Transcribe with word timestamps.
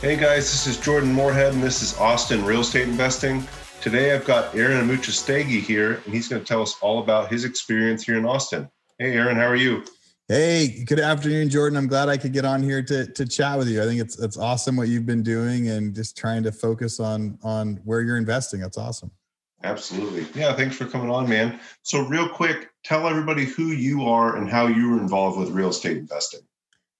Hey 0.00 0.16
guys, 0.16 0.50
this 0.50 0.66
is 0.66 0.78
Jordan 0.78 1.12
Moorhead, 1.12 1.52
and 1.52 1.62
this 1.62 1.82
is 1.82 1.94
Austin 1.98 2.42
Real 2.42 2.60
Estate 2.60 2.88
Investing. 2.88 3.46
Today 3.82 4.14
I've 4.14 4.24
got 4.24 4.54
Aaron 4.54 4.88
Amuchastegui 4.88 5.60
here, 5.60 6.00
and 6.06 6.14
he's 6.14 6.26
going 6.26 6.40
to 6.40 6.48
tell 6.48 6.62
us 6.62 6.74
all 6.80 7.00
about 7.00 7.30
his 7.30 7.44
experience 7.44 8.02
here 8.02 8.16
in 8.16 8.24
Austin. 8.24 8.66
Hey 8.98 9.12
Aaron, 9.12 9.36
how 9.36 9.44
are 9.44 9.56
you? 9.56 9.84
Hey, 10.26 10.84
good 10.86 11.00
afternoon, 11.00 11.50
Jordan. 11.50 11.76
I'm 11.76 11.86
glad 11.86 12.08
I 12.08 12.16
could 12.16 12.32
get 12.32 12.46
on 12.46 12.62
here 12.62 12.82
to 12.82 13.12
to 13.12 13.26
chat 13.26 13.58
with 13.58 13.68
you. 13.68 13.82
I 13.82 13.84
think 13.84 14.00
it's 14.00 14.18
it's 14.18 14.38
awesome 14.38 14.74
what 14.74 14.88
you've 14.88 15.04
been 15.04 15.22
doing 15.22 15.68
and 15.68 15.94
just 15.94 16.16
trying 16.16 16.44
to 16.44 16.52
focus 16.52 16.98
on 16.98 17.38
on 17.42 17.78
where 17.84 18.00
you're 18.00 18.16
investing. 18.16 18.60
That's 18.60 18.78
awesome. 18.78 19.10
Absolutely. 19.64 20.24
Yeah, 20.34 20.54
thanks 20.54 20.76
for 20.76 20.86
coming 20.86 21.10
on, 21.10 21.28
man. 21.28 21.60
So 21.82 22.06
real 22.06 22.26
quick, 22.26 22.70
tell 22.84 23.06
everybody 23.06 23.44
who 23.44 23.66
you 23.66 24.06
are 24.06 24.36
and 24.36 24.48
how 24.48 24.66
you 24.66 24.92
were 24.92 24.98
involved 24.98 25.38
with 25.38 25.50
real 25.50 25.68
estate 25.68 25.98
investing. 25.98 26.40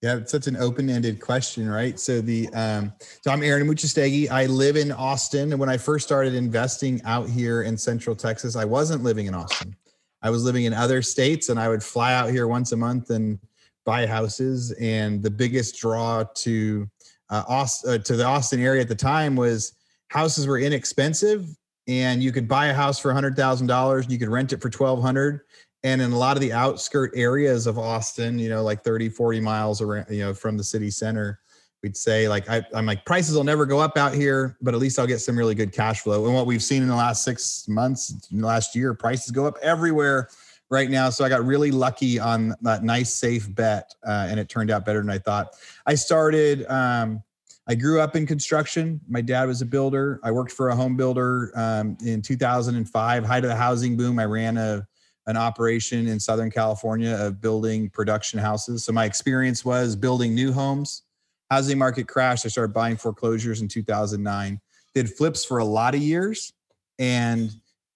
Yeah, 0.02 0.16
it's 0.16 0.32
such 0.32 0.46
an 0.46 0.56
open-ended 0.56 1.20
question, 1.20 1.68
right? 1.68 2.00
So 2.00 2.22
the 2.22 2.48
um, 2.54 2.90
so 3.20 3.30
I'm 3.30 3.42
Aaron 3.42 3.66
Amuchastegui. 3.66 4.30
I 4.30 4.46
live 4.46 4.76
in 4.76 4.92
Austin, 4.92 5.52
and 5.52 5.60
when 5.60 5.68
I 5.68 5.76
first 5.76 6.06
started 6.06 6.34
investing 6.34 7.02
out 7.04 7.28
here 7.28 7.62
in 7.62 7.76
Central 7.76 8.16
Texas, 8.16 8.56
I 8.56 8.64
wasn't 8.64 9.02
living 9.02 9.26
in 9.26 9.34
Austin. 9.34 9.76
I 10.22 10.30
was 10.30 10.42
living 10.42 10.64
in 10.64 10.72
other 10.72 11.02
states, 11.02 11.50
and 11.50 11.60
I 11.60 11.68
would 11.68 11.82
fly 11.82 12.14
out 12.14 12.30
here 12.30 12.48
once 12.48 12.72
a 12.72 12.78
month 12.78 13.10
and 13.10 13.38
buy 13.84 14.06
houses. 14.06 14.72
And 14.80 15.22
the 15.22 15.30
biggest 15.30 15.78
draw 15.78 16.24
to 16.24 16.88
uh, 17.28 17.42
Austin, 17.46 17.90
uh, 17.90 17.98
to 17.98 18.16
the 18.16 18.24
Austin 18.24 18.60
area 18.60 18.80
at 18.80 18.88
the 18.88 18.94
time 18.94 19.36
was 19.36 19.74
houses 20.08 20.46
were 20.46 20.58
inexpensive, 20.58 21.46
and 21.88 22.22
you 22.22 22.32
could 22.32 22.48
buy 22.48 22.68
a 22.68 22.74
house 22.74 22.98
for 22.98 23.12
hundred 23.12 23.36
thousand 23.36 23.66
dollars, 23.66 24.06
and 24.06 24.12
you 24.12 24.18
could 24.18 24.30
rent 24.30 24.54
it 24.54 24.62
for 24.62 24.70
twelve 24.70 25.02
hundred 25.02 25.42
and 25.82 26.02
in 26.02 26.12
a 26.12 26.18
lot 26.18 26.36
of 26.36 26.40
the 26.40 26.52
outskirt 26.52 27.12
areas 27.14 27.66
of 27.66 27.78
austin 27.78 28.38
you 28.38 28.48
know 28.48 28.62
like 28.62 28.82
30 28.82 29.08
40 29.08 29.40
miles 29.40 29.80
around 29.80 30.06
you 30.10 30.20
know 30.20 30.34
from 30.34 30.56
the 30.56 30.64
city 30.64 30.90
center 30.90 31.40
we'd 31.82 31.96
say 31.96 32.28
like 32.28 32.48
I, 32.48 32.62
am 32.74 32.86
like 32.86 33.04
prices 33.04 33.34
will 33.34 33.44
never 33.44 33.66
go 33.66 33.80
up 33.80 33.96
out 33.96 34.14
here 34.14 34.56
but 34.60 34.74
at 34.74 34.80
least 34.80 34.98
i'll 34.98 35.06
get 35.06 35.20
some 35.20 35.36
really 35.36 35.54
good 35.54 35.72
cash 35.72 36.00
flow 36.00 36.26
and 36.26 36.34
what 36.34 36.46
we've 36.46 36.62
seen 36.62 36.82
in 36.82 36.88
the 36.88 36.96
last 36.96 37.24
six 37.24 37.66
months 37.68 38.28
last 38.32 38.74
year 38.74 38.94
prices 38.94 39.30
go 39.30 39.46
up 39.46 39.56
everywhere 39.62 40.28
right 40.68 40.90
now 40.90 41.10
so 41.10 41.24
i 41.24 41.28
got 41.28 41.44
really 41.44 41.70
lucky 41.70 42.18
on 42.18 42.54
that 42.62 42.84
nice 42.84 43.14
safe 43.14 43.52
bet 43.54 43.94
uh, 44.06 44.26
and 44.30 44.38
it 44.38 44.48
turned 44.48 44.70
out 44.70 44.84
better 44.84 45.00
than 45.00 45.10
i 45.10 45.18
thought 45.18 45.56
i 45.86 45.94
started 45.94 46.66
um, 46.70 47.22
I 47.68 47.76
grew 47.76 48.00
up 48.00 48.16
in 48.16 48.26
construction. 48.26 49.00
My 49.08 49.20
dad 49.20 49.44
was 49.44 49.62
a 49.62 49.66
builder. 49.66 50.18
I 50.24 50.32
worked 50.32 50.50
for 50.50 50.70
a 50.70 50.74
home 50.74 50.96
builder 50.96 51.52
um, 51.54 51.96
in 52.04 52.20
2005, 52.20 53.24
height 53.24 53.44
of 53.44 53.48
the 53.48 53.54
housing 53.54 53.96
boom. 53.96 54.18
I 54.18 54.24
ran 54.24 54.56
a 54.56 54.88
an 55.30 55.36
operation 55.36 56.08
in 56.08 56.20
Southern 56.20 56.50
California 56.50 57.16
of 57.18 57.40
building 57.40 57.88
production 57.88 58.38
houses. 58.38 58.84
So 58.84 58.92
my 58.92 59.04
experience 59.04 59.64
was 59.64 59.96
building 59.96 60.34
new 60.34 60.52
homes. 60.52 61.02
Housing 61.50 61.78
market 61.78 62.06
crashed. 62.06 62.44
I 62.44 62.48
started 62.48 62.74
buying 62.74 62.96
foreclosures 62.96 63.62
in 63.62 63.68
2009. 63.68 64.60
Did 64.94 65.08
flips 65.08 65.44
for 65.44 65.58
a 65.58 65.64
lot 65.64 65.94
of 65.94 66.00
years, 66.00 66.52
and 66.98 67.50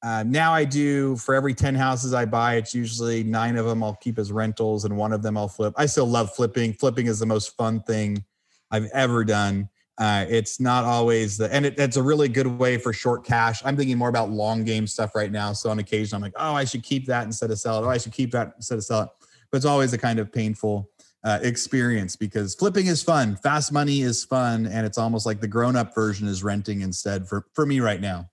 uh, 0.05 0.23
now 0.27 0.53
I 0.53 0.65
do 0.65 1.17
for 1.17 1.35
every 1.35 1.55
10 1.55 1.75
houses 1.75 2.13
I 2.13 2.27
buy, 2.27 2.57
it's 2.57 2.75
usually 2.75 3.25
nine 3.25 3.57
of 3.57 3.65
them 3.65 3.83
I'll 3.83 3.97
keep 3.97 4.19
as 4.19 4.31
rentals 4.31 4.85
and 4.85 4.97
one 4.97 5.15
of 5.15 5.23
them 5.23 5.39
I'll 5.39 5.49
flip. 5.49 5.73
I 5.79 5.87
still 5.87 6.07
love 6.07 6.35
flipping. 6.35 6.75
Flipping 6.75 7.07
is 7.07 7.19
the 7.19 7.27
most 7.27 7.57
fun 7.57 7.81
thing 7.81 8.23
I've 8.71 8.91
ever 8.93 9.25
done. 9.25 9.71
Uh, 9.97 10.27
it's 10.29 10.59
not 10.59 10.85
always 10.85 11.37
the, 11.37 11.53
and 11.55 11.65
it, 11.65 11.79
it's 11.79 11.97
a 11.97 12.03
really 12.03 12.29
good 12.29 12.47
way 12.47 12.77
for 12.77 12.93
short 12.93 13.25
cash. 13.25 13.63
I'm 13.65 13.77
thinking 13.77 13.97
more 13.97 14.09
about 14.09 14.31
long 14.31 14.65
game 14.65 14.87
stuff 14.87 15.15
right 15.15 15.31
now. 15.31 15.53
So 15.53 15.71
on 15.71 15.79
occasion, 15.79 16.17
I'm 16.17 16.23
like, 16.23 16.33
oh, 16.37 16.55
I 16.55 16.65
should 16.65 16.83
keep 16.83 17.07
that 17.07 17.25
instead 17.25 17.51
of 17.51 17.59
sell 17.59 17.83
it. 17.83 17.87
Oh, 17.87 17.91
I 17.91 17.99
should 17.99 18.13
keep 18.13 18.33
that 18.33 18.55
instead 18.57 18.79
of 18.79 18.85
sell 18.85 19.03
it. 19.03 19.09
But 19.51 19.59
it's 19.59 19.67
always 19.67 19.93
a 19.93 19.99
kind 19.99 20.19
of 20.19 20.33
painful 20.33 20.91
uh, 21.23 21.39
experience 21.43 22.17
because 22.17 22.55
flipping 22.57 22.87
is 22.87 23.03
fun, 23.03 23.37
fast 23.37 23.73
money 23.73 24.03
is 24.03 24.25
fun, 24.25 24.67
and 24.67 24.85
it's 24.85 24.99
almost 24.99 25.27
like 25.27 25.41
the 25.41 25.49
grown 25.49 25.77
up 25.77 25.95
version 25.95 26.27
is 26.27 26.43
renting 26.43 26.83
instead 26.83 27.29
for 27.29 27.47
for 27.55 27.65
me 27.65 27.81
right 27.81 28.01
now. 28.01 28.29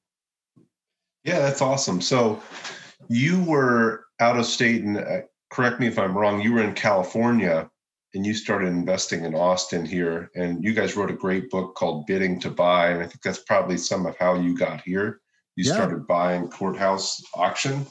Yeah, 1.23 1.39
that's 1.39 1.61
awesome. 1.61 2.01
So 2.01 2.41
you 3.07 3.43
were 3.43 4.05
out 4.19 4.37
of 4.37 4.45
state, 4.45 4.83
and 4.83 4.97
uh, 4.97 5.21
correct 5.51 5.79
me 5.79 5.87
if 5.87 5.99
I'm 5.99 6.17
wrong. 6.17 6.41
You 6.41 6.53
were 6.53 6.63
in 6.63 6.73
California 6.73 7.69
and 8.13 8.25
you 8.25 8.33
started 8.33 8.67
investing 8.67 9.23
in 9.23 9.33
Austin 9.33 9.85
here. 9.85 10.29
And 10.35 10.63
you 10.63 10.73
guys 10.73 10.95
wrote 10.95 11.11
a 11.11 11.15
great 11.15 11.49
book 11.49 11.75
called 11.75 12.05
Bidding 12.05 12.39
to 12.41 12.49
Buy. 12.49 12.89
And 12.89 13.01
I 13.01 13.07
think 13.07 13.21
that's 13.21 13.39
probably 13.39 13.77
some 13.77 14.05
of 14.05 14.17
how 14.17 14.35
you 14.35 14.57
got 14.57 14.81
here. 14.81 15.21
You 15.55 15.65
yeah. 15.65 15.73
started 15.73 16.07
buying 16.07 16.47
courthouse 16.49 17.21
auction. 17.33 17.85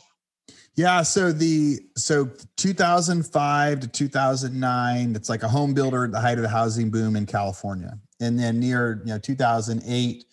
Yeah, 0.77 1.03
so 1.03 1.33
the 1.33 1.81
so 1.97 2.31
2005 2.57 3.81
to 3.81 3.89
2009, 3.89 5.17
it's 5.17 5.29
like 5.29 5.43
a 5.43 5.49
home 5.49 5.75
builder 5.75 6.05
at 6.05 6.13
the 6.13 6.21
height 6.21 6.39
of 6.39 6.43
the 6.43 6.49
housing 6.49 6.91
boom 6.91 7.17
in 7.17 7.27
California. 7.27 7.99
And 8.21 8.39
then 8.39 8.61
near, 8.61 9.03
you 9.05 9.13
know, 9.13 9.19
2008, 9.19 10.25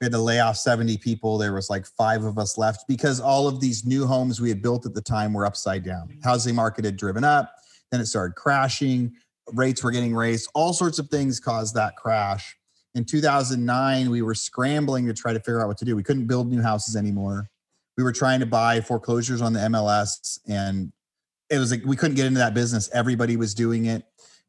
we 0.00 0.04
had 0.04 0.12
to 0.12 0.18
lay 0.18 0.40
off 0.40 0.56
70 0.56 0.98
people. 0.98 1.38
There 1.38 1.54
was 1.54 1.70
like 1.70 1.86
five 1.86 2.24
of 2.24 2.36
us 2.38 2.58
left 2.58 2.86
because 2.88 3.20
all 3.20 3.48
of 3.48 3.60
these 3.60 3.86
new 3.86 4.06
homes 4.06 4.40
we 4.40 4.48
had 4.48 4.60
built 4.60 4.84
at 4.84 4.92
the 4.92 5.00
time 5.00 5.32
were 5.32 5.46
upside 5.46 5.84
down. 5.84 6.18
Housing 6.22 6.54
market 6.54 6.84
had 6.84 6.96
driven 6.96 7.24
up, 7.24 7.54
then 7.90 8.00
it 8.00 8.06
started 8.06 8.34
crashing 8.34 9.14
rates 9.52 9.82
were 9.82 9.90
getting 9.90 10.14
raised. 10.14 10.50
All 10.54 10.72
sorts 10.72 10.98
of 10.98 11.08
things 11.08 11.40
caused 11.40 11.74
that 11.74 11.96
crash. 11.96 12.56
In 12.94 13.04
2009, 13.04 14.10
we 14.10 14.22
were 14.22 14.34
scrambling 14.34 15.06
to 15.06 15.12
try 15.12 15.32
to 15.32 15.38
figure 15.38 15.60
out 15.60 15.68
what 15.68 15.76
to 15.78 15.84
do. 15.84 15.94
We 15.94 16.02
couldn't 16.02 16.26
build 16.26 16.48
new 16.48 16.62
houses 16.62 16.96
anymore. 16.96 17.48
We 17.96 18.04
were 18.04 18.12
trying 18.12 18.40
to 18.40 18.46
buy 18.46 18.80
foreclosures 18.80 19.42
on 19.42 19.52
the 19.52 19.60
MLS, 19.60 20.38
and 20.48 20.92
it 21.50 21.58
was 21.58 21.70
like 21.70 21.82
we 21.84 21.96
couldn't 21.96 22.16
get 22.16 22.26
into 22.26 22.38
that 22.38 22.54
business. 22.54 22.90
Everybody 22.92 23.36
was 23.36 23.54
doing 23.54 23.86
it. 23.86 24.04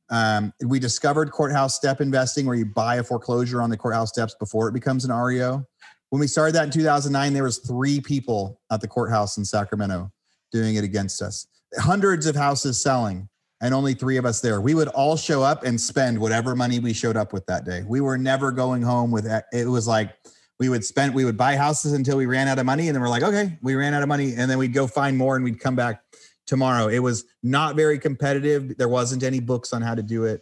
Um, 0.10 0.54
we 0.66 0.80
discovered 0.80 1.32
courthouse 1.32 1.76
step 1.76 2.00
investing, 2.00 2.46
where 2.46 2.56
you 2.56 2.66
buy 2.66 2.96
a 2.96 3.04
foreclosure 3.04 3.62
on 3.62 3.70
the 3.70 3.78
courthouse 3.78 4.10
steps 4.10 4.36
before 4.40 4.70
it 4.70 4.74
becomes 4.74 5.06
an 5.06 5.12
REO. 5.12 5.66
When 6.10 6.20
we 6.22 6.28
started 6.28 6.56
that 6.56 6.64
in 6.64 6.72
2009, 6.72 7.34
there 7.34 7.44
was 7.44 7.58
three 7.60 8.00
people 8.00 8.62
at 8.72 8.80
the 8.80 8.88
courthouse 8.88 9.38
in 9.38 9.44
Sacramento 9.44 10.10
doing 10.54 10.76
it 10.76 10.86
against 10.86 11.22
us. 11.22 11.48
Hundreds 11.78 12.26
of 12.26 12.36
houses 12.36 12.82
selling 12.82 13.28
and 13.62 13.74
only 13.74 13.94
three 13.94 14.18
of 14.18 14.26
us 14.26 14.42
there. 14.42 14.62
We 14.62 14.76
would 14.76 14.88
all 14.90 15.18
show 15.18 15.42
up 15.42 15.64
and 15.64 15.80
spend 15.80 16.20
whatever 16.20 16.56
money 16.56 16.80
we 16.80 16.94
showed 16.94 17.18
up 17.18 17.34
with 17.34 17.46
that 17.48 17.66
day. 17.66 17.84
We 17.88 18.02
were 18.02 18.18
never 18.18 18.52
going 18.52 18.82
home 18.82 19.12
with 19.12 19.26
it 19.52 19.68
was 19.68 19.88
like 19.88 20.16
we 20.60 20.70
would 20.70 20.84
spend 20.84 21.14
we 21.14 21.26
would 21.26 21.38
buy 21.38 21.56
houses 21.56 21.94
until 21.94 22.18
we 22.18 22.26
ran 22.26 22.48
out 22.48 22.60
of 22.60 22.66
money 22.66 22.88
and 22.88 22.96
then 22.96 23.02
we're 23.02 23.10
like, 23.10 23.24
okay, 23.24 23.58
we 23.62 23.76
ran 23.76 23.94
out 23.94 24.04
of 24.04 24.10
money 24.10 24.34
and 24.36 24.50
then 24.50 24.58
we'd 24.58 24.74
go 24.74 24.88
find 24.88 25.18
more 25.18 25.36
and 25.36 25.44
we'd 25.44 25.60
come 25.60 25.76
back 25.76 26.02
tomorrow. 26.46 26.88
It 26.88 27.00
was 27.00 27.26
not 27.44 27.76
very 27.76 28.00
competitive. 28.00 28.78
There 28.78 28.90
wasn't 28.90 29.24
any 29.24 29.40
books 29.40 29.74
on 29.74 29.82
how 29.82 29.96
to 29.96 30.04
do 30.04 30.26
it. 30.26 30.42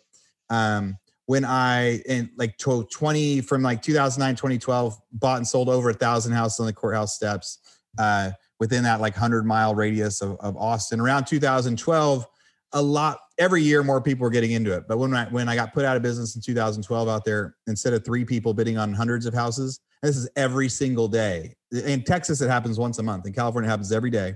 Um, 0.50 0.98
when 1.26 1.44
I 1.44 2.02
in 2.06 2.30
like 2.38 2.58
20 2.58 3.42
from 3.42 3.64
like 3.64 3.82
2009 3.82 4.36
2012 4.36 5.02
bought 5.14 5.38
and 5.38 5.48
sold 5.48 5.70
over 5.70 5.90
a 5.90 5.94
thousand 5.94 6.34
houses 6.34 6.60
on 6.60 6.68
the 6.68 6.74
courthouse 6.74 7.16
steps 7.16 7.60
uh, 7.98 8.32
within 8.60 8.84
that 8.84 9.02
like 9.02 9.14
100 9.14 9.46
mile 9.46 9.74
radius 9.74 10.22
of, 10.22 10.38
of 10.40 10.56
Austin 10.56 11.00
around 11.00 11.26
2012 11.26 12.28
a 12.76 12.82
lot 12.82 13.20
every 13.38 13.64
year 13.64 13.84
more 13.84 14.02
people 14.02 14.24
were 14.24 14.30
getting 14.30 14.52
into 14.52 14.74
it. 14.74 14.84
But 14.88 14.98
when 15.00 15.14
i 15.16 15.26
when 15.30 15.50
i 15.50 15.56
got 15.56 15.74
put 15.74 15.86
out 15.86 15.98
of 15.98 16.04
business 16.04 16.36
in 16.36 16.42
2012 16.42 17.10
out 17.10 17.26
there 17.26 17.56
instead 17.68 17.94
of 17.94 18.06
three 18.06 18.24
people 18.24 18.54
bidding 18.54 18.78
on 18.78 18.94
hundreds 18.94 19.26
of 19.26 19.34
houses 19.34 19.80
this 20.04 20.18
is 20.18 20.30
every 20.36 20.70
single 20.70 21.08
day. 21.08 21.56
In 21.72 22.04
texas 22.04 22.42
it 22.42 22.50
happens 22.50 22.78
once 22.78 23.00
a 23.00 23.04
month. 23.04 23.26
In 23.26 23.34
california 23.34 23.68
it 23.68 23.72
happens 23.72 23.92
every 23.92 24.12
day. 24.12 24.36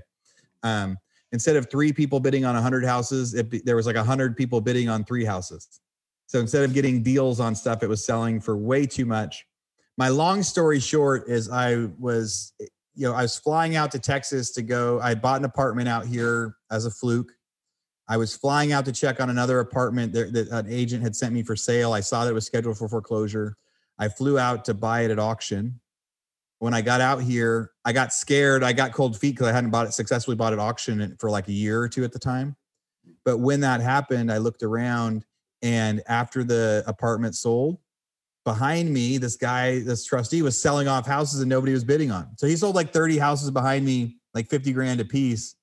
Um, 0.62 0.96
instead 1.32 1.56
of 1.56 1.70
three 1.70 1.92
people 1.92 2.18
bidding 2.18 2.44
on 2.44 2.54
100 2.54 2.84
houses 2.84 3.34
it, 3.34 3.64
there 3.64 3.76
was 3.76 3.86
like 3.86 3.96
100 3.96 4.36
people 4.36 4.60
bidding 4.60 4.88
on 4.88 5.04
three 5.04 5.24
houses. 5.24 5.80
So 6.26 6.40
instead 6.40 6.64
of 6.64 6.72
getting 6.72 7.02
deals 7.02 7.40
on 7.40 7.54
stuff 7.54 7.82
it 7.82 7.88
was 7.88 8.04
selling 8.04 8.40
for 8.40 8.56
way 8.56 8.86
too 8.86 9.06
much. 9.06 9.44
My 9.98 10.08
long 10.08 10.42
story 10.42 10.80
short 10.80 11.28
is 11.28 11.50
i 11.50 11.88
was 11.98 12.54
you 12.94 13.06
know 13.06 13.12
i 13.12 13.22
was 13.22 13.38
flying 13.38 13.76
out 13.76 13.92
to 13.92 13.98
texas 13.98 14.50
to 14.52 14.62
go 14.62 14.98
i 15.00 15.14
bought 15.14 15.40
an 15.40 15.44
apartment 15.44 15.88
out 15.88 16.06
here 16.06 16.56
as 16.70 16.86
a 16.86 16.90
fluke 16.90 17.32
I 18.10 18.16
was 18.16 18.36
flying 18.36 18.72
out 18.72 18.84
to 18.86 18.92
check 18.92 19.20
on 19.20 19.30
another 19.30 19.60
apartment 19.60 20.12
that, 20.14 20.32
that 20.32 20.48
an 20.48 20.66
agent 20.68 21.00
had 21.00 21.14
sent 21.14 21.32
me 21.32 21.44
for 21.44 21.54
sale. 21.54 21.92
I 21.92 22.00
saw 22.00 22.24
that 22.24 22.32
it 22.32 22.34
was 22.34 22.44
scheduled 22.44 22.76
for 22.76 22.88
foreclosure. 22.88 23.56
I 24.00 24.08
flew 24.08 24.36
out 24.36 24.64
to 24.64 24.74
buy 24.74 25.02
it 25.02 25.12
at 25.12 25.20
auction. 25.20 25.78
When 26.58 26.74
I 26.74 26.82
got 26.82 27.00
out 27.00 27.22
here, 27.22 27.70
I 27.84 27.92
got 27.92 28.12
scared. 28.12 28.64
I 28.64 28.72
got 28.72 28.92
cold 28.92 29.16
feet 29.16 29.36
because 29.36 29.46
I 29.46 29.52
hadn't 29.52 29.70
bought 29.70 29.86
it 29.86 29.92
successfully 29.92 30.36
bought 30.36 30.52
it 30.52 30.58
auction 30.58 31.16
for 31.20 31.30
like 31.30 31.46
a 31.46 31.52
year 31.52 31.80
or 31.80 31.88
two 31.88 32.02
at 32.02 32.10
the 32.10 32.18
time. 32.18 32.56
But 33.24 33.38
when 33.38 33.60
that 33.60 33.80
happened, 33.80 34.32
I 34.32 34.38
looked 34.38 34.64
around 34.64 35.24
and 35.62 36.02
after 36.08 36.42
the 36.42 36.82
apartment 36.88 37.36
sold, 37.36 37.78
behind 38.44 38.92
me, 38.92 39.18
this 39.18 39.36
guy, 39.36 39.80
this 39.80 40.04
trustee 40.04 40.42
was 40.42 40.60
selling 40.60 40.88
off 40.88 41.06
houses 41.06 41.42
and 41.42 41.48
nobody 41.48 41.72
was 41.72 41.84
bidding 41.84 42.10
on. 42.10 42.36
So 42.38 42.48
he 42.48 42.56
sold 42.56 42.74
like 42.74 42.92
30 42.92 43.18
houses 43.18 43.52
behind 43.52 43.84
me, 43.84 44.16
like 44.34 44.48
50 44.48 44.72
grand 44.72 44.98
a 44.98 45.04
piece. 45.04 45.54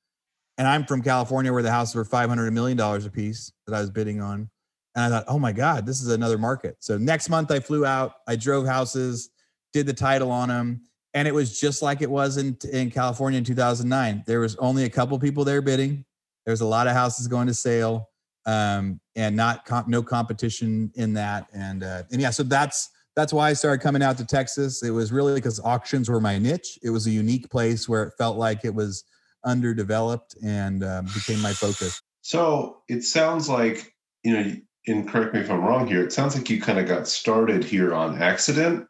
And 0.57 0.67
I'm 0.67 0.85
from 0.85 1.01
California 1.01 1.53
where 1.53 1.63
the 1.63 1.71
houses 1.71 1.95
were 1.95 2.05
500 2.05 2.51
million 2.51 2.77
dollars 2.77 3.05
a 3.05 3.11
piece 3.11 3.51
that 3.65 3.75
I 3.75 3.81
was 3.81 3.89
bidding 3.89 4.21
on. 4.21 4.49
And 4.95 5.05
I 5.05 5.09
thought, 5.09 5.25
oh 5.27 5.37
my 5.37 5.51
God, 5.51 5.85
this 5.85 6.01
is 6.01 6.09
another 6.09 6.37
market. 6.37 6.77
So 6.79 6.97
next 6.97 7.29
month 7.29 7.51
I 7.51 7.59
flew 7.59 7.85
out, 7.85 8.13
I 8.27 8.35
drove 8.35 8.65
houses, 8.65 9.29
did 9.71 9.85
the 9.85 9.93
title 9.93 10.31
on 10.31 10.49
them. 10.49 10.81
And 11.13 11.27
it 11.27 11.33
was 11.33 11.59
just 11.59 11.81
like 11.81 12.01
it 12.01 12.09
was 12.09 12.37
in, 12.37 12.57
in 12.71 12.89
California 12.89 13.37
in 13.37 13.43
2009. 13.43 14.23
There 14.25 14.39
was 14.39 14.55
only 14.57 14.85
a 14.85 14.89
couple 14.89 15.17
people 15.19 15.43
there 15.43 15.61
bidding. 15.61 16.03
There 16.45 16.51
was 16.51 16.61
a 16.61 16.65
lot 16.65 16.87
of 16.87 16.93
houses 16.93 17.27
going 17.27 17.47
to 17.47 17.53
sale 17.53 18.09
um, 18.47 18.99
and 19.15 19.35
not 19.35 19.65
comp- 19.65 19.87
no 19.87 20.01
competition 20.01 20.91
in 20.95 21.13
that. 21.13 21.47
And 21.53 21.83
uh, 21.83 22.03
and 22.11 22.21
yeah, 22.21 22.29
so 22.31 22.43
that's 22.43 22.89
that's 23.15 23.33
why 23.33 23.49
I 23.49 23.53
started 23.53 23.81
coming 23.81 24.01
out 24.01 24.17
to 24.17 24.25
Texas. 24.25 24.83
It 24.83 24.91
was 24.91 25.11
really 25.11 25.35
because 25.35 25.59
auctions 25.59 26.09
were 26.09 26.21
my 26.21 26.37
niche. 26.37 26.79
It 26.81 26.89
was 26.89 27.05
a 27.07 27.11
unique 27.11 27.49
place 27.49 27.89
where 27.89 28.03
it 28.03 28.13
felt 28.17 28.37
like 28.37 28.63
it 28.63 28.73
was 28.73 29.03
underdeveloped 29.47 30.35
and 30.43 30.83
um, 30.83 31.07
became 31.13 31.41
my 31.41 31.53
focus. 31.53 32.01
So 32.21 32.81
it 32.89 33.03
sounds 33.03 33.47
like 33.47 33.93
you 34.23 34.33
know, 34.33 34.55
and 34.87 35.07
correct 35.07 35.33
me 35.33 35.39
if 35.39 35.49
I'm 35.49 35.63
wrong 35.63 35.87
here. 35.87 36.03
It 36.03 36.11
sounds 36.11 36.35
like 36.35 36.49
you 36.49 36.61
kind 36.61 36.79
of 36.79 36.87
got 36.87 37.07
started 37.07 37.63
here 37.63 37.93
on 37.93 38.21
accident. 38.21 38.85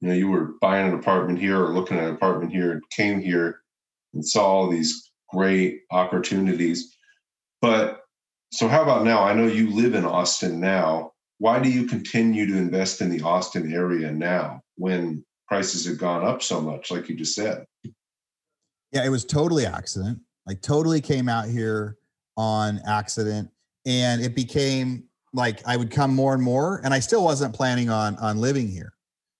You 0.00 0.08
know, 0.08 0.14
you 0.14 0.28
were 0.28 0.52
buying 0.60 0.88
an 0.88 0.98
apartment 0.98 1.40
here 1.40 1.60
or 1.60 1.70
looking 1.70 1.98
at 1.98 2.04
an 2.04 2.14
apartment 2.14 2.52
here, 2.52 2.72
and 2.72 2.82
came 2.90 3.20
here 3.20 3.60
and 4.14 4.24
saw 4.24 4.46
all 4.46 4.70
these 4.70 5.10
great 5.30 5.80
opportunities. 5.90 6.96
But 7.60 8.00
so, 8.52 8.68
how 8.68 8.82
about 8.82 9.04
now? 9.04 9.22
I 9.22 9.34
know 9.34 9.46
you 9.46 9.70
live 9.70 9.94
in 9.94 10.04
Austin 10.04 10.60
now. 10.60 11.12
Why 11.38 11.60
do 11.60 11.70
you 11.70 11.86
continue 11.86 12.46
to 12.46 12.56
invest 12.56 13.00
in 13.00 13.10
the 13.10 13.22
Austin 13.22 13.72
area 13.72 14.12
now 14.12 14.60
when 14.76 15.24
prices 15.46 15.86
have 15.86 15.98
gone 15.98 16.24
up 16.24 16.42
so 16.42 16.60
much, 16.60 16.90
like 16.90 17.08
you 17.08 17.16
just 17.16 17.34
said? 17.34 17.64
Yeah, 18.92 19.04
it 19.04 19.10
was 19.10 19.24
totally 19.24 19.66
accident. 19.66 20.18
Like, 20.46 20.62
totally 20.62 21.00
came 21.00 21.28
out 21.28 21.46
here 21.46 21.98
on 22.36 22.80
accident, 22.86 23.50
and 23.86 24.22
it 24.22 24.34
became 24.34 25.04
like 25.34 25.60
I 25.66 25.76
would 25.76 25.90
come 25.90 26.14
more 26.14 26.34
and 26.34 26.42
more, 26.42 26.80
and 26.84 26.94
I 26.94 27.00
still 27.00 27.24
wasn't 27.24 27.54
planning 27.54 27.90
on 27.90 28.16
on 28.16 28.38
living 28.38 28.68
here. 28.68 28.92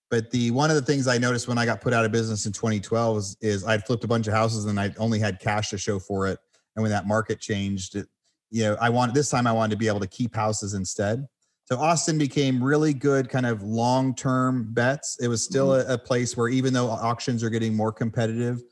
But 0.09 0.31
the 0.31 0.51
one 0.51 0.69
of 0.69 0.75
the 0.75 0.81
things 0.81 1.07
I 1.07 1.17
noticed 1.17 1.47
when 1.47 1.57
I 1.57 1.65
got 1.65 1.81
put 1.81 1.93
out 1.93 2.03
of 2.03 2.11
business 2.11 2.45
in 2.45 2.51
2012 2.51 3.17
is, 3.17 3.37
is 3.41 3.65
I'd 3.65 3.85
flipped 3.85 4.03
a 4.03 4.07
bunch 4.07 4.27
of 4.27 4.33
houses 4.33 4.65
and 4.65 4.79
I 4.79 4.93
only 4.97 5.19
had 5.19 5.39
cash 5.39 5.69
to 5.69 5.77
show 5.77 5.99
for 5.99 6.27
it. 6.27 6.39
And 6.75 6.81
when 6.81 6.91
that 6.91 7.07
market 7.07 7.39
changed, 7.39 7.95
it, 7.95 8.07
you 8.49 8.63
know, 8.63 8.77
I 8.81 8.89
wanted 8.89 9.13
this 9.13 9.29
time 9.29 9.45
I 9.45 9.51
wanted 9.51 9.71
to 9.71 9.77
be 9.77 9.87
able 9.87 9.99
to 9.99 10.07
keep 10.07 10.35
houses 10.35 10.73
instead. 10.73 11.27
So 11.65 11.77
Austin 11.77 12.17
became 12.17 12.63
really 12.63 12.95
good 12.95 13.29
kind 13.29 13.45
of 13.45 13.61
long-term 13.61 14.73
bets. 14.73 15.19
It 15.21 15.27
was 15.27 15.43
still 15.43 15.69
mm-hmm. 15.69 15.91
a, 15.91 15.93
a, 15.93 15.97
place 15.99 16.35
where 16.35 16.47
even 16.47 16.73
though 16.73 16.89
auctions 16.89 17.43
are 17.43 17.51
getting 17.51 17.75
more 17.75 17.91
competitive, 17.91 18.63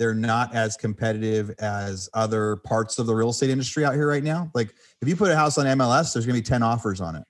they're 0.00 0.14
not 0.14 0.54
as 0.54 0.78
competitive 0.78 1.50
as 1.58 2.08
other 2.14 2.56
parts 2.56 2.98
of 2.98 3.06
the 3.06 3.14
real 3.14 3.28
estate 3.28 3.50
industry 3.50 3.84
out 3.84 3.92
here 3.92 4.08
right 4.08 4.24
now. 4.24 4.50
Like 4.54 4.74
if 5.02 5.06
you 5.06 5.14
put 5.14 5.30
a 5.30 5.36
house 5.36 5.58
on 5.58 5.66
MLS, 5.66 6.14
there's 6.14 6.24
going 6.24 6.36
to 6.36 6.42
be 6.42 6.42
10 6.42 6.62
offers 6.62 7.02
on 7.02 7.16
it. 7.16 7.22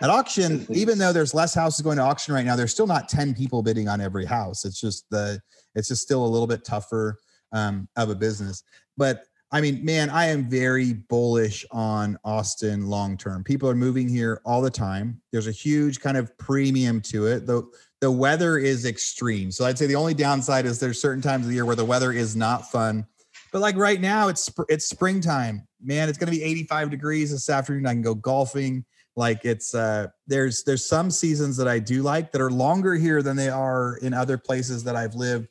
At 0.00 0.08
auction, 0.08 0.64
even 0.70 0.98
though 0.98 1.12
there's 1.12 1.34
less 1.34 1.52
houses 1.52 1.82
going 1.82 1.96
to 1.96 2.04
auction 2.04 2.32
right 2.32 2.46
now, 2.46 2.54
there's 2.54 2.70
still 2.70 2.86
not 2.86 3.08
10 3.08 3.34
people 3.34 3.60
bidding 3.60 3.88
on 3.88 4.00
every 4.00 4.24
house. 4.24 4.64
It's 4.64 4.80
just 4.80 5.04
the 5.10 5.40
it's 5.74 5.88
just 5.88 6.00
still 6.00 6.24
a 6.24 6.28
little 6.28 6.46
bit 6.46 6.64
tougher 6.64 7.18
um, 7.52 7.88
of 7.96 8.08
a 8.08 8.14
business. 8.14 8.62
But 8.96 9.24
I 9.50 9.60
mean, 9.60 9.84
man, 9.84 10.08
I 10.08 10.26
am 10.26 10.48
very 10.48 10.92
bullish 10.92 11.64
on 11.72 12.18
Austin 12.24 12.86
long 12.86 13.16
term. 13.16 13.42
People 13.42 13.68
are 13.68 13.74
moving 13.74 14.08
here 14.08 14.40
all 14.44 14.60
the 14.60 14.70
time. 14.70 15.20
There's 15.32 15.46
a 15.48 15.52
huge 15.52 16.00
kind 16.00 16.16
of 16.16 16.36
premium 16.38 17.00
to 17.02 17.26
it. 17.26 17.46
The 17.46 17.62
the 18.00 18.10
weather 18.10 18.58
is 18.58 18.84
extreme. 18.84 19.50
So 19.50 19.64
I'd 19.64 19.78
say 19.78 19.86
the 19.86 19.96
only 19.96 20.14
downside 20.14 20.66
is 20.66 20.78
there's 20.78 21.00
certain 21.00 21.22
times 21.22 21.44
of 21.44 21.48
the 21.48 21.54
year 21.54 21.64
where 21.64 21.76
the 21.76 21.84
weather 21.84 22.12
is 22.12 22.36
not 22.36 22.70
fun. 22.70 23.06
But 23.52 23.60
like 23.60 23.76
right 23.76 24.00
now, 24.00 24.28
it's 24.28 24.50
it's 24.68 24.88
springtime. 24.88 25.66
Man, 25.80 26.08
it's 26.08 26.18
going 26.18 26.30
to 26.30 26.38
be 26.38 26.42
85 26.42 26.90
degrees 26.90 27.30
this 27.30 27.48
afternoon. 27.48 27.86
I 27.86 27.92
can 27.92 28.02
go 28.02 28.14
golfing. 28.14 28.84
Like 29.14 29.46
it's 29.46 29.74
uh 29.74 30.08
there's 30.26 30.62
there's 30.64 30.84
some 30.84 31.10
seasons 31.10 31.56
that 31.56 31.66
I 31.66 31.78
do 31.78 32.02
like 32.02 32.32
that 32.32 32.40
are 32.42 32.50
longer 32.50 32.94
here 32.94 33.22
than 33.22 33.34
they 33.34 33.48
are 33.48 33.96
in 34.02 34.12
other 34.12 34.36
places 34.36 34.84
that 34.84 34.94
I've 34.94 35.14
lived. 35.14 35.48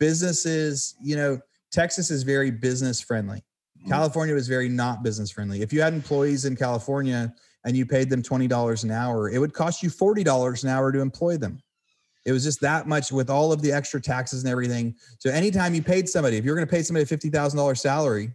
Businesses, 0.00 0.94
you 1.02 1.16
know, 1.16 1.38
Texas 1.70 2.10
is 2.10 2.22
very 2.22 2.50
business 2.50 3.02
friendly. 3.02 3.44
Mm-hmm. 3.80 3.90
California 3.90 4.34
was 4.34 4.48
very 4.48 4.68
not 4.68 5.02
business 5.02 5.30
friendly. 5.30 5.60
If 5.60 5.72
you 5.74 5.82
had 5.82 5.92
employees 5.92 6.46
in 6.46 6.56
California 6.56 7.34
and 7.64 7.76
you 7.76 7.84
paid 7.84 8.08
them 8.08 8.22
$20 8.22 8.84
an 8.84 8.90
hour, 8.90 9.28
it 9.28 9.38
would 9.38 9.52
cost 9.52 9.82
you 9.82 9.90
$40 9.90 10.62
an 10.62 10.70
hour 10.70 10.90
to 10.90 11.00
employ 11.00 11.36
them. 11.36 11.62
It 12.24 12.32
was 12.32 12.44
just 12.44 12.60
that 12.60 12.86
much 12.86 13.10
with 13.10 13.28
all 13.28 13.52
of 13.52 13.62
the 13.62 13.72
extra 13.72 14.00
taxes 14.00 14.44
and 14.44 14.50
everything. 14.50 14.94
So 15.18 15.30
anytime 15.30 15.74
you 15.74 15.82
paid 15.82 16.08
somebody, 16.08 16.36
if 16.36 16.44
you're 16.44 16.54
going 16.54 16.66
to 16.66 16.70
pay 16.70 16.82
somebody 16.82 17.02
a 17.02 17.06
$50,000 17.06 17.78
salary, 17.78 18.32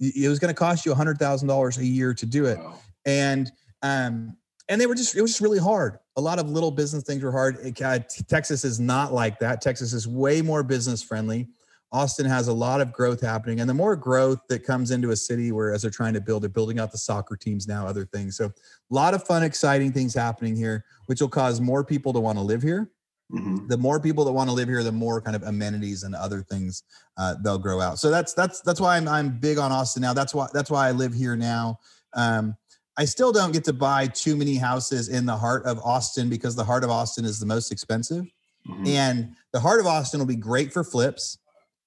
it 0.00 0.28
was 0.28 0.38
going 0.38 0.52
to 0.52 0.58
cost 0.58 0.84
you 0.84 0.92
a 0.92 0.96
$100,000 0.96 1.78
a 1.78 1.84
year 1.84 2.14
to 2.14 2.26
do 2.26 2.46
it. 2.46 2.58
Wow. 2.58 2.74
And 3.06 3.50
um, 3.82 4.36
and 4.68 4.80
they 4.80 4.86
were 4.86 4.94
just 4.94 5.16
it 5.16 5.22
was 5.22 5.32
just 5.32 5.40
really 5.40 5.58
hard. 5.58 5.98
A 6.16 6.20
lot 6.20 6.38
of 6.38 6.48
little 6.48 6.70
business 6.70 7.02
things 7.02 7.22
were 7.22 7.32
hard. 7.32 7.58
It, 7.62 7.80
uh, 7.82 7.98
Texas 8.28 8.64
is 8.64 8.78
not 8.78 9.12
like 9.12 9.38
that. 9.40 9.60
Texas 9.60 9.92
is 9.92 10.06
way 10.06 10.40
more 10.40 10.62
business 10.62 11.02
friendly. 11.02 11.48
Austin 11.90 12.24
has 12.24 12.48
a 12.48 12.52
lot 12.52 12.80
of 12.80 12.90
growth 12.90 13.20
happening, 13.20 13.60
and 13.60 13.68
the 13.68 13.74
more 13.74 13.94
growth 13.96 14.40
that 14.48 14.64
comes 14.64 14.92
into 14.92 15.10
a 15.10 15.16
city, 15.16 15.52
where 15.52 15.74
as 15.74 15.82
they're 15.82 15.90
trying 15.90 16.14
to 16.14 16.22
build, 16.22 16.42
they're 16.42 16.48
building 16.48 16.78
out 16.78 16.90
the 16.90 16.96
soccer 16.96 17.36
teams 17.36 17.68
now, 17.68 17.86
other 17.86 18.06
things. 18.06 18.36
So, 18.36 18.46
a 18.46 18.50
lot 18.88 19.12
of 19.12 19.26
fun, 19.26 19.42
exciting 19.42 19.92
things 19.92 20.14
happening 20.14 20.56
here, 20.56 20.86
which 21.04 21.20
will 21.20 21.28
cause 21.28 21.60
more 21.60 21.84
people 21.84 22.14
to 22.14 22.20
want 22.20 22.38
to 22.38 22.42
live 22.42 22.62
here. 22.62 22.90
Mm-hmm. 23.32 23.68
The 23.68 23.78
more 23.78 23.98
people 23.98 24.24
that 24.26 24.32
want 24.32 24.50
to 24.50 24.54
live 24.54 24.68
here, 24.68 24.82
the 24.82 24.92
more 24.92 25.20
kind 25.20 25.34
of 25.34 25.42
amenities 25.42 26.02
and 26.02 26.14
other 26.14 26.42
things 26.42 26.82
uh, 27.16 27.36
they'll 27.42 27.58
grow 27.58 27.80
out. 27.80 27.98
So 27.98 28.10
that's 28.10 28.34
that's 28.34 28.60
that's 28.60 28.80
why 28.80 28.96
I'm 28.96 29.08
I'm 29.08 29.38
big 29.38 29.58
on 29.58 29.72
Austin 29.72 30.02
now. 30.02 30.12
That's 30.12 30.34
why 30.34 30.48
that's 30.52 30.70
why 30.70 30.88
I 30.88 30.90
live 30.90 31.14
here 31.14 31.34
now. 31.34 31.78
Um, 32.14 32.56
I 32.98 33.06
still 33.06 33.32
don't 33.32 33.52
get 33.52 33.64
to 33.64 33.72
buy 33.72 34.06
too 34.08 34.36
many 34.36 34.56
houses 34.56 35.08
in 35.08 35.24
the 35.24 35.36
heart 35.36 35.64
of 35.64 35.78
Austin 35.78 36.28
because 36.28 36.54
the 36.54 36.64
heart 36.64 36.84
of 36.84 36.90
Austin 36.90 37.24
is 37.24 37.40
the 37.40 37.46
most 37.46 37.72
expensive. 37.72 38.26
Mm-hmm. 38.68 38.86
And 38.86 39.36
the 39.52 39.60
heart 39.60 39.80
of 39.80 39.86
Austin 39.86 40.20
will 40.20 40.26
be 40.26 40.36
great 40.36 40.72
for 40.72 40.84
flips, 40.84 41.38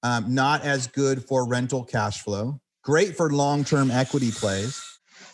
um, 0.03 0.33
not 0.33 0.63
as 0.63 0.87
good 0.87 1.23
for 1.23 1.47
rental 1.47 1.83
cash 1.83 2.21
flow, 2.21 2.59
great 2.83 3.15
for 3.15 3.29
long 3.31 3.63
term 3.63 3.91
equity 3.91 4.31
plays. 4.31 4.81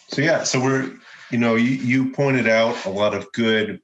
So, 0.09 0.21
yeah, 0.21 0.43
so 0.43 0.61
we're, 0.61 0.91
you 1.31 1.37
know, 1.37 1.55
you, 1.55 1.71
you 1.71 2.11
pointed 2.11 2.49
out 2.49 2.85
a 2.85 2.89
lot 2.89 3.13
of 3.13 3.31
good 3.31 3.79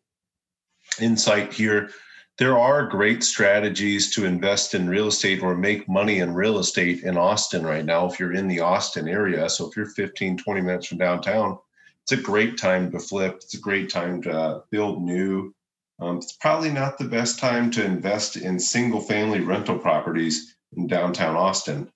insight 0.99 1.53
here. 1.53 1.89
There 2.37 2.57
are 2.57 2.85
great 2.85 3.23
strategies 3.23 4.11
to 4.11 4.25
invest 4.25 4.75
in 4.75 4.87
real 4.87 5.07
estate 5.07 5.41
or 5.41 5.55
make 5.55 5.89
money 5.89 6.19
in 6.19 6.35
real 6.35 6.59
estate 6.59 7.03
in 7.03 7.17
Austin 7.17 7.65
right 7.65 7.83
now 7.83 8.05
if 8.05 8.19
you're 8.19 8.33
in 8.33 8.47
the 8.47 8.59
Austin 8.59 9.07
area. 9.07 9.49
So, 9.49 9.67
if 9.67 9.75
you're 9.75 9.87
15, 9.87 10.37
20 10.37 10.61
minutes 10.61 10.85
from 10.85 10.99
downtown, 10.99 11.57
it's 12.03 12.11
a 12.11 12.17
great 12.17 12.57
time 12.57 12.91
to 12.91 12.99
flip. 12.99 13.37
It's 13.37 13.55
a 13.55 13.59
great 13.59 13.89
time 13.89 14.21
to 14.21 14.61
build 14.69 15.01
new. 15.01 15.53
Um, 15.99 16.17
it's 16.17 16.33
probably 16.33 16.69
not 16.69 16.99
the 16.99 17.05
best 17.05 17.39
time 17.39 17.71
to 17.71 17.83
invest 17.83 18.37
in 18.37 18.59
single 18.59 19.01
family 19.01 19.39
rental 19.39 19.79
properties 19.79 20.55
in 20.75 20.85
downtown 20.85 21.35
Austin. 21.35 21.91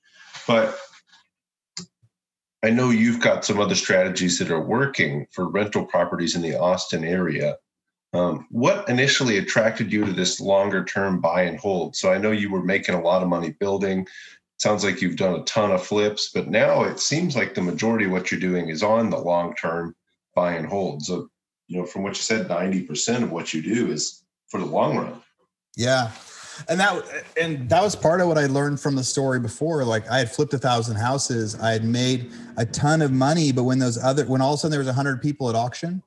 But 0.48 0.76
I 2.64 2.72
know 2.72 2.90
you've 2.90 3.22
got 3.22 3.46
some 3.46 3.60
other 3.60 3.76
strategies 3.76 4.40
that 4.40 4.50
are 4.50 4.62
working 4.62 5.28
for 5.32 5.50
rental 5.50 5.86
properties 5.86 6.36
in 6.36 6.42
the 6.42 6.60
Austin 6.60 7.04
area. 7.04 7.58
Um, 8.14 8.46
what 8.50 8.90
initially 8.90 9.38
attracted 9.38 9.92
you 9.92 10.06
to 10.06 10.12
this 10.12 10.42
longer 10.42 10.84
term 10.84 11.22
buy 11.22 11.44
and 11.44 11.58
hold? 11.58 11.96
So 11.96 12.12
I 12.12 12.18
know 12.18 12.32
you 12.32 12.52
were 12.52 12.64
making 12.64 12.96
a 12.96 13.02
lot 13.02 13.24
of 13.24 13.30
money 13.30 13.52
building. 13.60 14.06
Sounds 14.60 14.84
like 14.84 15.02
you've 15.02 15.16
done 15.16 15.40
a 15.40 15.44
ton 15.44 15.72
of 15.72 15.84
flips, 15.84 16.32
but 16.34 16.50
now 16.50 16.84
it 16.84 17.00
seems 17.00 17.36
like 17.36 17.54
the 17.54 17.62
majority 17.62 18.06
of 18.06 18.12
what 18.12 18.30
you're 18.30 18.40
doing 18.40 18.70
is 18.70 18.84
on 18.84 19.10
the 19.10 19.18
long 19.18 19.56
term 19.56 19.96
buy 20.36 20.54
and 20.54 20.68
hold. 20.68 21.04
So, 21.04 21.30
you 21.68 21.80
know, 21.80 21.86
from 21.86 22.04
what 22.04 22.10
you 22.10 22.22
said, 22.22 22.48
90% 22.48 23.24
of 23.24 23.32
what 23.32 23.54
you 23.54 23.62
do 23.62 23.92
is 23.92 24.24
for 24.50 24.60
the 24.60 24.66
long 24.66 24.98
run. 24.98 25.22
Yeah. 25.76 26.12
And 26.68 26.80
that 26.80 27.04
and 27.40 27.70
that 27.70 27.82
was 27.82 27.96
part 27.96 28.22
of 28.22 28.28
what 28.28 28.38
I 28.38 28.46
learned 28.46 28.80
from 28.80 28.96
the 28.96 29.04
story 29.04 29.40
before. 29.40 29.84
Like 29.86 30.08
I 30.10 30.20
had 30.20 30.32
flipped 30.32 30.54
a 30.54 30.60
thousand 30.60 30.98
houses, 30.98 31.56
I 31.56 31.72
had 31.72 31.86
made 31.86 32.32
a 32.58 32.66
ton 32.66 33.02
of 33.02 33.12
money, 33.12 33.52
but 33.52 33.64
when 33.64 33.80
those 33.80 33.98
other 33.98 34.26
when 34.26 34.42
all 34.42 34.54
of 34.54 34.58
a 34.58 34.60
sudden 34.60 34.72
there 34.72 34.80
was 34.80 34.88
a 34.88 34.94
hundred 34.94 35.22
people 35.22 35.50
at 35.50 35.56
auction, 35.56 36.04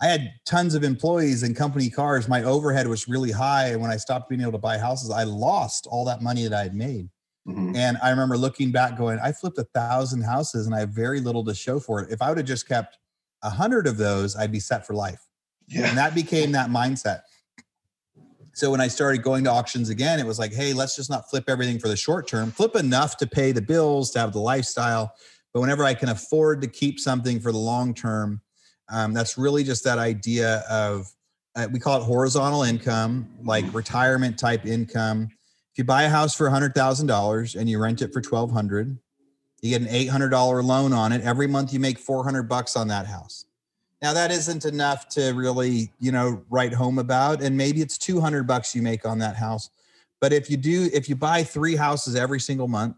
I 0.00 0.06
had 0.06 0.34
tons 0.44 0.74
of 0.74 0.84
employees 0.84 1.42
and 1.42 1.56
company 1.56 1.88
cars. 1.88 2.28
My 2.28 2.42
overhead 2.42 2.86
was 2.86 3.08
really 3.08 3.30
high. 3.32 3.68
And 3.68 3.80
when 3.80 3.90
I 3.90 3.96
stopped 3.96 4.28
being 4.28 4.42
able 4.42 4.52
to 4.52 4.58
buy 4.58 4.76
houses, 4.76 5.10
I 5.10 5.24
lost 5.24 5.86
all 5.90 6.04
that 6.04 6.20
money 6.20 6.42
that 6.42 6.52
I 6.52 6.62
had 6.64 6.74
made. 6.74 7.08
Mm-hmm. 7.48 7.76
And 7.76 7.96
I 8.02 8.10
remember 8.10 8.36
looking 8.36 8.72
back 8.72 8.98
going, 8.98 9.18
I 9.20 9.32
flipped 9.32 9.58
a 9.58 9.64
thousand 9.74 10.22
houses 10.22 10.66
and 10.66 10.74
I 10.74 10.80
have 10.80 10.90
very 10.90 11.20
little 11.20 11.44
to 11.44 11.54
show 11.54 11.80
for 11.80 12.02
it. 12.02 12.10
If 12.10 12.20
I 12.20 12.28
would 12.28 12.38
have 12.38 12.46
just 12.46 12.68
kept 12.68 12.98
a 13.42 13.50
hundred 13.50 13.86
of 13.86 13.96
those, 13.96 14.36
I'd 14.36 14.52
be 14.52 14.60
set 14.60 14.86
for 14.86 14.94
life. 14.94 15.20
Yeah. 15.68 15.88
And 15.88 15.96
that 15.96 16.14
became 16.14 16.52
that 16.52 16.70
mindset. 16.70 17.20
So 18.52 18.70
when 18.70 18.80
I 18.80 18.88
started 18.88 19.22
going 19.22 19.44
to 19.44 19.50
auctions 19.50 19.90
again, 19.90 20.18
it 20.18 20.26
was 20.26 20.38
like, 20.38 20.52
hey, 20.52 20.72
let's 20.72 20.96
just 20.96 21.10
not 21.10 21.28
flip 21.28 21.44
everything 21.46 21.78
for 21.78 21.88
the 21.88 21.96
short 21.96 22.26
term. 22.26 22.50
Flip 22.50 22.74
enough 22.74 23.16
to 23.18 23.26
pay 23.26 23.52
the 23.52 23.60
bills, 23.60 24.10
to 24.12 24.18
have 24.18 24.32
the 24.32 24.40
lifestyle. 24.40 25.12
But 25.52 25.60
whenever 25.60 25.84
I 25.84 25.94
can 25.94 26.08
afford 26.08 26.62
to 26.62 26.66
keep 26.66 26.98
something 26.98 27.38
for 27.38 27.52
the 27.52 27.58
long 27.58 27.94
term, 27.94 28.40
um, 28.90 29.12
that's 29.12 29.36
really 29.36 29.64
just 29.64 29.84
that 29.84 29.98
idea 29.98 30.64
of 30.70 31.10
uh, 31.54 31.66
we 31.72 31.78
call 31.78 32.00
it 32.00 32.04
horizontal 32.04 32.62
income, 32.62 33.28
like 33.42 33.64
retirement 33.72 34.38
type 34.38 34.66
income. 34.66 35.28
If 35.72 35.78
you 35.78 35.84
buy 35.84 36.04
a 36.04 36.08
house 36.08 36.34
for 36.34 36.48
hundred 36.50 36.74
thousand 36.74 37.06
dollars 37.06 37.54
and 37.54 37.68
you 37.68 37.78
rent 37.78 38.02
it 38.02 38.12
for 38.12 38.20
twelve 38.20 38.50
hundred, 38.50 38.98
you 39.62 39.70
get 39.70 39.80
an 39.80 39.88
eight 39.88 40.08
hundred 40.08 40.30
dollar 40.30 40.62
loan 40.62 40.92
on 40.92 41.12
it. 41.12 41.22
Every 41.22 41.46
month 41.46 41.72
you 41.72 41.80
make 41.80 41.98
four 41.98 42.24
hundred 42.24 42.44
bucks 42.44 42.76
on 42.76 42.88
that 42.88 43.06
house. 43.06 43.46
Now 44.02 44.12
that 44.12 44.30
isn't 44.30 44.64
enough 44.66 45.08
to 45.10 45.32
really, 45.32 45.92
you 45.98 46.12
know, 46.12 46.42
write 46.50 46.74
home 46.74 46.98
about, 46.98 47.42
and 47.42 47.56
maybe 47.56 47.80
it's 47.80 47.96
two 47.96 48.20
hundred 48.20 48.46
bucks 48.46 48.74
you 48.74 48.82
make 48.82 49.06
on 49.06 49.18
that 49.18 49.36
house. 49.36 49.70
But 50.20 50.32
if 50.32 50.50
you 50.50 50.56
do, 50.56 50.88
if 50.92 51.08
you 51.08 51.16
buy 51.16 51.42
three 51.42 51.76
houses 51.76 52.14
every 52.14 52.40
single 52.40 52.68
month, 52.68 52.96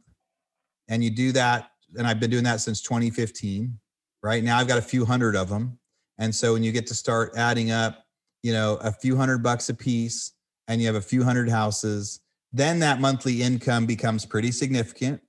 and 0.88 1.04
you 1.04 1.10
do 1.10 1.32
that, 1.32 1.70
and 1.96 2.06
I've 2.06 2.20
been 2.20 2.30
doing 2.30 2.44
that 2.44 2.60
since 2.60 2.80
2015. 2.82 3.78
Right 4.22 4.42
now, 4.42 4.58
I've 4.58 4.66
got 4.66 4.78
a 4.78 4.82
few 4.82 5.04
hundred 5.04 5.36
of 5.36 5.48
them, 5.48 5.77
and 6.18 6.34
so 6.34 6.52
when 6.52 6.62
you 6.62 6.72
get 6.72 6.86
to 6.88 6.94
start 6.94 7.32
adding 7.36 7.70
up, 7.70 8.04
you 8.42 8.52
know, 8.52 8.76
a 8.82 8.92
few 8.92 9.16
hundred 9.16 9.42
bucks 9.42 9.68
a 9.68 9.74
piece, 9.74 10.32
and 10.68 10.80
you 10.80 10.86
have 10.86 10.96
a 10.96 11.00
few 11.00 11.24
hundred 11.24 11.48
houses, 11.48 12.20
then 12.52 12.78
that 12.80 13.00
monthly 13.00 13.42
income 13.42 13.86
becomes 13.86 14.24
pretty 14.24 14.52
significant. 14.52 15.20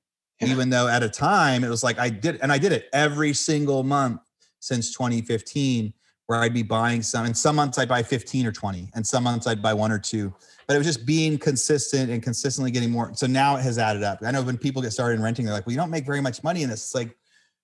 Yeah. 0.41 0.49
Even 0.49 0.69
though 0.69 0.87
at 0.87 1.03
a 1.03 1.09
time 1.09 1.63
it 1.63 1.69
was 1.69 1.83
like 1.83 1.99
I 1.99 2.09
did, 2.09 2.39
and 2.41 2.51
I 2.51 2.57
did 2.57 2.71
it 2.71 2.87
every 2.93 3.33
single 3.33 3.83
month 3.83 4.21
since 4.59 4.93
2015, 4.93 5.93
where 6.27 6.39
I'd 6.39 6.53
be 6.53 6.63
buying 6.63 7.01
some, 7.01 7.25
and 7.25 7.35
some 7.35 7.55
months 7.55 7.77
I'd 7.79 7.89
buy 7.89 8.03
15 8.03 8.45
or 8.45 8.51
20, 8.51 8.91
and 8.93 9.05
some 9.05 9.23
months 9.23 9.47
I'd 9.47 9.61
buy 9.61 9.73
one 9.73 9.91
or 9.91 9.97
two. 9.97 10.33
But 10.67 10.75
it 10.75 10.77
was 10.77 10.85
just 10.85 11.05
being 11.05 11.39
consistent 11.39 12.11
and 12.11 12.21
consistently 12.21 12.69
getting 12.69 12.91
more. 12.91 13.11
So 13.15 13.25
now 13.25 13.55
it 13.55 13.63
has 13.63 13.79
added 13.79 14.03
up. 14.03 14.19
I 14.23 14.31
know 14.31 14.43
when 14.43 14.57
people 14.57 14.81
get 14.81 14.91
started 14.91 15.15
in 15.15 15.23
renting, 15.23 15.45
they're 15.45 15.53
like, 15.55 15.65
well, 15.65 15.73
you 15.73 15.79
don't 15.79 15.89
make 15.89 16.05
very 16.05 16.21
much 16.21 16.43
money 16.43 16.61
in 16.61 16.69
this. 16.69 16.81
It's 16.81 16.95
like, 16.95 17.17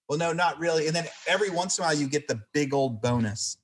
well, 0.07 0.17
no, 0.19 0.33
not 0.33 0.59
really. 0.59 0.87
And 0.87 0.95
then 0.95 1.05
every 1.27 1.49
once 1.49 1.77
in 1.77 1.83
a 1.83 1.87
while, 1.87 1.95
you 1.95 2.07
get 2.07 2.27
the 2.27 2.41
big 2.53 2.73
old 2.73 3.01
bonus. 3.01 3.57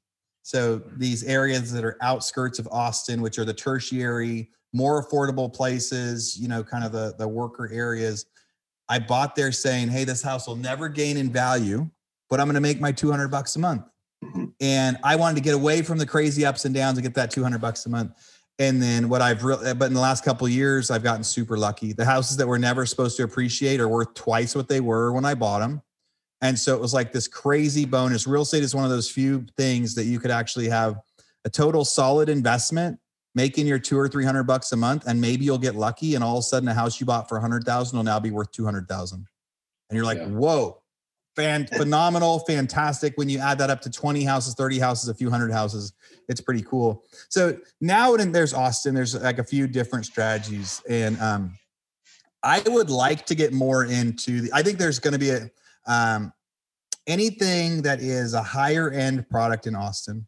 So 0.43 0.81
these 0.97 1.23
areas 1.23 1.71
that 1.71 1.83
are 1.83 1.97
outskirts 2.01 2.57
of 2.57 2.67
Austin, 2.71 3.21
which 3.21 3.37
are 3.37 3.45
the 3.45 3.53
tertiary, 3.53 4.49
more 4.73 5.05
affordable 5.05 5.53
places, 5.53 6.37
you 6.39 6.47
know, 6.47 6.63
kind 6.63 6.83
of 6.83 6.91
the, 6.91 7.13
the 7.17 7.27
worker 7.27 7.69
areas. 7.71 8.25
I 8.89 8.99
bought 8.99 9.35
there 9.35 9.51
saying, 9.51 9.89
hey, 9.89 10.03
this 10.03 10.21
house 10.21 10.47
will 10.47 10.55
never 10.55 10.89
gain 10.89 11.17
in 11.17 11.31
value, 11.31 11.89
but 12.29 12.39
I'm 12.39 12.47
going 12.47 12.55
to 12.55 12.61
make 12.61 12.81
my 12.81 12.91
200 12.91 13.27
bucks 13.29 13.55
a 13.55 13.59
month. 13.59 13.83
And 14.59 14.97
I 15.03 15.15
wanted 15.15 15.35
to 15.35 15.41
get 15.41 15.55
away 15.55 15.81
from 15.81 15.97
the 15.97 16.05
crazy 16.05 16.45
ups 16.45 16.65
and 16.65 16.75
downs 16.75 16.97
and 16.97 17.03
get 17.03 17.15
that 17.15 17.31
200 17.31 17.59
bucks 17.59 17.85
a 17.85 17.89
month. 17.89 18.11
And 18.59 18.81
then 18.81 19.09
what 19.09 19.21
I've 19.21 19.43
really, 19.43 19.73
but 19.73 19.85
in 19.85 19.93
the 19.93 19.99
last 19.99 20.23
couple 20.23 20.47
years, 20.47 20.91
I've 20.91 21.03
gotten 21.03 21.23
super 21.23 21.57
lucky. 21.57 21.93
The 21.93 22.05
houses 22.05 22.37
that 22.37 22.47
were 22.47 22.59
never 22.59 22.85
supposed 22.85 23.17
to 23.17 23.23
appreciate 23.23 23.79
are 23.79 23.87
worth 23.87 24.13
twice 24.13 24.55
what 24.55 24.67
they 24.67 24.79
were 24.79 25.11
when 25.11 25.25
I 25.25 25.33
bought 25.33 25.59
them. 25.59 25.81
And 26.41 26.57
so 26.57 26.75
it 26.75 26.81
was 26.81 26.93
like 26.93 27.11
this 27.11 27.27
crazy 27.27 27.85
bonus. 27.85 28.25
Real 28.25 28.41
estate 28.41 28.63
is 28.63 28.73
one 28.73 28.83
of 28.83 28.89
those 28.89 29.09
few 29.09 29.45
things 29.57 29.93
that 29.95 30.05
you 30.05 30.19
could 30.19 30.31
actually 30.31 30.69
have 30.69 30.99
a 31.45 31.49
total 31.49 31.85
solid 31.85 32.29
investment, 32.29 32.99
making 33.35 33.67
your 33.67 33.79
two 33.79 33.97
or 33.97 34.07
three 34.07 34.25
hundred 34.25 34.43
bucks 34.43 34.71
a 34.71 34.77
month, 34.77 35.05
and 35.07 35.19
maybe 35.19 35.45
you'll 35.45 35.57
get 35.57 35.75
lucky, 35.75 36.15
and 36.15 36.23
all 36.23 36.37
of 36.37 36.41
a 36.41 36.43
sudden 36.43 36.67
a 36.67 36.73
house 36.73 36.99
you 36.99 37.05
bought 37.05 37.29
for 37.29 37.37
a 37.37 37.41
hundred 37.41 37.63
thousand 37.63 37.97
will 37.97 38.03
now 38.03 38.19
be 38.19 38.31
worth 38.31 38.51
two 38.51 38.65
hundred 38.65 38.87
thousand, 38.87 39.25
and 39.89 39.95
you're 39.95 40.05
like, 40.05 40.17
yeah. 40.17 40.27
whoa, 40.27 40.81
fan, 41.35 41.67
phenomenal, 41.77 42.39
fantastic. 42.39 43.13
When 43.17 43.29
you 43.29 43.39
add 43.39 43.57
that 43.59 43.69
up 43.69 43.81
to 43.81 43.89
twenty 43.89 44.23
houses, 44.23 44.55
thirty 44.55 44.79
houses, 44.79 45.09
a 45.09 45.13
few 45.13 45.29
hundred 45.29 45.51
houses, 45.51 45.93
it's 46.27 46.41
pretty 46.41 46.63
cool. 46.63 47.03
So 47.29 47.57
now 47.79 48.15
and 48.15 48.33
there's 48.33 48.53
Austin, 48.53 48.95
there's 48.95 49.15
like 49.15 49.39
a 49.39 49.43
few 49.43 49.67
different 49.67 50.05
strategies, 50.05 50.81
and 50.89 51.19
um, 51.19 51.57
I 52.43 52.61
would 52.65 52.89
like 52.89 53.25
to 53.27 53.35
get 53.35 53.53
more 53.53 53.85
into 53.85 54.41
the. 54.41 54.51
I 54.53 54.63
think 54.63 54.79
there's 54.79 54.99
going 54.99 55.13
to 55.13 55.19
be 55.19 55.29
a 55.29 55.49
um, 55.87 56.33
anything 57.07 57.81
that 57.81 58.01
is 58.01 58.33
a 58.33 58.43
higher 58.43 58.91
end 58.91 59.29
product 59.29 59.67
in 59.67 59.75
Austin, 59.75 60.27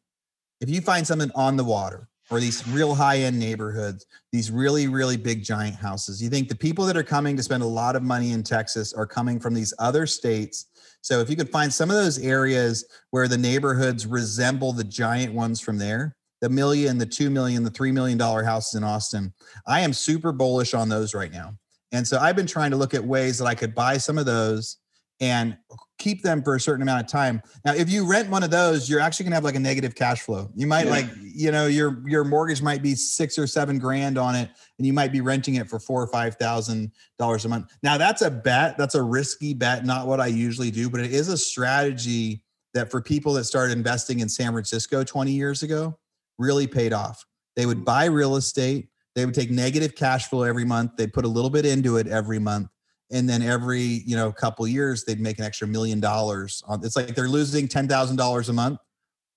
if 0.61 0.69
you 0.69 0.81
find 0.81 1.05
something 1.05 1.31
on 1.35 1.57
the 1.57 1.63
water 1.63 2.07
or 2.29 2.39
these 2.39 2.67
real 2.69 2.95
high 2.95 3.17
end 3.19 3.37
neighborhoods, 3.37 4.05
these 4.31 4.49
really, 4.49 4.87
really 4.87 5.17
big 5.17 5.43
giant 5.43 5.75
houses, 5.75 6.21
you 6.21 6.29
think 6.29 6.49
the 6.49 6.55
people 6.55 6.85
that 6.85 6.97
are 6.97 7.03
coming 7.03 7.35
to 7.37 7.43
spend 7.43 7.63
a 7.63 7.67
lot 7.67 7.95
of 7.95 8.03
money 8.03 8.31
in 8.31 8.43
Texas 8.43 8.93
are 8.93 9.05
coming 9.05 9.39
from 9.39 9.53
these 9.53 9.73
other 9.79 10.07
states. 10.07 10.67
So 11.01 11.19
if 11.19 11.29
you 11.29 11.35
could 11.35 11.49
find 11.49 11.71
some 11.71 11.89
of 11.89 11.97
those 11.97 12.17
areas 12.19 12.85
where 13.11 13.27
the 13.27 13.37
neighborhoods 13.37 14.07
resemble 14.07 14.71
the 14.71 14.85
giant 14.85 15.33
ones 15.33 15.59
from 15.59 15.77
there, 15.77 16.15
the 16.39 16.49
million, 16.49 16.97
the 16.97 17.05
two 17.05 17.29
million, 17.29 17.63
the 17.63 17.69
three 17.69 17.91
million 17.91 18.17
dollar 18.17 18.43
houses 18.43 18.75
in 18.75 18.83
Austin, 18.83 19.33
I 19.67 19.81
am 19.81 19.93
super 19.93 20.31
bullish 20.31 20.73
on 20.73 20.89
those 20.89 21.13
right 21.13 21.31
now. 21.31 21.53
And 21.91 22.07
so 22.07 22.17
I've 22.19 22.35
been 22.35 22.47
trying 22.47 22.71
to 22.71 22.77
look 22.77 22.93
at 22.93 23.03
ways 23.03 23.37
that 23.37 23.45
I 23.45 23.53
could 23.53 23.75
buy 23.75 23.97
some 23.97 24.17
of 24.17 24.25
those 24.25 24.77
and 25.23 25.57
keep 25.99 26.21
them 26.21 26.43
for 26.43 26.55
a 26.55 26.59
certain 26.59 26.81
amount 26.81 26.99
of 26.99 27.07
time. 27.07 27.41
Now, 27.63 27.73
if 27.73 27.89
you 27.89 28.05
rent 28.05 28.29
one 28.29 28.43
of 28.43 28.51
those, 28.51 28.89
you're 28.89 28.99
actually 28.99 29.23
gonna 29.23 29.37
have 29.37 29.45
like 29.45 29.55
a 29.55 29.59
negative 29.59 29.95
cash 29.95 30.21
flow. 30.21 30.51
You 30.53 30.67
might 30.67 30.85
yeah. 30.85 30.91
like, 30.91 31.05
you 31.21 31.49
know, 31.49 31.67
your 31.67 32.03
your 32.05 32.25
mortgage 32.25 32.61
might 32.61 32.83
be 32.83 32.93
six 32.93 33.39
or 33.39 33.47
seven 33.47 33.79
grand 33.79 34.17
on 34.17 34.35
it, 34.35 34.49
and 34.77 34.85
you 34.85 34.91
might 34.91 35.13
be 35.13 35.21
renting 35.21 35.55
it 35.55 35.69
for 35.69 35.79
four 35.79 36.03
or 36.03 36.07
five 36.07 36.35
thousand 36.35 36.91
dollars 37.17 37.45
a 37.45 37.49
month. 37.49 37.71
Now, 37.83 37.97
that's 37.97 38.21
a 38.21 38.29
bet. 38.29 38.77
That's 38.77 38.95
a 38.95 39.01
risky 39.01 39.53
bet, 39.53 39.85
not 39.85 40.05
what 40.05 40.19
I 40.19 40.27
usually 40.27 40.71
do, 40.71 40.89
but 40.89 40.99
it 40.99 41.13
is 41.13 41.29
a 41.29 41.37
strategy 41.37 42.43
that 42.73 42.91
for 42.91 43.01
people 43.01 43.33
that 43.33 43.45
started 43.45 43.77
investing 43.77 44.19
in 44.19 44.27
San 44.27 44.51
Francisco 44.51 45.03
20 45.03 45.31
years 45.31 45.63
ago 45.63 45.97
really 46.37 46.67
paid 46.67 46.91
off. 46.91 47.23
They 47.55 47.65
would 47.65 47.79
mm. 47.79 47.85
buy 47.85 48.05
real 48.05 48.35
estate. 48.35 48.89
They 49.15 49.25
would 49.25 49.35
take 49.35 49.51
negative 49.51 49.95
cash 49.95 50.27
flow 50.27 50.41
every 50.41 50.65
month. 50.65 50.97
They 50.97 51.05
put 51.05 51.23
a 51.23 51.27
little 51.27 51.51
bit 51.51 51.67
into 51.67 51.97
it 51.97 52.07
every 52.07 52.39
month 52.39 52.67
and 53.13 53.29
then 53.29 53.41
every 53.41 53.81
you 53.81 54.15
know 54.15 54.31
couple 54.31 54.67
years 54.67 55.05
they'd 55.05 55.21
make 55.21 55.39
an 55.39 55.45
extra 55.45 55.67
million 55.67 55.99
dollars 56.01 56.63
on 56.67 56.83
it's 56.83 56.97
like 56.97 57.15
they're 57.15 57.29
losing 57.29 57.67
$10000 57.67 58.49
a 58.49 58.53
month 58.53 58.79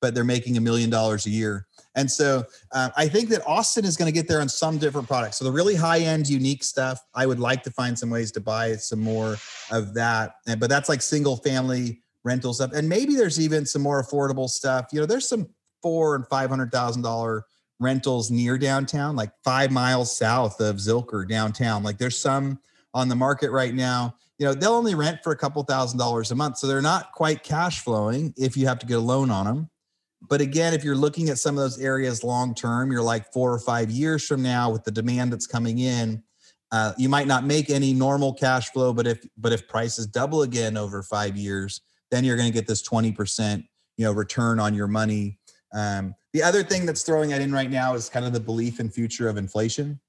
but 0.00 0.14
they're 0.14 0.24
making 0.24 0.56
a 0.56 0.60
million 0.60 0.90
dollars 0.90 1.24
a 1.26 1.30
year. 1.30 1.66
And 1.94 2.10
so 2.10 2.44
uh, 2.72 2.90
i 2.96 3.08
think 3.08 3.28
that 3.30 3.46
austin 3.46 3.84
is 3.84 3.96
going 3.96 4.12
to 4.12 4.12
get 4.12 4.28
there 4.28 4.40
on 4.40 4.48
some 4.48 4.78
different 4.78 5.06
products. 5.06 5.38
So 5.38 5.44
the 5.44 5.52
really 5.52 5.76
high 5.76 6.00
end 6.00 6.28
unique 6.28 6.64
stuff 6.64 7.00
i 7.14 7.26
would 7.26 7.38
like 7.38 7.62
to 7.64 7.70
find 7.70 7.98
some 7.98 8.10
ways 8.10 8.32
to 8.32 8.40
buy 8.40 8.74
some 8.76 9.00
more 9.00 9.36
of 9.70 9.94
that. 9.94 10.36
And, 10.46 10.58
but 10.58 10.70
that's 10.70 10.88
like 10.88 11.02
single 11.02 11.36
family 11.36 12.00
rental 12.24 12.52
stuff. 12.52 12.72
And 12.72 12.88
maybe 12.88 13.14
there's 13.14 13.38
even 13.38 13.64
some 13.64 13.82
more 13.82 14.02
affordable 14.02 14.48
stuff. 14.48 14.86
You 14.92 15.00
know 15.00 15.06
there's 15.06 15.28
some 15.28 15.48
four 15.82 16.16
and 16.16 16.26
five 16.26 16.50
hundred 16.50 16.72
thousand 16.72 17.02
dollar 17.02 17.44
rentals 17.78 18.30
near 18.30 18.56
downtown 18.56 19.16
like 19.16 19.30
five 19.44 19.70
miles 19.70 20.16
south 20.16 20.60
of 20.60 20.76
zilker 20.76 21.28
downtown. 21.28 21.82
Like 21.82 21.98
there's 21.98 22.18
some 22.18 22.58
on 22.96 23.10
the 23.10 23.14
market 23.14 23.50
right 23.50 23.74
now, 23.74 24.16
you 24.38 24.46
know, 24.46 24.54
they'll 24.54 24.72
only 24.72 24.94
rent 24.94 25.18
for 25.22 25.30
a 25.30 25.36
couple 25.36 25.62
thousand 25.64 25.98
dollars 25.98 26.30
a 26.30 26.34
month. 26.34 26.56
So 26.56 26.66
they're 26.66 26.80
not 26.80 27.12
quite 27.12 27.42
cash 27.42 27.80
flowing 27.80 28.32
if 28.38 28.56
you 28.56 28.66
have 28.66 28.78
to 28.78 28.86
get 28.86 28.96
a 28.96 29.00
loan 29.00 29.30
on 29.30 29.44
them. 29.44 29.70
But 30.28 30.40
again, 30.40 30.72
if 30.72 30.82
you're 30.82 30.96
looking 30.96 31.28
at 31.28 31.36
some 31.36 31.58
of 31.58 31.62
those 31.62 31.78
areas 31.78 32.24
long 32.24 32.54
term, 32.54 32.90
you're 32.90 33.02
like 33.02 33.30
four 33.34 33.52
or 33.52 33.58
five 33.58 33.90
years 33.90 34.26
from 34.26 34.42
now 34.42 34.70
with 34.70 34.82
the 34.84 34.90
demand 34.90 35.30
that's 35.30 35.46
coming 35.46 35.78
in, 35.78 36.22
uh, 36.72 36.94
you 36.96 37.10
might 37.10 37.26
not 37.26 37.44
make 37.44 37.68
any 37.68 37.92
normal 37.92 38.32
cash 38.32 38.70
flow. 38.70 38.94
But 38.94 39.06
if 39.06 39.26
but 39.36 39.52
if 39.52 39.68
prices 39.68 40.06
double 40.06 40.42
again 40.42 40.78
over 40.78 41.02
five 41.02 41.36
years, 41.36 41.82
then 42.10 42.24
you're 42.24 42.36
going 42.36 42.50
to 42.50 42.54
get 42.54 42.66
this 42.66 42.82
20% 42.82 43.62
you 43.98 44.04
know 44.04 44.12
return 44.12 44.58
on 44.58 44.74
your 44.74 44.88
money. 44.88 45.38
Um, 45.74 46.14
the 46.32 46.42
other 46.42 46.62
thing 46.62 46.86
that's 46.86 47.02
throwing 47.02 47.28
that 47.30 47.42
in 47.42 47.52
right 47.52 47.70
now 47.70 47.94
is 47.94 48.08
kind 48.08 48.24
of 48.24 48.32
the 48.32 48.40
belief 48.40 48.80
in 48.80 48.88
future 48.88 49.28
of 49.28 49.36
inflation 49.36 50.00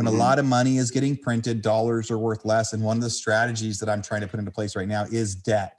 when 0.00 0.06
mm-hmm. 0.06 0.16
a 0.16 0.18
lot 0.18 0.38
of 0.38 0.46
money 0.46 0.78
is 0.78 0.90
getting 0.90 1.14
printed, 1.14 1.60
dollars 1.60 2.10
are 2.10 2.16
worth 2.16 2.46
less. 2.46 2.72
And 2.72 2.82
one 2.82 2.96
of 2.96 3.02
the 3.02 3.10
strategies 3.10 3.78
that 3.80 3.90
I'm 3.90 4.00
trying 4.00 4.22
to 4.22 4.26
put 4.26 4.40
into 4.40 4.50
place 4.50 4.74
right 4.74 4.88
now 4.88 5.04
is 5.04 5.34
debt. 5.34 5.78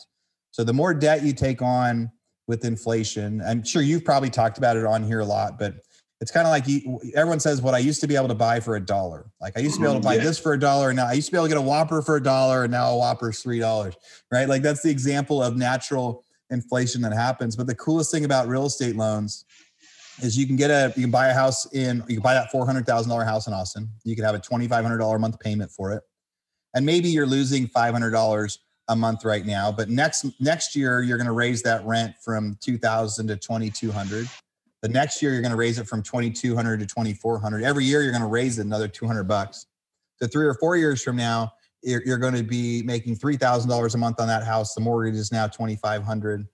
So 0.52 0.64
the 0.64 0.74
more 0.74 0.94
debt 0.94 1.24
you 1.24 1.34
take 1.34 1.64
on 1.64 2.12
with 2.46 2.64
inflation, 2.64 3.42
I'm 3.42 3.64
sure 3.64 3.82
you've 3.82 4.06
probably 4.06 4.30
talked 4.30 4.60
about 4.60 4.78
it 4.78 4.86
on 4.86 5.02
here 5.02 5.22
a 5.22 5.26
lot, 5.26 5.58
but 5.58 5.74
it's 6.20 6.30
kind 6.30 6.46
of 6.46 6.52
like 6.52 6.68
you, 6.68 7.02
everyone 7.16 7.40
says 7.40 7.64
what 7.64 7.74
I 7.74 7.80
used 7.80 8.00
to 8.02 8.08
be 8.08 8.16
able 8.16 8.28
to 8.28 8.36
buy 8.36 8.60
for 8.60 8.76
a 8.76 8.80
dollar. 8.80 9.26
Like 9.42 9.58
I 9.58 9.62
used 9.62 9.74
to 9.78 9.82
be 9.82 9.88
able 9.88 10.00
to 10.00 10.06
buy 10.06 10.18
yeah. 10.18 10.24
this 10.24 10.38
for 10.38 10.54
a 10.54 10.60
dollar, 10.60 10.90
and 10.90 10.98
now 10.98 11.08
I 11.08 11.14
used 11.14 11.30
to 11.30 11.32
be 11.32 11.40
able 11.40 11.48
to 11.48 11.56
get 11.56 11.58
a 11.58 11.64
Whopper 11.64 12.04
for 12.04 12.18
a 12.18 12.22
dollar, 12.22 12.66
and 12.66 12.72
now 12.72 12.92
a 12.92 12.96
Whopper's 12.96 13.42
three 13.42 13.58
dollars, 13.58 13.96
right? 14.32 14.48
Like 14.48 14.62
that's 14.62 14.84
the 14.84 14.92
example 14.92 15.42
of 15.42 15.58
natural 15.58 16.26
inflation 16.52 17.02
that 17.02 17.14
happens. 17.14 17.56
But 17.56 17.66
the 17.66 17.74
coolest 17.74 18.12
thing 18.12 18.24
about 18.24 18.48
real 18.48 18.68
estate 18.68 18.96
loans 18.96 19.46
is 20.24 20.38
you 20.38 20.48
can 20.48 20.56
get 20.56 20.70
a 20.72 20.94
you 20.96 21.04
can 21.04 21.12
buy 21.12 21.28
a 21.28 21.34
house 21.34 21.72
in 21.74 22.04
you 22.08 22.16
can 22.16 22.24
buy 22.24 22.34
that 22.34 22.52
four 22.52 22.66
hundred 22.66 22.86
thousand 22.86 23.10
dollar 23.10 23.24
house 23.24 23.48
in 23.48 23.54
Austin. 23.54 23.90
You 24.04 24.16
can 24.16 24.26
have 24.26 24.36
a 24.36 24.40
twenty 24.40 24.68
five 24.68 24.84
hundred 24.84 25.00
dollar 25.00 25.18
a 25.18 25.20
month 25.20 25.40
payment 25.40 25.72
for 25.72 25.92
it, 25.92 26.04
and 26.74 26.86
maybe 26.86 27.10
you're 27.10 27.28
losing 27.28 27.68
five 27.68 27.94
hundred 27.94 28.12
dollars 28.12 28.60
a 28.88 28.96
month 28.96 29.24
right 29.24 29.46
now. 29.46 29.72
But 29.72 29.90
next 29.90 30.26
next 30.40 30.76
year 30.76 31.02
you're 31.02 31.18
going 31.18 31.28
to 31.28 31.34
raise 31.34 31.62
that 31.64 31.86
rent 31.86 32.16
from 32.24 32.58
two 32.62 32.78
thousand 32.78 33.28
to 33.28 33.38
twenty 33.38 33.70
two 33.70 33.92
hundred. 33.92 34.28
The 34.82 34.90
next 34.90 35.22
year 35.22 35.32
you're 35.32 35.42
going 35.42 35.52
to 35.52 35.58
raise 35.58 35.78
it 35.80 35.88
from 35.88 36.04
twenty 36.04 36.32
two 36.32 36.56
hundred 36.56 36.80
to 36.80 36.86
twenty 36.86 37.14
four 37.14 37.40
hundred. 37.40 37.64
Every 37.64 37.86
year 37.86 38.02
you're 38.02 38.12
going 38.12 38.24
to 38.24 38.28
raise 38.28 38.60
it 38.60 38.66
another 38.66 38.88
two 38.88 39.08
hundred 39.08 39.26
bucks. 39.26 39.68
So 40.18 40.28
three 40.28 40.46
or 40.46 40.54
four 40.56 40.76
years 40.78 41.02
from 41.02 41.16
now, 41.16 41.54
you're, 41.84 42.04
you're 42.06 42.18
going 42.18 42.36
to 42.36 42.44
be 42.44 42.84
making 42.84 43.16
three 43.16 43.38
thousand 43.38 43.70
dollars 43.70 43.96
a 43.96 43.98
month 43.98 44.20
on 44.20 44.28
that 44.28 44.44
house. 44.44 44.74
The 44.74 44.82
mortgage 44.82 45.16
is 45.16 45.32
now 45.32 45.48
twenty 45.48 45.76
five 45.76 46.04
hundred 46.04 46.48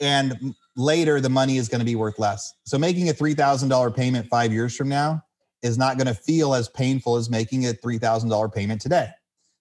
and 0.00 0.54
later 0.76 1.20
the 1.20 1.28
money 1.28 1.56
is 1.56 1.68
going 1.68 1.80
to 1.80 1.84
be 1.84 1.96
worth 1.96 2.18
less. 2.18 2.54
So 2.64 2.78
making 2.78 3.08
a 3.08 3.12
$3,000 3.12 3.94
payment 3.94 4.28
5 4.28 4.52
years 4.52 4.74
from 4.76 4.88
now 4.88 5.22
is 5.62 5.76
not 5.76 5.98
going 5.98 6.06
to 6.06 6.14
feel 6.14 6.54
as 6.54 6.68
painful 6.68 7.16
as 7.16 7.28
making 7.28 7.66
a 7.66 7.72
$3,000 7.72 8.54
payment 8.54 8.80
today. 8.80 9.10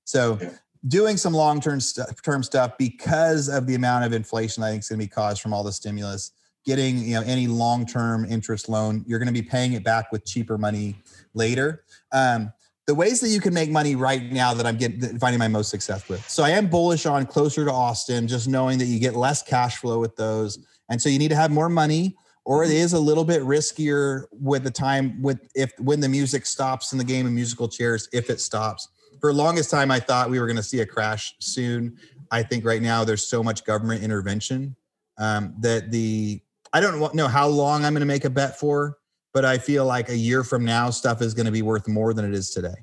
So 0.05 0.39
doing 0.87 1.17
some 1.17 1.33
long-term 1.33 1.81
st- 1.81 2.07
term 2.23 2.43
stuff 2.43 2.77
because 2.77 3.49
of 3.49 3.67
the 3.67 3.75
amount 3.75 4.05
of 4.05 4.13
inflation 4.13 4.63
I 4.63 4.71
think 4.71 4.83
is 4.83 4.89
going 4.89 4.99
to 4.99 5.05
be 5.05 5.09
caused 5.09 5.41
from 5.41 5.53
all 5.53 5.63
the 5.63 5.73
stimulus 5.73 6.31
getting 6.65 6.99
you 6.99 7.15
know 7.15 7.21
any 7.21 7.47
long-term 7.47 8.25
interest 8.25 8.69
loan 8.69 9.03
you're 9.07 9.19
going 9.19 9.27
to 9.27 9.33
be 9.33 9.41
paying 9.41 9.73
it 9.73 9.83
back 9.83 10.11
with 10.11 10.25
cheaper 10.25 10.57
money 10.57 10.95
later 11.33 11.83
um, 12.11 12.51
the 12.89 12.95
ways 12.95 13.19
that 13.19 13.29
you 13.29 13.39
can 13.39 13.53
make 13.53 13.69
money 13.69 13.95
right 13.95 14.31
now 14.31 14.51
that 14.51 14.65
i'm 14.65 14.75
getting 14.75 15.19
finding 15.19 15.37
my 15.37 15.47
most 15.47 15.69
success 15.69 16.09
with. 16.09 16.27
So 16.27 16.41
i 16.43 16.49
am 16.49 16.65
bullish 16.65 17.05
on 17.05 17.27
closer 17.27 17.63
to 17.63 17.71
austin 17.71 18.27
just 18.27 18.47
knowing 18.47 18.79
that 18.79 18.85
you 18.85 18.99
get 18.99 19.15
less 19.15 19.43
cash 19.43 19.77
flow 19.77 19.99
with 19.99 20.15
those. 20.15 20.57
And 20.89 20.99
so 20.99 21.07
you 21.07 21.19
need 21.19 21.27
to 21.27 21.35
have 21.35 21.51
more 21.51 21.69
money 21.69 22.15
or 22.45 22.63
it 22.63 22.71
is 22.71 22.93
a 22.93 22.99
little 22.99 23.23
bit 23.23 23.43
riskier 23.43 24.23
with 24.31 24.63
the 24.63 24.71
time 24.71 25.21
with 25.21 25.39
if 25.53 25.71
when 25.77 25.99
the 25.99 26.09
music 26.09 26.47
stops 26.47 26.91
in 26.91 26.97
the 26.97 27.03
game 27.03 27.27
of 27.27 27.31
musical 27.31 27.67
chairs 27.67 28.09
if 28.11 28.31
it 28.31 28.41
stops. 28.41 28.87
For 29.21 29.31
the 29.31 29.37
longest 29.37 29.69
time 29.69 29.91
i 29.91 29.99
thought 29.99 30.31
we 30.31 30.39
were 30.39 30.47
going 30.47 30.57
to 30.57 30.63
see 30.63 30.79
a 30.79 30.85
crash 30.85 31.35
soon. 31.37 31.95
I 32.31 32.41
think 32.41 32.65
right 32.65 32.81
now 32.81 33.03
there's 33.03 33.27
so 33.27 33.43
much 33.43 33.65
government 33.65 34.01
intervention 34.01 34.75
um, 35.19 35.53
that 35.59 35.91
the 35.91 36.41
I 36.73 36.79
don't 36.79 37.13
know 37.13 37.27
how 37.27 37.47
long 37.47 37.85
I'm 37.85 37.93
going 37.93 38.01
to 38.01 38.07
make 38.07 38.25
a 38.25 38.31
bet 38.31 38.59
for, 38.59 38.97
but 39.33 39.45
I 39.45 39.57
feel 39.57 39.85
like 39.85 40.09
a 40.09 40.17
year 40.17 40.43
from 40.43 40.65
now, 40.65 40.89
stuff 40.89 41.21
is 41.21 41.33
going 41.33 41.45
to 41.45 41.51
be 41.51 41.61
worth 41.61 41.87
more 41.87 42.13
than 42.13 42.25
it 42.25 42.33
is 42.33 42.49
today. 42.49 42.75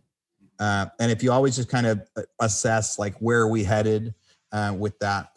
Uh, 0.58 0.86
and 1.00 1.10
if 1.10 1.22
you 1.22 1.32
always 1.32 1.56
just 1.56 1.68
kind 1.68 1.86
of 1.86 2.02
uh, 2.16 2.22
assess 2.40 2.98
like 2.98 3.14
where 3.18 3.40
are 3.40 3.48
we 3.48 3.62
headed 3.62 4.14
uh, 4.52 4.74
with 4.76 4.98
that. 5.00 5.28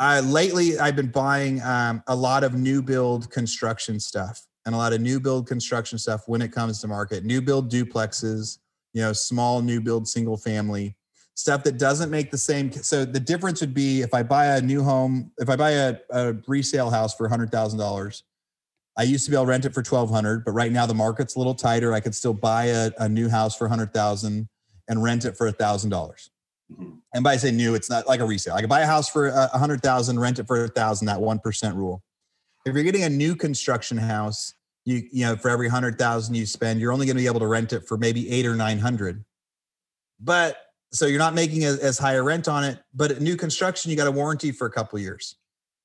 Uh, 0.00 0.20
lately, 0.24 0.78
I've 0.78 0.96
been 0.96 1.10
buying 1.10 1.62
um, 1.62 2.02
a 2.08 2.16
lot 2.16 2.42
of 2.42 2.54
new 2.54 2.82
build 2.82 3.30
construction 3.30 4.00
stuff 4.00 4.44
and 4.66 4.74
a 4.74 4.78
lot 4.78 4.92
of 4.92 5.00
new 5.00 5.20
build 5.20 5.46
construction 5.46 5.98
stuff 5.98 6.22
when 6.26 6.42
it 6.42 6.50
comes 6.50 6.80
to 6.80 6.88
market. 6.88 7.24
New 7.24 7.40
build 7.40 7.70
duplexes, 7.70 8.58
you 8.92 9.02
know, 9.02 9.12
small 9.12 9.62
new 9.62 9.80
build 9.80 10.08
single 10.08 10.36
family 10.36 10.96
stuff 11.34 11.64
that 11.64 11.78
doesn't 11.78 12.10
make 12.10 12.30
the 12.30 12.38
same. 12.38 12.72
So 12.72 13.04
the 13.04 13.20
difference 13.20 13.60
would 13.60 13.74
be 13.74 14.02
if 14.02 14.14
I 14.14 14.22
buy 14.22 14.56
a 14.56 14.60
new 14.60 14.82
home, 14.82 15.32
if 15.38 15.48
I 15.48 15.56
buy 15.56 15.70
a, 15.72 15.96
a 16.10 16.34
resale 16.46 16.90
house 16.90 17.14
for 17.14 17.28
hundred 17.28 17.50
thousand 17.50 17.78
dollars, 17.78 18.24
I 18.96 19.02
used 19.02 19.24
to 19.24 19.30
be 19.30 19.36
able 19.36 19.46
to 19.46 19.50
rent 19.50 19.64
it 19.64 19.74
for 19.74 19.82
twelve 19.82 20.10
hundred, 20.10 20.44
but 20.44 20.52
right 20.52 20.70
now 20.70 20.86
the 20.86 20.94
market's 20.94 21.34
a 21.34 21.38
little 21.38 21.54
tighter. 21.54 21.92
I 21.92 22.00
could 22.00 22.14
still 22.14 22.34
buy 22.34 22.66
a, 22.66 22.90
a 22.98 23.08
new 23.08 23.28
house 23.28 23.56
for 23.56 23.68
hundred 23.68 23.92
thousand 23.92 24.48
and 24.88 25.02
rent 25.02 25.24
it 25.24 25.36
for 25.36 25.46
a 25.46 25.52
thousand 25.52 25.90
dollars. 25.90 26.30
Mm-hmm. 26.72 26.96
And 27.12 27.24
by 27.24 27.36
say 27.36 27.50
new, 27.50 27.74
it's 27.74 27.90
not 27.90 28.06
like 28.06 28.20
a 28.20 28.24
resale. 28.24 28.54
I 28.54 28.60
could 28.60 28.70
buy 28.70 28.80
a 28.80 28.86
house 28.86 29.08
for 29.08 29.28
a 29.28 29.58
hundred 29.58 29.82
thousand, 29.82 30.20
rent 30.20 30.38
it 30.38 30.46
for 30.46 30.64
a 30.64 30.68
thousand. 30.68 31.06
That 31.06 31.20
one 31.20 31.38
percent 31.38 31.76
rule. 31.76 32.02
If 32.64 32.74
you're 32.74 32.84
getting 32.84 33.04
a 33.04 33.10
new 33.10 33.36
construction 33.36 33.98
house, 33.98 34.54
you 34.84 35.02
you 35.12 35.26
know 35.26 35.36
for 35.36 35.50
every 35.50 35.68
hundred 35.68 35.98
thousand 35.98 36.34
you 36.34 36.46
spend, 36.46 36.80
you're 36.80 36.92
only 36.92 37.06
going 37.06 37.16
to 37.16 37.22
be 37.22 37.26
able 37.26 37.40
to 37.40 37.46
rent 37.46 37.72
it 37.72 37.86
for 37.86 37.96
maybe 37.96 38.30
eight 38.30 38.46
or 38.46 38.54
nine 38.54 38.78
hundred. 38.78 39.24
But 40.20 40.56
so 40.94 41.06
you're 41.06 41.18
not 41.18 41.34
making 41.34 41.64
as, 41.64 41.78
as 41.80 41.98
high 41.98 42.14
a 42.14 42.22
rent 42.22 42.48
on 42.48 42.64
it 42.64 42.78
but 42.94 43.10
at 43.10 43.20
new 43.20 43.36
construction 43.36 43.90
you 43.90 43.96
got 43.96 44.06
a 44.06 44.12
warranty 44.12 44.52
for 44.52 44.66
a 44.66 44.70
couple 44.70 44.98
years 44.98 45.36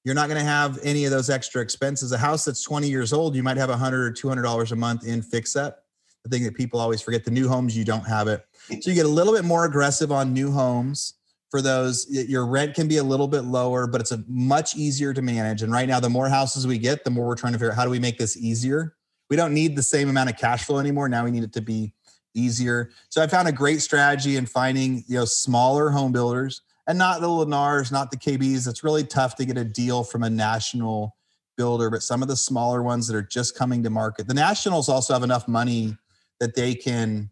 you're 0.04 0.16
not 0.16 0.28
going 0.28 0.40
to 0.40 0.46
have 0.46 0.80
any 0.84 1.06
of 1.06 1.12
those 1.12 1.30
extra 1.30 1.62
expenses. 1.62 2.12
A 2.12 2.18
house 2.18 2.46
that's 2.46 2.64
20 2.64 2.90
years 2.90 3.14
old 3.14 3.36
you 3.36 3.44
might 3.44 3.58
have 3.58 3.70
100 3.70 4.02
or 4.02 4.12
200 4.12 4.42
dollars 4.42 4.72
a 4.72 4.76
month 4.76 5.06
in 5.06 5.22
fix 5.22 5.56
up. 5.56 5.84
The 6.24 6.30
thing 6.30 6.44
that 6.44 6.56
people 6.56 6.80
always 6.80 7.02
forget 7.02 7.24
the 7.24 7.32
new 7.32 7.48
homes 7.48 7.78
you 7.78 7.86
don't 7.86 8.06
have 8.06 8.28
it. 8.28 8.46
So 8.82 8.90
you 8.90 8.94
get 8.94 9.06
a 9.06 9.10
little 9.10 9.34
bit 9.34 9.46
more 9.46 9.66
aggressive 9.66 10.12
on 10.12 10.34
new 10.34 10.52
homes 10.52 11.16
for 11.50 11.62
those 11.62 12.06
your 12.10 12.46
rent 12.46 12.76
can 12.76 12.88
be 12.88 12.98
a 12.98 13.04
little 13.04 13.28
bit 13.28 13.42
lower 13.42 13.88
but 13.88 14.00
it's 14.00 14.12
a 14.12 14.24
much 14.28 14.76
easier 14.76 15.14
to 15.14 15.22
manage. 15.22 15.64
And 15.64 15.72
right 15.72 15.88
now 15.88 16.00
the 16.00 16.10
more 16.10 16.30
houses 16.30 16.68
we 16.68 16.78
get 16.78 17.04
the 17.04 17.10
more 17.10 17.28
we're 17.28 17.36
trying 17.36 17.54
to 17.54 17.60
figure 17.60 17.72
out 17.72 17.76
how 17.76 17.86
do 17.86 17.92
we 17.92 18.00
make 18.00 18.18
this 18.18 18.38
easier. 18.38 18.96
We 19.30 19.36
don't 19.36 19.54
need 19.54 19.76
the 19.76 19.84
same 19.84 20.10
amount 20.10 20.30
of 20.30 20.38
cash 20.38 20.66
flow 20.66 20.80
anymore. 20.80 21.08
Now 21.08 21.24
we 21.24 21.32
need 21.32 21.44
it 21.44 21.54
to 21.54 21.62
be 21.62 21.94
easier. 22.34 22.92
So 23.10 23.22
I 23.22 23.28
found 23.28 23.48
a 23.48 23.52
great 23.52 23.82
strategy 23.82 24.38
in 24.38 24.46
finding, 24.46 25.04
you 25.08 25.18
know, 25.18 25.26
smaller 25.26 25.90
home 25.90 26.12
builders 26.12 26.62
and 26.90 26.98
not 26.98 27.22
the 27.22 27.28
Lennars, 27.28 27.92
not 27.92 28.10
the 28.10 28.18
KBs. 28.18 28.68
It's 28.68 28.84
really 28.84 29.04
tough 29.04 29.36
to 29.36 29.46
get 29.46 29.58
a 29.58 29.64
deal 29.64 30.04
from 30.04 30.24
a 30.24 30.30
national 30.30 31.16
builder, 31.56 31.92
but 31.92 32.02
some 32.02 32.24
of 32.24 32.28
the 32.28 32.36
smaller 32.36 32.82
ones 32.82 33.06
that 33.08 33.16
are 33.16 33.22
just 33.22 33.56
coming 33.56 33.84
to 33.84 33.92
market. 33.92 34.28
The 34.28 34.34
nationals 34.34 34.90
also 34.90 35.14
have 35.14 35.22
enough 35.22 35.48
money 35.48 35.96
that 36.40 36.56
they 36.56 36.74
can 36.74 37.30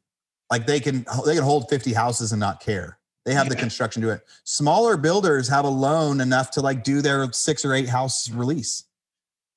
like 0.52 0.68
they 0.68 0.80
can 0.80 1.06
they 1.26 1.34
can 1.34 1.44
hold 1.44 1.70
50 1.70 1.92
houses 1.92 2.32
and 2.32 2.40
not 2.40 2.60
care. 2.60 3.00
They 3.26 3.34
have 3.34 3.50
the 3.50 3.56
construction 3.56 4.02
to 4.04 4.12
it. 4.12 4.22
Smaller 4.44 4.96
builders 4.96 5.50
have 5.50 5.66
a 5.66 5.70
loan 5.70 6.22
enough 6.22 6.52
to 6.52 6.62
like 6.62 6.84
do 6.84 7.02
their 7.02 7.30
six 7.34 7.66
or 7.66 7.74
eight 7.74 7.90
house 7.90 8.30
release. 8.30 8.84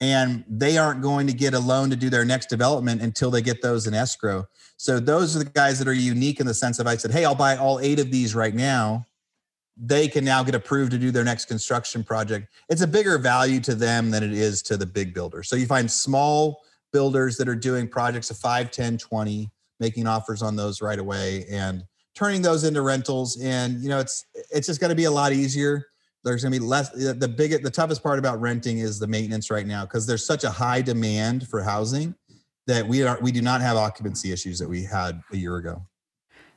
And 0.01 0.44
they 0.48 0.79
aren't 0.79 1.03
going 1.03 1.27
to 1.27 1.35
get 1.35 1.53
a 1.53 1.61
loan 1.61 1.90
to 1.90 1.96
do 1.96 2.09
their 2.09 2.25
next 2.25 2.46
development 2.46 3.03
until 3.03 3.31
they 3.31 3.42
get 3.42 3.61
those 3.61 3.87
in 3.87 3.92
escrow. 3.92 4.48
So 4.79 4.98
those 4.98 5.37
are 5.37 5.40
the 5.40 5.44
guys 5.44 5.79
that 5.79 5.87
are 5.87 5.92
unique 5.92 6.40
in 6.40 6.46
the 6.46 6.55
sense 6.55 6.79
of 6.79 6.87
I 6.87 6.96
said, 6.96 7.11
hey, 7.11 7.27
I'll 7.27 7.35
buy 7.35 7.57
all 7.59 7.79
eight 7.81 8.01
of 8.01 8.11
these 8.11 8.35
right 8.35 8.55
now. 8.55 9.07
They 9.83 10.09
can 10.09 10.25
now 10.25 10.43
get 10.43 10.55
approved 10.55 10.90
to 10.93 10.99
do 10.99 11.11
their 11.11 11.25
next 11.25 11.47
construction 11.47 12.05
project. 12.05 12.49
It's 12.69 12.83
a 12.83 12.87
bigger 12.87 13.16
value 13.16 13.61
to 13.61 13.75
them 13.75 14.11
than 14.11 14.23
it 14.23 14.33
is 14.33 14.61
to 14.62 14.77
the 14.77 14.85
big 14.85 15.14
builders. 15.14 15.49
So 15.49 15.57
you 15.57 15.66
find 15.66 15.90
small 15.90 16.61
builders 16.93 17.37
that 17.38 17.49
are 17.49 17.55
doing 17.55 17.88
projects 17.88 18.31
of 18.31 18.37
5, 18.37 18.71
10, 18.71 18.99
20, 18.99 19.51
making 19.79 20.07
offers 20.07 20.43
on 20.43 20.55
those 20.57 20.83
right 20.83 20.99
away 20.99 21.47
and 21.51 21.85
turning 22.14 22.43
those 22.43 22.64
into 22.64 22.83
rentals. 22.83 23.40
And 23.40 23.83
you 23.83 23.88
know, 23.88 23.99
it's 23.99 24.27
it's 24.51 24.66
just 24.66 24.81
going 24.81 24.90
to 24.90 24.97
be 24.97 25.05
a 25.05 25.11
lot 25.11 25.33
easier. 25.33 25.87
There's 26.23 26.43
going 26.43 26.53
to 26.53 26.61
be 26.61 26.64
less. 26.64 26.90
The 26.90 27.33
biggest 27.35 27.62
the 27.62 27.71
toughest 27.71 28.03
part 28.03 28.19
about 28.19 28.40
renting 28.40 28.79
is 28.79 28.99
the 28.99 29.07
maintenance 29.07 29.51
right 29.51 29.66
now 29.66 29.87
because 29.87 30.07
there's 30.07 30.27
such 30.27 30.45
a 30.45 30.51
high 30.51 30.83
demand 30.83 31.49
for 31.49 31.62
housing 31.62 32.14
that 32.66 32.87
we 32.87 33.03
are 33.03 33.19
we 33.23 33.33
do 33.33 33.40
not 33.40 33.61
have 33.62 33.77
occupancy 33.77 34.31
issues 34.31 34.59
that 34.59 34.69
we 34.69 34.85
had 34.85 35.23
a 35.33 35.37
year 35.37 35.57
ago. 35.57 35.83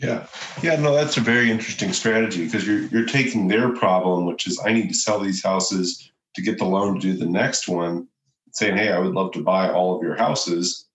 Yeah. 0.00 0.26
Yeah, 0.62 0.76
no, 0.76 0.94
that's 0.94 1.18
a 1.18 1.20
very 1.20 1.50
interesting 1.50 1.92
strategy 1.92 2.46
because 2.46 2.66
you're 2.66 2.84
you're 2.86 3.06
taking 3.06 3.48
their 3.48 3.70
problem, 3.70 4.24
which 4.26 4.46
is 4.46 4.60
I 4.64 4.72
need 4.72 4.88
to 4.88 4.94
sell 4.94 5.20
these 5.20 5.42
houses 5.42 6.10
to 6.34 6.42
get 6.42 6.58
the 6.58 6.64
loan 6.64 6.94
to 6.94 7.00
do 7.00 7.16
the 7.16 7.26
next 7.26 7.68
one, 7.68 8.08
saying, 8.52 8.76
Hey, 8.76 8.92
I 8.92 8.98
would 8.98 9.14
love 9.14 9.32
to 9.32 9.42
buy 9.42 9.70
all 9.70 9.96
of 9.96 10.02
your 10.02 10.16
houses 10.16 10.86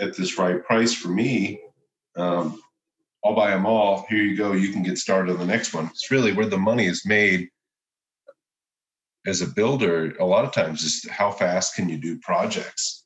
at 0.00 0.16
this 0.16 0.38
right 0.38 0.64
price 0.64 0.94
for 0.94 1.08
me. 1.08 1.60
Um, 2.16 2.60
I'll 3.24 3.34
buy 3.34 3.50
them 3.50 3.66
all. 3.66 4.06
Here 4.08 4.22
you 4.22 4.36
go. 4.36 4.52
You 4.52 4.72
can 4.72 4.82
get 4.82 4.96
started 4.96 5.32
on 5.32 5.38
the 5.38 5.46
next 5.46 5.74
one. 5.74 5.86
It's 5.86 6.10
really 6.10 6.32
where 6.32 6.46
the 6.46 6.58
money 6.58 6.86
is 6.86 7.04
made 7.04 7.50
as 9.26 9.42
a 9.42 9.46
builder. 9.46 10.14
A 10.18 10.24
lot 10.24 10.46
of 10.46 10.52
times, 10.52 10.82
is 10.82 11.06
how 11.10 11.30
fast 11.30 11.74
can 11.74 11.90
you 11.90 11.98
do 11.98 12.18
projects? 12.20 13.04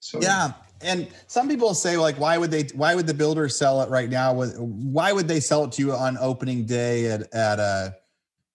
So 0.00 0.20
yeah, 0.20 0.52
and 0.82 1.08
some 1.26 1.48
people 1.48 1.74
say 1.74 1.96
like 1.96 2.16
why 2.16 2.38
would 2.38 2.50
they 2.50 2.64
why 2.74 2.94
would 2.94 3.06
the 3.06 3.14
builder 3.14 3.48
sell 3.48 3.82
it 3.82 3.90
right 3.90 4.08
now? 4.08 4.32
Why 4.34 5.12
would 5.12 5.28
they 5.28 5.40
sell 5.40 5.64
it 5.64 5.72
to 5.72 5.82
you 5.82 5.92
on 5.92 6.16
opening 6.18 6.64
day 6.64 7.06
at 7.06 7.32
at 7.34 7.58
a 7.58 7.96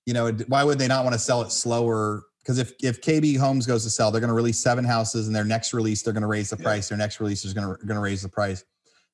you 0.05 0.13
know 0.13 0.31
why 0.47 0.63
would 0.63 0.79
they 0.79 0.87
not 0.87 1.03
want 1.03 1.13
to 1.13 1.19
sell 1.19 1.41
it 1.41 1.51
slower? 1.51 2.23
Because 2.39 2.59
if 2.59 2.73
if 2.81 3.01
KB 3.01 3.37
Homes 3.37 3.65
goes 3.65 3.83
to 3.83 3.89
sell 3.89 4.11
they're 4.11 4.21
going 4.21 4.29
to 4.29 4.35
release 4.35 4.59
seven 4.59 4.85
houses 4.85 5.27
and 5.27 5.35
their 5.35 5.45
next 5.45 5.73
release 5.73 6.01
they're 6.01 6.13
going 6.13 6.21
to 6.21 6.27
raise 6.27 6.49
the 6.49 6.57
yeah. 6.57 6.63
price. 6.63 6.89
Their 6.89 6.97
next 6.97 7.19
release 7.19 7.43
is 7.45 7.53
going 7.53 7.67
to 7.67 7.85
going 7.85 7.95
to 7.95 8.01
raise 8.01 8.21
the 8.21 8.29
price. 8.29 8.63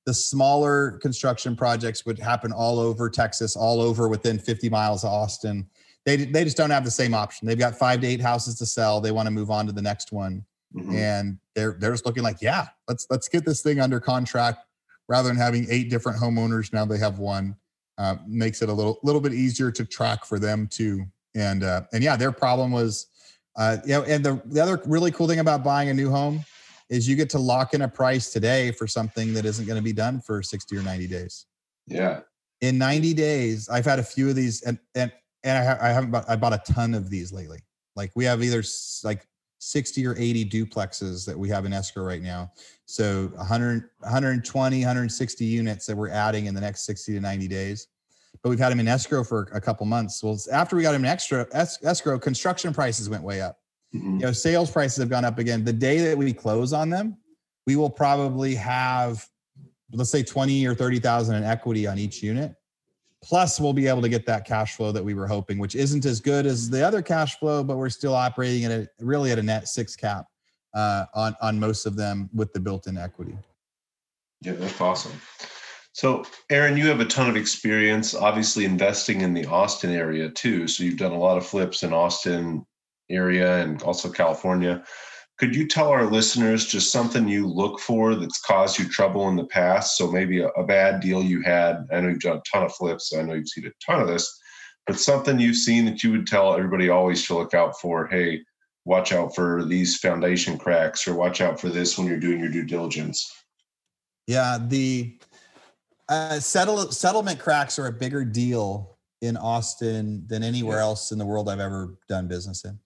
The 0.05 0.13
smaller 0.13 0.99
construction 1.01 1.55
projects 1.55 2.05
would 2.05 2.19
happen 2.19 2.51
all 2.51 2.79
over 2.79 3.09
Texas 3.09 3.55
all 3.55 3.81
over 3.81 4.07
within 4.07 4.39
50 4.39 4.69
miles 4.69 5.03
of 5.03 5.11
Austin. 5.11 5.67
They 6.05 6.17
they 6.17 6.43
just 6.43 6.57
don't 6.57 6.69
have 6.69 6.85
the 6.85 6.91
same 6.91 7.13
option. 7.13 7.47
They've 7.47 7.57
got 7.57 7.75
5 7.75 8.01
to 8.01 8.07
8 8.07 8.21
houses 8.21 8.55
to 8.59 8.65
sell. 8.65 9.01
They 9.01 9.11
want 9.11 9.25
to 9.25 9.31
move 9.31 9.49
on 9.49 9.65
to 9.65 9.71
the 9.71 9.81
next 9.81 10.11
one 10.11 10.45
Mm-hmm. 10.75 10.95
And 10.95 11.39
they're 11.55 11.77
they're 11.79 11.91
just 11.91 12.05
looking 12.05 12.23
like, 12.23 12.41
yeah, 12.41 12.67
let's 12.87 13.07
let's 13.09 13.27
get 13.27 13.45
this 13.45 13.61
thing 13.61 13.79
under 13.79 13.99
contract 13.99 14.65
rather 15.07 15.27
than 15.27 15.37
having 15.37 15.65
eight 15.69 15.89
different 15.89 16.19
homeowners. 16.19 16.71
Now 16.71 16.85
they 16.85 16.99
have 16.99 17.19
one. 17.19 17.55
Uh, 17.97 18.15
makes 18.25 18.61
it 18.61 18.69
a 18.69 18.73
little 18.73 18.99
little 19.03 19.19
bit 19.19 19.33
easier 19.33 19.71
to 19.71 19.83
track 19.83 20.23
for 20.23 20.39
them 20.39 20.67
too. 20.67 21.03
And 21.35 21.63
uh, 21.63 21.81
and 21.91 22.03
yeah, 22.03 22.15
their 22.15 22.31
problem 22.31 22.71
was, 22.71 23.07
uh, 23.57 23.77
you 23.83 23.93
know, 23.93 24.03
and 24.03 24.23
the 24.23 24.41
the 24.45 24.61
other 24.61 24.81
really 24.85 25.11
cool 25.11 25.27
thing 25.27 25.39
about 25.39 25.63
buying 25.63 25.89
a 25.89 25.93
new 25.93 26.09
home 26.09 26.45
is 26.89 27.07
you 27.07 27.15
get 27.15 27.29
to 27.31 27.39
lock 27.39 27.73
in 27.73 27.81
a 27.81 27.87
price 27.87 28.31
today 28.31 28.71
for 28.71 28.87
something 28.87 29.33
that 29.33 29.45
isn't 29.45 29.65
going 29.65 29.77
to 29.77 29.83
be 29.83 29.93
done 29.93 30.19
for 30.19 30.41
60 30.41 30.75
or 30.75 30.81
90 30.81 31.07
days. 31.07 31.45
Yeah. 31.85 32.21
In 32.61 32.79
90 32.79 33.13
days, 33.13 33.69
I've 33.69 33.85
had 33.85 33.99
a 33.99 34.03
few 34.03 34.29
of 34.29 34.35
these 34.35 34.61
and 34.63 34.79
and 34.95 35.11
and 35.43 35.57
I, 35.57 35.63
ha- 35.63 35.77
I 35.81 35.89
haven't 35.89 36.11
bought 36.11 36.29
I 36.29 36.35
bought 36.35 36.53
a 36.53 36.61
ton 36.71 36.93
of 36.93 37.09
these 37.09 37.31
lately. 37.31 37.59
Like 37.95 38.11
we 38.15 38.25
have 38.25 38.43
either 38.43 38.63
like 39.03 39.27
60 39.59 40.07
or 40.07 40.15
80 40.17 40.45
duplexes 40.45 41.25
that 41.25 41.37
we 41.37 41.49
have 41.49 41.65
in 41.65 41.73
escrow 41.73 42.03
right 42.03 42.21
now. 42.21 42.51
So 42.85 43.27
100, 43.35 43.89
120, 43.99 44.79
160 44.79 45.45
units 45.45 45.85
that 45.85 45.95
we're 45.95 46.09
adding 46.09 46.47
in 46.47 46.55
the 46.55 46.61
next 46.61 46.85
60 46.85 47.13
to 47.13 47.19
90 47.19 47.47
days. 47.47 47.87
But 48.41 48.49
we've 48.49 48.59
had 48.59 48.71
them 48.71 48.79
in 48.79 48.87
escrow 48.87 49.23
for 49.23 49.49
a 49.53 49.59
couple 49.59 49.85
months. 49.85 50.23
Well, 50.23 50.39
after 50.51 50.75
we 50.75 50.81
got 50.81 50.93
them 50.93 51.03
in 51.03 51.11
extra 51.11 51.45
escrow, 51.53 52.17
construction 52.17 52.73
prices 52.73 53.09
went 53.09 53.21
way 53.21 53.41
up. 53.41 53.59
Mm-hmm. 53.93 54.13
You 54.13 54.25
know, 54.27 54.31
sales 54.31 54.71
prices 54.71 54.97
have 54.97 55.09
gone 55.09 55.25
up 55.25 55.39
again. 55.39 55.65
The 55.65 55.73
day 55.73 55.99
that 55.99 56.17
we 56.17 56.31
close 56.31 56.73
on 56.73 56.89
them, 56.89 57.17
we 57.65 57.75
will 57.75 57.89
probably 57.89 58.55
have, 58.55 59.27
let's 59.91 60.11
say, 60.11 60.23
twenty 60.23 60.65
or 60.65 60.75
thirty 60.75 60.99
thousand 60.99 61.35
in 61.35 61.43
equity 61.43 61.87
on 61.87 61.97
each 61.97 62.21
unit. 62.21 62.55
Plus, 63.21 63.59
we'll 63.59 63.73
be 63.73 63.87
able 63.87 64.01
to 64.01 64.09
get 64.09 64.25
that 64.25 64.45
cash 64.45 64.75
flow 64.75 64.91
that 64.91 65.03
we 65.03 65.13
were 65.13 65.27
hoping, 65.27 65.57
which 65.59 65.75
isn't 65.75 66.05
as 66.05 66.21
good 66.21 66.45
as 66.45 66.69
the 66.69 66.85
other 66.85 67.01
cash 67.01 67.37
flow, 67.37 67.63
but 67.63 67.77
we're 67.77 67.89
still 67.89 68.15
operating 68.15 68.63
at 68.65 68.71
a 68.71 68.87
really 69.01 69.31
at 69.31 69.39
a 69.39 69.43
net 69.43 69.67
six 69.67 69.95
cap 69.95 70.25
uh, 70.73 71.05
on 71.13 71.35
on 71.41 71.59
most 71.59 71.85
of 71.85 71.95
them 71.95 72.29
with 72.33 72.53
the 72.53 72.59
built-in 72.59 72.97
equity. 72.97 73.37
Yeah, 74.41 74.53
that's 74.53 74.79
awesome. 74.79 75.19
So, 75.91 76.23
Aaron, 76.49 76.77
you 76.77 76.87
have 76.87 77.01
a 77.01 77.05
ton 77.05 77.29
of 77.29 77.35
experience, 77.35 78.15
obviously 78.15 78.63
investing 78.63 79.19
in 79.19 79.33
the 79.33 79.45
Austin 79.47 79.91
area 79.91 80.29
too. 80.29 80.67
So 80.67 80.83
you've 80.83 80.97
done 80.97 81.11
a 81.11 81.19
lot 81.19 81.37
of 81.37 81.45
flips 81.45 81.83
in 81.83 81.91
Austin 81.91 82.65
area 83.09 83.61
and 83.61 83.81
also 83.83 84.09
California. 84.09 84.83
Could 85.39 85.55
you 85.55 85.65
tell 85.65 85.87
our 85.87 86.05
listeners 86.05 86.65
just 86.65 86.91
something 86.91 87.25
you 87.25 87.47
look 87.47 87.79
for 87.79 88.13
that's 88.15 88.41
caused 88.41 88.77
you 88.77 88.89
trouble 88.89 89.29
in 89.29 89.37
the 89.37 89.45
past? 89.45 89.97
So 89.97 90.11
maybe 90.11 90.41
a, 90.41 90.49
a 90.49 90.65
bad 90.65 90.99
deal 90.99 91.23
you 91.23 91.41
had. 91.41 91.87
I 91.93 92.01
know 92.01 92.09
you've 92.09 92.19
done 92.19 92.37
a 92.37 92.41
ton 92.51 92.63
of 92.63 92.75
flips. 92.75 93.15
I 93.15 93.21
know 93.21 93.35
you've 93.35 93.47
seen 93.47 93.65
a 93.65 93.71
ton 93.85 94.01
of 94.01 94.07
this, 94.09 94.37
but 94.85 94.99
something 94.99 95.39
you've 95.39 95.55
seen 95.55 95.85
that 95.85 96.03
you 96.03 96.11
would 96.11 96.27
tell 96.27 96.53
everybody 96.53 96.89
always 96.89 97.25
to 97.27 97.35
look 97.35 97.53
out 97.53 97.79
for. 97.79 98.07
Hey, 98.07 98.41
watch 98.83 99.13
out 99.13 99.33
for 99.33 99.63
these 99.63 99.97
foundation 99.97 100.57
cracks, 100.57 101.07
or 101.07 101.15
watch 101.15 101.39
out 101.39 101.57
for 101.57 101.69
this 101.69 101.97
when 101.97 102.05
you're 102.05 102.19
doing 102.19 102.39
your 102.39 102.49
due 102.49 102.65
diligence. 102.65 103.31
Yeah, 104.27 104.57
the 104.61 105.17
uh, 106.09 106.41
settle, 106.41 106.91
settlement 106.91 107.39
cracks 107.39 107.79
are 107.79 107.87
a 107.87 107.93
bigger 107.93 108.25
deal 108.25 108.97
in 109.21 109.37
Austin 109.37 110.25
than 110.27 110.43
anywhere 110.43 110.79
yeah. 110.79 110.83
else 110.83 111.11
in 111.13 111.17
the 111.17 111.25
world 111.25 111.47
I've 111.47 111.59
ever 111.59 111.97
done 112.09 112.27
business 112.27 112.65
in. 112.65 112.77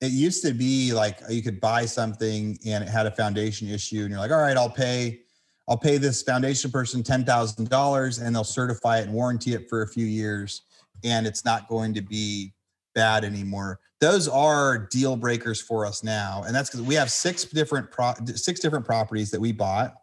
It 0.00 0.12
used 0.12 0.44
to 0.44 0.52
be 0.52 0.92
like 0.92 1.20
you 1.28 1.42
could 1.42 1.60
buy 1.60 1.86
something 1.86 2.58
and 2.66 2.84
it 2.84 2.88
had 2.88 3.06
a 3.06 3.10
foundation 3.10 3.68
issue, 3.68 4.02
and 4.02 4.10
you're 4.10 4.18
like, 4.18 4.30
all 4.30 4.40
right, 4.40 4.56
I'll 4.56 4.70
pay, 4.70 5.20
I'll 5.68 5.78
pay 5.78 5.96
this 5.96 6.22
foundation 6.22 6.70
person 6.70 7.02
ten 7.02 7.24
thousand 7.24 7.70
dollars, 7.70 8.18
and 8.18 8.34
they'll 8.34 8.44
certify 8.44 8.98
it 8.98 9.04
and 9.04 9.12
warranty 9.12 9.54
it 9.54 9.68
for 9.68 9.82
a 9.82 9.88
few 9.88 10.06
years, 10.06 10.62
and 11.04 11.26
it's 11.26 11.44
not 11.44 11.68
going 11.68 11.94
to 11.94 12.02
be 12.02 12.52
bad 12.94 13.24
anymore. 13.24 13.80
Those 14.00 14.28
are 14.28 14.86
deal 14.90 15.16
breakers 15.16 15.60
for 15.60 15.86
us 15.86 16.04
now, 16.04 16.44
and 16.46 16.54
that's 16.54 16.68
because 16.68 16.84
we 16.84 16.94
have 16.94 17.10
six 17.10 17.44
different 17.44 17.90
pro- 17.90 18.14
six 18.34 18.60
different 18.60 18.84
properties 18.84 19.30
that 19.30 19.40
we 19.40 19.52
bought 19.52 19.94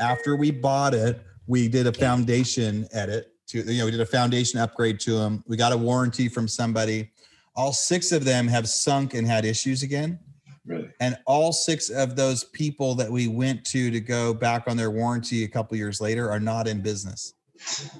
after 0.00 0.36
we 0.36 0.50
bought 0.50 0.94
it, 0.94 1.24
we 1.46 1.68
did 1.68 1.86
a 1.86 1.92
foundation 1.92 2.86
edit 2.92 3.32
to, 3.48 3.58
you 3.60 3.78
know, 3.78 3.86
we 3.86 3.90
did 3.90 4.00
a 4.00 4.06
foundation 4.06 4.60
upgrade 4.60 5.00
to 5.00 5.12
them. 5.12 5.42
We 5.46 5.56
got 5.56 5.72
a 5.72 5.76
warranty 5.76 6.28
from 6.28 6.46
somebody. 6.46 7.10
All 7.58 7.72
six 7.72 8.12
of 8.12 8.24
them 8.24 8.46
have 8.46 8.68
sunk 8.68 9.14
and 9.14 9.26
had 9.26 9.44
issues 9.44 9.82
again. 9.82 10.20
Really? 10.64 10.90
And 11.00 11.18
all 11.26 11.52
six 11.52 11.90
of 11.90 12.14
those 12.14 12.44
people 12.44 12.94
that 12.94 13.10
we 13.10 13.26
went 13.26 13.64
to 13.66 13.90
to 13.90 13.98
go 14.00 14.32
back 14.32 14.68
on 14.68 14.76
their 14.76 14.92
warranty 14.92 15.42
a 15.42 15.48
couple 15.48 15.76
years 15.76 16.00
later 16.00 16.30
are 16.30 16.38
not 16.38 16.68
in 16.68 16.80
business. 16.82 17.34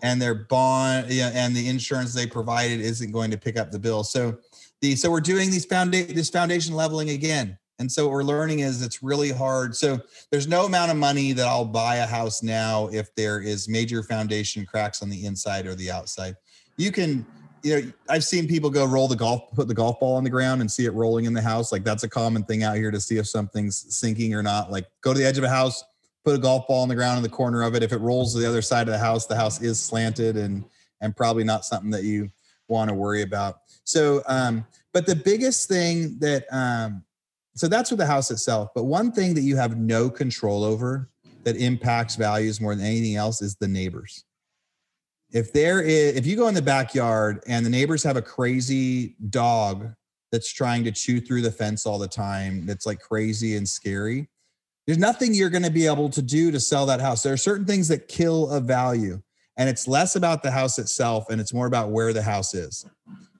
And 0.04 0.22
their 0.22 0.34
bond 0.34 1.10
yeah, 1.10 1.32
and 1.34 1.56
the 1.56 1.68
insurance 1.68 2.14
they 2.14 2.26
provided 2.26 2.80
isn't 2.80 3.10
going 3.10 3.32
to 3.32 3.36
pick 3.36 3.58
up 3.58 3.72
the 3.72 3.80
bill. 3.80 4.04
So 4.04 4.38
the 4.80 4.94
so 4.94 5.10
we're 5.10 5.20
doing 5.20 5.50
these 5.50 5.64
foundation 5.64 6.14
this 6.14 6.30
foundation 6.30 6.76
leveling 6.76 7.10
again. 7.10 7.58
And 7.80 7.90
so 7.90 8.04
what 8.04 8.12
we're 8.12 8.22
learning 8.22 8.60
is 8.60 8.80
it's 8.80 9.02
really 9.02 9.32
hard. 9.32 9.74
So 9.74 9.98
there's 10.30 10.46
no 10.46 10.66
amount 10.66 10.92
of 10.92 10.96
money 10.96 11.32
that 11.32 11.48
I'll 11.48 11.64
buy 11.64 11.96
a 11.96 12.06
house 12.06 12.44
now 12.44 12.88
if 12.92 13.12
there 13.16 13.40
is 13.40 13.68
major 13.68 14.04
foundation 14.04 14.64
cracks 14.64 15.02
on 15.02 15.08
the 15.10 15.26
inside 15.26 15.66
or 15.66 15.74
the 15.74 15.90
outside. 15.90 16.36
You 16.76 16.92
can, 16.92 17.26
you 17.62 17.80
know, 17.80 17.92
I've 18.08 18.24
seen 18.24 18.46
people 18.46 18.70
go 18.70 18.84
roll 18.84 19.08
the 19.08 19.16
golf, 19.16 19.52
put 19.54 19.68
the 19.68 19.74
golf 19.74 20.00
ball 20.00 20.16
on 20.16 20.24
the 20.24 20.30
ground 20.30 20.60
and 20.60 20.70
see 20.70 20.84
it 20.84 20.92
rolling 20.92 21.24
in 21.24 21.32
the 21.32 21.42
house. 21.42 21.72
Like 21.72 21.84
that's 21.84 22.04
a 22.04 22.08
common 22.08 22.44
thing 22.44 22.62
out 22.62 22.76
here 22.76 22.90
to 22.90 23.00
see 23.00 23.16
if 23.16 23.28
something's 23.28 23.94
sinking 23.94 24.34
or 24.34 24.42
not. 24.42 24.70
Like 24.70 24.86
go 25.00 25.12
to 25.12 25.18
the 25.18 25.26
edge 25.26 25.38
of 25.38 25.44
a 25.44 25.48
house, 25.48 25.84
put 26.24 26.34
a 26.34 26.38
golf 26.38 26.66
ball 26.66 26.82
on 26.82 26.88
the 26.88 26.94
ground 26.94 27.16
in 27.16 27.22
the 27.22 27.28
corner 27.28 27.62
of 27.62 27.74
it. 27.74 27.82
If 27.82 27.92
it 27.92 27.98
rolls 27.98 28.34
to 28.34 28.40
the 28.40 28.48
other 28.48 28.62
side 28.62 28.88
of 28.88 28.92
the 28.92 28.98
house, 28.98 29.26
the 29.26 29.36
house 29.36 29.60
is 29.60 29.80
slanted 29.80 30.36
and 30.36 30.64
and 31.00 31.16
probably 31.16 31.44
not 31.44 31.64
something 31.64 31.90
that 31.90 32.02
you 32.02 32.30
want 32.68 32.88
to 32.88 32.94
worry 32.94 33.22
about. 33.22 33.60
So 33.84 34.22
um, 34.26 34.66
but 34.92 35.06
the 35.06 35.16
biggest 35.16 35.68
thing 35.68 36.18
that 36.20 36.46
um 36.50 37.04
so 37.54 37.66
that's 37.66 37.90
with 37.90 37.98
the 37.98 38.06
house 38.06 38.30
itself. 38.30 38.70
But 38.74 38.84
one 38.84 39.10
thing 39.10 39.34
that 39.34 39.40
you 39.40 39.56
have 39.56 39.76
no 39.76 40.08
control 40.08 40.62
over 40.62 41.10
that 41.42 41.56
impacts 41.56 42.14
values 42.14 42.60
more 42.60 42.74
than 42.74 42.86
anything 42.86 43.16
else 43.16 43.42
is 43.42 43.56
the 43.56 43.66
neighbors. 43.66 44.24
If 45.32 45.52
there 45.52 45.82
is, 45.82 46.16
if 46.16 46.26
you 46.26 46.36
go 46.36 46.48
in 46.48 46.54
the 46.54 46.62
backyard 46.62 47.42
and 47.46 47.64
the 47.64 47.70
neighbors 47.70 48.02
have 48.02 48.16
a 48.16 48.22
crazy 48.22 49.14
dog 49.28 49.92
that's 50.32 50.50
trying 50.52 50.84
to 50.84 50.92
chew 50.92 51.20
through 51.20 51.42
the 51.42 51.50
fence 51.50 51.84
all 51.84 51.98
the 51.98 52.08
time, 52.08 52.64
that's 52.64 52.86
like 52.86 53.00
crazy 53.00 53.56
and 53.56 53.68
scary, 53.68 54.28
there's 54.86 54.98
nothing 54.98 55.34
you're 55.34 55.50
going 55.50 55.64
to 55.64 55.70
be 55.70 55.86
able 55.86 56.08
to 56.08 56.22
do 56.22 56.50
to 56.50 56.58
sell 56.58 56.86
that 56.86 57.00
house. 57.00 57.22
There 57.22 57.34
are 57.34 57.38
certain 57.38 57.66
things 57.66 57.88
that 57.88 58.08
kill 58.08 58.48
a 58.50 58.58
value, 58.58 59.20
and 59.58 59.68
it's 59.68 59.86
less 59.86 60.16
about 60.16 60.42
the 60.42 60.50
house 60.50 60.78
itself 60.78 61.28
and 61.28 61.40
it's 61.40 61.52
more 61.52 61.66
about 61.66 61.90
where 61.90 62.14
the 62.14 62.22
house 62.22 62.54
is. 62.54 62.86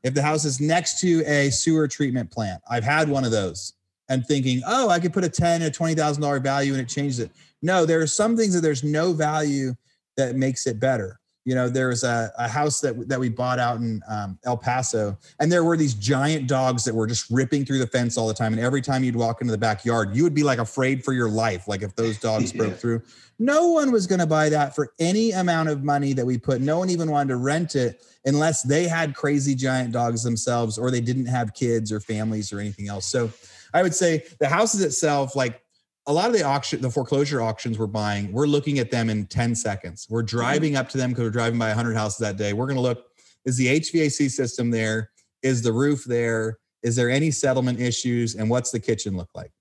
If 0.02 0.12
the 0.12 0.22
house 0.22 0.44
is 0.44 0.60
next 0.60 1.00
to 1.00 1.24
a 1.26 1.48
sewer 1.48 1.88
treatment 1.88 2.30
plant, 2.30 2.62
I've 2.68 2.84
had 2.84 3.08
one 3.08 3.24
of 3.24 3.30
those 3.30 3.72
and 4.10 4.24
thinking, 4.26 4.60
oh, 4.66 4.90
I 4.90 5.00
could 5.00 5.12
put 5.12 5.24
a 5.24 5.28
ten 5.28 5.62
or 5.62 5.70
twenty 5.70 5.94
thousand 5.94 6.22
dollar 6.22 6.38
value 6.38 6.72
and 6.72 6.82
it 6.82 6.88
changes 6.88 7.18
it. 7.18 7.30
No, 7.62 7.86
there 7.86 8.00
are 8.00 8.06
some 8.06 8.36
things 8.36 8.54
that 8.54 8.60
there's 8.60 8.84
no 8.84 9.12
value 9.12 9.74
that 10.16 10.36
makes 10.36 10.66
it 10.66 10.78
better. 10.78 11.17
You 11.48 11.54
know, 11.54 11.70
there's 11.70 12.04
a, 12.04 12.30
a 12.36 12.46
house 12.46 12.82
that 12.82 13.08
that 13.08 13.18
we 13.18 13.30
bought 13.30 13.58
out 13.58 13.78
in 13.78 14.02
um, 14.06 14.38
El 14.44 14.58
Paso, 14.58 15.16
and 15.40 15.50
there 15.50 15.64
were 15.64 15.78
these 15.78 15.94
giant 15.94 16.46
dogs 16.46 16.84
that 16.84 16.94
were 16.94 17.06
just 17.06 17.30
ripping 17.30 17.64
through 17.64 17.78
the 17.78 17.86
fence 17.86 18.18
all 18.18 18.28
the 18.28 18.34
time. 18.34 18.52
And 18.52 18.60
every 18.60 18.82
time 18.82 19.02
you'd 19.02 19.16
walk 19.16 19.40
into 19.40 19.50
the 19.50 19.56
backyard, 19.56 20.14
you 20.14 20.24
would 20.24 20.34
be 20.34 20.42
like 20.42 20.58
afraid 20.58 21.02
for 21.02 21.14
your 21.14 21.30
life, 21.30 21.66
like 21.66 21.80
if 21.80 21.96
those 21.96 22.18
dogs 22.18 22.52
yeah. 22.54 22.58
broke 22.58 22.76
through. 22.76 23.00
No 23.38 23.68
one 23.68 23.92
was 23.92 24.06
going 24.06 24.18
to 24.18 24.26
buy 24.26 24.50
that 24.50 24.74
for 24.74 24.92
any 25.00 25.30
amount 25.30 25.70
of 25.70 25.82
money 25.82 26.12
that 26.12 26.26
we 26.26 26.36
put. 26.36 26.60
No 26.60 26.76
one 26.76 26.90
even 26.90 27.10
wanted 27.10 27.28
to 27.30 27.36
rent 27.36 27.76
it 27.76 28.04
unless 28.26 28.62
they 28.62 28.86
had 28.86 29.14
crazy 29.14 29.54
giant 29.54 29.92
dogs 29.92 30.22
themselves, 30.22 30.76
or 30.76 30.90
they 30.90 31.00
didn't 31.00 31.26
have 31.26 31.54
kids 31.54 31.90
or 31.90 31.98
families 31.98 32.52
or 32.52 32.60
anything 32.60 32.88
else. 32.88 33.06
So 33.06 33.30
I 33.72 33.82
would 33.82 33.94
say 33.94 34.24
the 34.38 34.48
houses 34.48 34.82
itself, 34.82 35.34
like 35.34 35.62
a 36.08 36.12
lot 36.12 36.26
of 36.26 36.32
the 36.32 36.42
auction, 36.42 36.80
the 36.80 36.90
foreclosure 36.90 37.42
auctions 37.42 37.78
we're 37.78 37.86
buying, 37.86 38.32
we're 38.32 38.46
looking 38.46 38.78
at 38.78 38.90
them 38.90 39.10
in 39.10 39.26
10 39.26 39.54
seconds. 39.54 40.06
We're 40.08 40.22
mm-hmm. 40.22 40.36
driving 40.38 40.76
up 40.76 40.88
to 40.88 40.98
them 40.98 41.10
because 41.10 41.24
we're 41.24 41.30
driving 41.30 41.58
by 41.58 41.68
100 41.68 41.94
houses 41.94 42.18
that 42.18 42.38
day. 42.38 42.54
We're 42.54 42.66
going 42.66 42.76
to 42.76 42.82
look 42.82 43.04
is 43.44 43.56
the 43.56 43.80
HVAC 43.80 44.30
system 44.30 44.70
there? 44.70 45.10
Is 45.42 45.62
the 45.62 45.72
roof 45.72 46.04
there? 46.04 46.58
Is 46.82 46.96
there 46.96 47.08
any 47.08 47.30
settlement 47.30 47.80
issues? 47.80 48.34
And 48.34 48.50
what's 48.50 48.70
the 48.70 48.80
kitchen 48.80 49.16
look 49.16 49.30
like? 49.34 49.52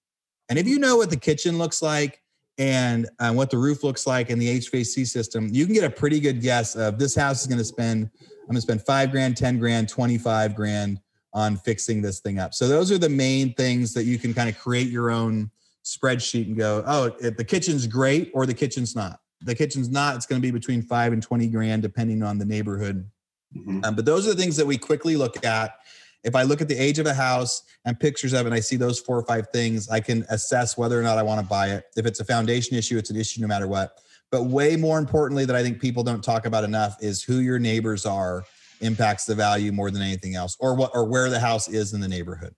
And 0.50 0.58
if 0.58 0.68
you 0.68 0.80
know 0.80 0.98
what 0.98 1.10
the 1.10 1.18
kitchen 1.18 1.58
looks 1.58 1.82
like 1.82 2.22
and 2.58 3.08
uh, 3.20 3.32
what 3.32 3.50
the 3.50 3.58
roof 3.58 3.84
looks 3.84 4.08
like 4.08 4.30
and 4.30 4.42
the 4.42 4.60
HVAC 4.60 5.06
system, 5.06 5.50
you 5.52 5.66
can 5.66 5.74
get 5.74 5.84
a 5.84 5.90
pretty 5.90 6.20
good 6.20 6.42
guess 6.42 6.76
of 6.76 6.98
this 6.98 7.16
house 7.16 7.42
is 7.42 7.48
going 7.48 7.60
to 7.60 7.66
spend, 7.66 8.10
I'm 8.22 8.48
going 8.48 8.56
to 8.56 8.62
spend 8.62 8.82
five 8.82 9.12
grand, 9.12 9.38
10 9.38 9.60
grand, 9.60 9.88
25 9.90 10.56
grand 10.56 11.00
on 11.34 11.56
fixing 11.58 12.02
this 12.02 12.20
thing 12.20 12.40
up. 12.40 12.54
So 12.54 12.68
those 12.68 12.92
are 12.92 12.98
the 12.98 13.10
main 13.10 13.54
things 13.54 13.94
that 13.94 14.04
you 14.04 14.18
can 14.18 14.34
kind 14.34 14.50
of 14.50 14.58
create 14.58 14.88
your 14.88 15.12
own 15.12 15.52
spreadsheet 15.88 16.48
and 16.48 16.58
go, 16.58 16.84
oh, 16.86 17.16
if 17.22 17.38
the 17.38 17.44
kitchen's 17.44 17.88
great 17.88 18.30
or 18.34 18.46
the 18.46 18.54
kitchen's 18.54 18.96
not. 18.96 19.20
The 19.42 19.56
kitchen's 19.56 19.90
not, 19.90 20.16
it's 20.16 20.26
going 20.26 20.42
to 20.42 20.46
be 20.46 20.52
between 20.52 20.82
five 20.82 21.14
and 21.14 21.24
20 21.24 21.48
grand, 21.48 21.82
depending 21.82 22.24
on 22.24 22.38
the 22.38 22.46
neighborhood. 22.46 23.10
Mm-hmm. 23.56 23.84
Um, 23.84 23.96
but 23.96 24.06
those 24.06 24.28
are 24.28 24.32
the 24.32 24.42
things 24.42 24.58
that 24.58 24.66
we 24.66 24.78
quickly 24.78 25.16
look 25.16 25.46
at. 25.46 25.76
If 26.24 26.36
I 26.36 26.44
look 26.44 26.60
at 26.60 26.68
the 26.68 26.76
age 26.76 27.00
of 27.00 27.06
a 27.06 27.14
house 27.14 27.62
and 27.86 27.98
pictures 27.98 28.34
of 28.34 28.42
it, 28.42 28.46
and 28.48 28.54
I 28.54 28.60
see 28.60 28.76
those 28.76 29.00
four 29.00 29.18
or 29.18 29.24
five 29.24 29.48
things, 29.54 29.90
I 29.90 30.00
can 30.00 30.26
assess 30.30 30.78
whether 30.78 31.00
or 31.00 31.04
not 31.04 31.18
I 31.18 31.24
want 31.24 31.40
to 31.40 31.46
buy 31.46 31.70
it. 31.70 31.86
If 31.96 32.06
it's 32.06 32.20
a 32.20 32.26
foundation 32.26 32.76
issue, 32.76 32.98
it's 32.98 33.12
an 33.12 33.16
issue 33.16 33.40
no 33.42 33.48
matter 33.48 33.68
what. 33.68 34.02
But 34.32 34.46
way 34.46 34.76
more 34.76 34.98
importantly, 34.98 35.46
that 35.46 35.56
I 35.56 35.64
think 35.64 35.80
people 35.80 36.04
don't 36.04 36.24
talk 36.24 36.46
about 36.46 36.66
enough 36.66 36.98
is 37.00 37.24
who 37.24 37.40
your 37.40 37.60
neighbors 37.60 38.06
are 38.06 38.44
impacts 38.82 39.26
the 39.26 39.36
value 39.36 39.72
more 39.72 39.90
than 39.90 40.02
anything 40.02 40.36
else 40.36 40.58
or 40.60 40.76
what 40.76 40.92
or 40.94 41.06
where 41.06 41.30
the 41.30 41.40
house 41.40 41.68
is 41.68 41.94
in 41.94 42.02
the 42.02 42.08
neighborhood 42.08 42.54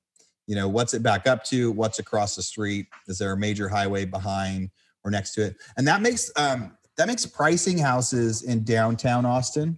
you 0.50 0.56
know 0.56 0.68
what's 0.68 0.96
it 0.96 1.04
back 1.04 1.28
up 1.28 1.44
to? 1.44 1.72
What's 1.72 2.00
across 2.00 2.36
the 2.36 2.42
street? 2.42 2.88
Is 3.08 3.20
there 3.20 3.34
a 3.34 3.38
major 3.38 3.70
highway 3.70 4.04
behind 4.04 4.72
or 5.04 5.12
next 5.12 5.36
to 5.36 5.46
it? 5.46 5.56
And 5.78 5.88
that 5.88 6.02
makes 6.02 6.32
um 6.38 6.76
that 6.98 7.08
makes 7.08 7.24
pricing 7.24 7.78
houses 7.78 8.42
in 8.42 8.64
downtown 8.64 9.28
austin 9.28 9.78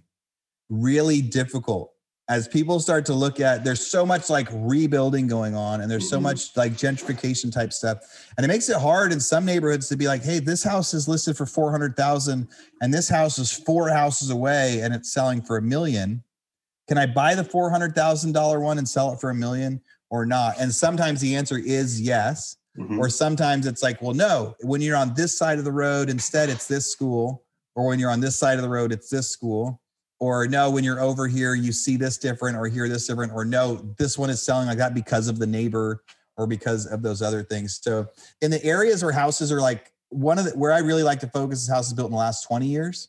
really 0.70 1.20
difficult. 1.20 1.92
As 2.30 2.48
people 2.48 2.80
start 2.80 3.04
to 3.06 3.12
look 3.12 3.38
at 3.38 3.64
there's 3.64 3.86
so 3.86 4.06
much 4.06 4.30
like 4.30 4.48
rebuilding 4.50 5.26
going 5.26 5.54
on 5.54 5.82
and 5.82 5.90
there's 5.90 6.08
so 6.08 6.16
mm-hmm. 6.16 6.22
much 6.22 6.56
like 6.56 6.72
gentrification 6.72 7.52
type 7.52 7.74
stuff. 7.74 7.98
And 8.38 8.44
it 8.46 8.48
makes 8.48 8.70
it 8.70 8.78
hard 8.78 9.12
in 9.12 9.20
some 9.20 9.44
neighborhoods 9.44 9.90
to 9.90 9.96
be 9.98 10.06
like 10.06 10.22
hey 10.22 10.38
this 10.38 10.64
house 10.64 10.94
is 10.94 11.06
listed 11.06 11.36
for 11.36 11.44
400,000 11.44 12.48
and 12.80 12.94
this 12.94 13.10
house 13.10 13.38
is 13.38 13.52
four 13.52 13.90
houses 13.90 14.30
away 14.30 14.80
and 14.80 14.94
it's 14.94 15.12
selling 15.12 15.42
for 15.42 15.58
a 15.58 15.62
million. 15.62 16.24
Can 16.88 16.96
I 16.96 17.06
buy 17.06 17.34
the 17.34 17.44
$400,000 17.44 18.60
one 18.62 18.78
and 18.78 18.88
sell 18.88 19.12
it 19.12 19.20
for 19.20 19.28
a 19.30 19.34
million 19.34 19.82
or 20.12 20.26
not? 20.26 20.60
And 20.60 20.72
sometimes 20.72 21.20
the 21.20 21.34
answer 21.34 21.58
is 21.58 22.00
yes. 22.00 22.56
Mm-hmm. 22.78 22.98
Or 23.00 23.08
sometimes 23.08 23.66
it's 23.66 23.82
like, 23.82 24.00
well, 24.00 24.14
no, 24.14 24.54
when 24.60 24.80
you're 24.80 24.96
on 24.96 25.14
this 25.14 25.36
side 25.36 25.58
of 25.58 25.64
the 25.64 25.72
road, 25.72 26.08
instead 26.08 26.48
it's 26.50 26.68
this 26.68 26.90
school. 26.90 27.44
Or 27.74 27.86
when 27.86 27.98
you're 27.98 28.10
on 28.10 28.20
this 28.20 28.38
side 28.38 28.56
of 28.56 28.62
the 28.62 28.68
road, 28.68 28.92
it's 28.92 29.08
this 29.08 29.30
school. 29.30 29.80
Or 30.20 30.46
no, 30.46 30.70
when 30.70 30.84
you're 30.84 31.00
over 31.00 31.26
here, 31.26 31.54
you 31.54 31.72
see 31.72 31.96
this 31.96 32.18
different 32.18 32.56
or 32.56 32.66
hear 32.68 32.88
this 32.88 33.06
different. 33.06 33.32
Or 33.32 33.44
no, 33.44 33.76
this 33.98 34.16
one 34.16 34.30
is 34.30 34.42
selling 34.42 34.68
like 34.68 34.78
that 34.78 34.94
because 34.94 35.28
of 35.28 35.38
the 35.38 35.46
neighbor 35.46 36.04
or 36.36 36.46
because 36.46 36.86
of 36.86 37.02
those 37.02 37.22
other 37.22 37.42
things. 37.42 37.80
So 37.82 38.06
in 38.42 38.50
the 38.50 38.62
areas 38.64 39.02
where 39.02 39.12
houses 39.12 39.50
are 39.50 39.60
like 39.60 39.92
one 40.10 40.38
of 40.38 40.44
the 40.44 40.50
where 40.50 40.72
I 40.72 40.80
really 40.80 41.02
like 41.02 41.20
to 41.20 41.26
focus 41.26 41.62
is 41.62 41.68
houses 41.68 41.94
built 41.94 42.08
in 42.08 42.12
the 42.12 42.18
last 42.18 42.46
20 42.46 42.66
years 42.66 43.08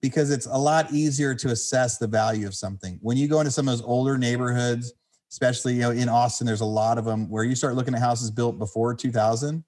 because 0.00 0.30
it's 0.30 0.46
a 0.46 0.56
lot 0.56 0.92
easier 0.92 1.34
to 1.34 1.48
assess 1.48 1.98
the 1.98 2.06
value 2.06 2.46
of 2.46 2.54
something. 2.54 2.98
When 3.02 3.16
you 3.16 3.26
go 3.26 3.40
into 3.40 3.50
some 3.50 3.68
of 3.68 3.76
those 3.76 3.86
older 3.86 4.16
neighborhoods, 4.16 4.92
especially 5.30 5.74
you 5.74 5.80
know 5.80 5.90
in 5.90 6.08
Austin, 6.08 6.46
there's 6.46 6.60
a 6.60 6.64
lot 6.64 6.98
of 6.98 7.04
them 7.04 7.28
where 7.28 7.44
you 7.44 7.54
start 7.54 7.74
looking 7.74 7.94
at 7.94 8.00
houses 8.00 8.30
built 8.30 8.58
before 8.58 8.94
2000, 8.94 9.64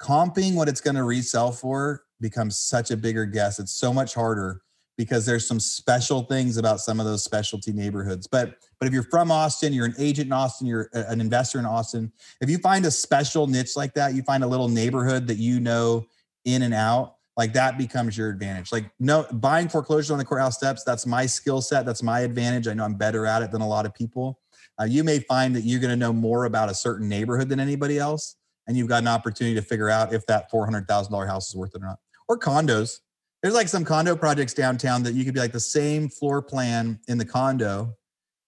comping 0.00 0.54
what 0.54 0.68
it's 0.68 0.80
going 0.80 0.96
to 0.96 1.04
resell 1.04 1.52
for 1.52 2.04
becomes 2.20 2.58
such 2.58 2.90
a 2.90 2.96
bigger 2.96 3.26
guess. 3.26 3.58
It's 3.58 3.72
so 3.72 3.92
much 3.92 4.14
harder 4.14 4.62
because 5.00 5.24
there's 5.24 5.48
some 5.48 5.58
special 5.58 6.24
things 6.24 6.58
about 6.58 6.78
some 6.78 7.00
of 7.00 7.06
those 7.06 7.24
specialty 7.24 7.72
neighborhoods. 7.72 8.26
But 8.26 8.56
but 8.78 8.86
if 8.86 8.92
you're 8.92 9.04
from 9.04 9.30
Austin, 9.30 9.72
you're 9.72 9.86
an 9.86 9.94
agent 9.98 10.26
in 10.26 10.32
Austin, 10.32 10.66
you're 10.66 10.90
an 10.92 11.20
investor 11.20 11.58
in 11.58 11.64
Austin. 11.64 12.12
If 12.40 12.50
you 12.50 12.58
find 12.58 12.84
a 12.84 12.90
special 12.90 13.46
niche 13.46 13.76
like 13.76 13.94
that, 13.94 14.14
you 14.14 14.22
find 14.22 14.44
a 14.44 14.46
little 14.46 14.68
neighborhood 14.68 15.26
that 15.28 15.38
you 15.38 15.58
know 15.58 16.06
in 16.44 16.62
and 16.62 16.74
out, 16.74 17.16
like 17.36 17.54
that 17.54 17.78
becomes 17.78 18.18
your 18.18 18.28
advantage. 18.28 18.72
Like 18.72 18.90
no 19.00 19.26
buying 19.32 19.70
foreclosures 19.70 20.10
on 20.10 20.18
the 20.18 20.24
courthouse 20.24 20.56
steps, 20.56 20.84
that's 20.84 21.06
my 21.06 21.24
skill 21.24 21.62
set, 21.62 21.86
that's 21.86 22.02
my 22.02 22.20
advantage. 22.20 22.68
I 22.68 22.74
know 22.74 22.84
I'm 22.84 22.94
better 22.94 23.24
at 23.24 23.42
it 23.42 23.50
than 23.50 23.62
a 23.62 23.68
lot 23.68 23.86
of 23.86 23.94
people. 23.94 24.38
Uh, 24.80 24.84
you 24.84 25.04
may 25.04 25.18
find 25.20 25.54
that 25.54 25.62
you're 25.62 25.80
going 25.80 25.90
to 25.90 25.96
know 25.96 26.12
more 26.12 26.46
about 26.46 26.70
a 26.70 26.74
certain 26.74 27.08
neighborhood 27.08 27.48
than 27.48 27.60
anybody 27.60 27.98
else, 27.98 28.36
and 28.66 28.76
you've 28.76 28.88
got 28.88 29.02
an 29.02 29.08
opportunity 29.08 29.54
to 29.54 29.62
figure 29.62 29.90
out 29.90 30.12
if 30.14 30.24
that 30.26 30.50
four 30.50 30.64
hundred 30.64 30.88
thousand 30.88 31.12
dollar 31.12 31.26
house 31.26 31.48
is 31.48 31.56
worth 31.56 31.74
it 31.74 31.82
or 31.82 31.86
not. 31.86 31.98
Or 32.28 32.38
condos. 32.38 33.00
There's 33.42 33.54
like 33.54 33.68
some 33.68 33.84
condo 33.84 34.16
projects 34.16 34.52
downtown 34.52 35.02
that 35.04 35.14
you 35.14 35.24
could 35.24 35.34
be 35.34 35.40
like 35.40 35.52
the 35.52 35.60
same 35.60 36.08
floor 36.08 36.42
plan 36.42 37.00
in 37.08 37.16
the 37.16 37.24
condo 37.24 37.94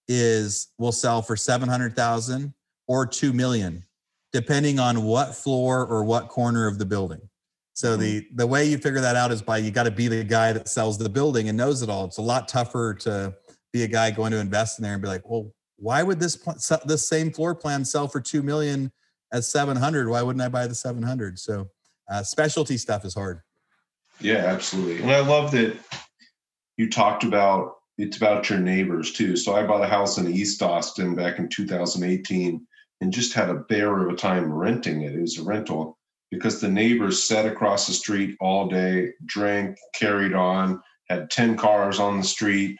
is 0.07 0.71
will 0.77 0.91
sell 0.91 1.21
for 1.21 1.35
700,000 1.35 2.53
or 2.87 3.07
2 3.07 3.33
million 3.33 3.83
depending 4.33 4.79
on 4.79 5.03
what 5.03 5.35
floor 5.35 5.85
or 5.85 6.03
what 6.03 6.27
corner 6.27 6.67
of 6.67 6.77
the 6.79 6.85
building. 6.85 7.21
So 7.73 7.91
mm-hmm. 7.91 8.01
the 8.01 8.27
the 8.35 8.47
way 8.47 8.65
you 8.65 8.77
figure 8.77 9.01
that 9.01 9.15
out 9.15 9.31
is 9.31 9.41
by 9.41 9.59
you 9.59 9.71
got 9.71 9.83
to 9.83 9.91
be 9.91 10.07
the 10.07 10.23
guy 10.23 10.53
that 10.53 10.67
sells 10.67 10.97
the 10.97 11.09
building 11.09 11.49
and 11.49 11.57
knows 11.57 11.81
it 11.81 11.89
all. 11.89 12.05
It's 12.05 12.17
a 12.17 12.23
lot 12.23 12.47
tougher 12.47 12.93
to 13.01 13.33
be 13.71 13.83
a 13.83 13.87
guy 13.87 14.11
going 14.11 14.31
to 14.31 14.39
invest 14.39 14.79
in 14.79 14.83
there 14.83 14.93
and 14.93 15.01
be 15.01 15.07
like, 15.07 15.27
"Well, 15.27 15.51
why 15.83 16.01
would 16.01 16.19
this 16.19 16.37
this 16.85 17.07
same 17.07 17.31
floor 17.31 17.53
plan 17.53 17.83
sell 17.83 18.07
for 18.07 18.21
2 18.21 18.41
million 18.41 18.91
at 19.33 19.43
700? 19.43 20.07
Why 20.07 20.21
wouldn't 20.21 20.41
I 20.41 20.47
buy 20.47 20.65
the 20.65 20.75
700?" 20.75 21.37
So 21.37 21.67
uh, 22.09 22.23
specialty 22.23 22.77
stuff 22.77 23.03
is 23.03 23.13
hard. 23.13 23.41
Yeah, 24.21 24.45
absolutely. 24.45 25.01
And 25.01 25.11
I 25.11 25.19
love 25.19 25.51
that 25.51 25.75
you 26.77 26.89
talked 26.89 27.25
about 27.25 27.75
it's 27.97 28.17
about 28.17 28.49
your 28.49 28.59
neighbors 28.59 29.11
too. 29.11 29.35
So 29.35 29.55
I 29.55 29.67
bought 29.67 29.83
a 29.83 29.87
house 29.87 30.17
in 30.17 30.33
East 30.33 30.63
Austin 30.63 31.15
back 31.15 31.37
in 31.37 31.49
2018 31.49 32.65
and 33.01 33.13
just 33.13 33.33
had 33.33 33.49
a 33.49 33.55
bear 33.55 34.07
of 34.07 34.11
a 34.11 34.17
time 34.17 34.51
renting 34.51 35.01
it. 35.01 35.13
It 35.13 35.21
was 35.21 35.37
a 35.37 35.43
rental 35.43 35.99
because 36.31 36.59
the 36.59 36.69
neighbors 36.69 37.21
sat 37.21 37.45
across 37.45 37.85
the 37.85 37.93
street 37.93 38.35
all 38.39 38.67
day, 38.67 39.11
drank, 39.25 39.77
carried 39.93 40.33
on, 40.33 40.81
had 41.09 41.29
10 41.29 41.57
cars 41.57 41.99
on 41.99 42.17
the 42.17 42.23
street, 42.25 42.77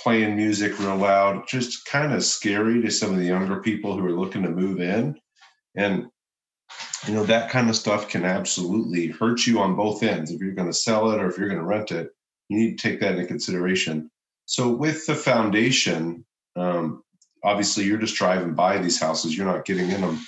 playing 0.00 0.36
music 0.36 0.78
real 0.78 0.96
loud, 0.96 1.46
just 1.48 1.84
kind 1.86 2.12
of 2.12 2.24
scary 2.24 2.80
to 2.82 2.90
some 2.90 3.10
of 3.10 3.18
the 3.18 3.24
younger 3.24 3.60
people 3.60 3.96
who 3.96 4.04
are 4.06 4.12
looking 4.12 4.42
to 4.42 4.50
move 4.50 4.80
in. 4.80 5.18
And 5.74 6.06
you 7.06 7.14
know 7.14 7.24
that 7.24 7.50
kind 7.50 7.70
of 7.70 7.76
stuff 7.76 8.08
can 8.08 8.24
absolutely 8.24 9.08
hurt 9.08 9.46
you 9.46 9.60
on 9.60 9.76
both 9.76 10.02
ends 10.02 10.30
if 10.30 10.40
you're 10.40 10.52
going 10.52 10.68
to 10.68 10.74
sell 10.74 11.10
it 11.12 11.20
or 11.20 11.28
if 11.28 11.38
you're 11.38 11.48
going 11.48 11.60
to 11.60 11.66
rent 11.66 11.92
it 11.92 12.10
you 12.50 12.58
need 12.58 12.78
to 12.78 12.88
take 12.88 13.00
that 13.00 13.12
into 13.12 13.24
consideration 13.24 14.10
so 14.48 14.70
with 14.70 15.04
the 15.04 15.14
foundation, 15.14 16.24
um, 16.56 17.02
obviously 17.44 17.84
you're 17.84 17.98
just 17.98 18.16
driving 18.16 18.54
by 18.54 18.78
these 18.78 18.98
houses, 18.98 19.36
you're 19.36 19.46
not 19.46 19.66
getting 19.66 19.90
in 19.90 20.00
them. 20.00 20.18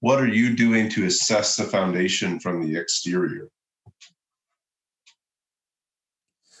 What 0.00 0.20
are 0.20 0.28
you 0.28 0.54
doing 0.54 0.90
to 0.90 1.06
assess 1.06 1.56
the 1.56 1.64
foundation 1.64 2.38
from 2.38 2.62
the 2.62 2.78
exterior? 2.78 3.48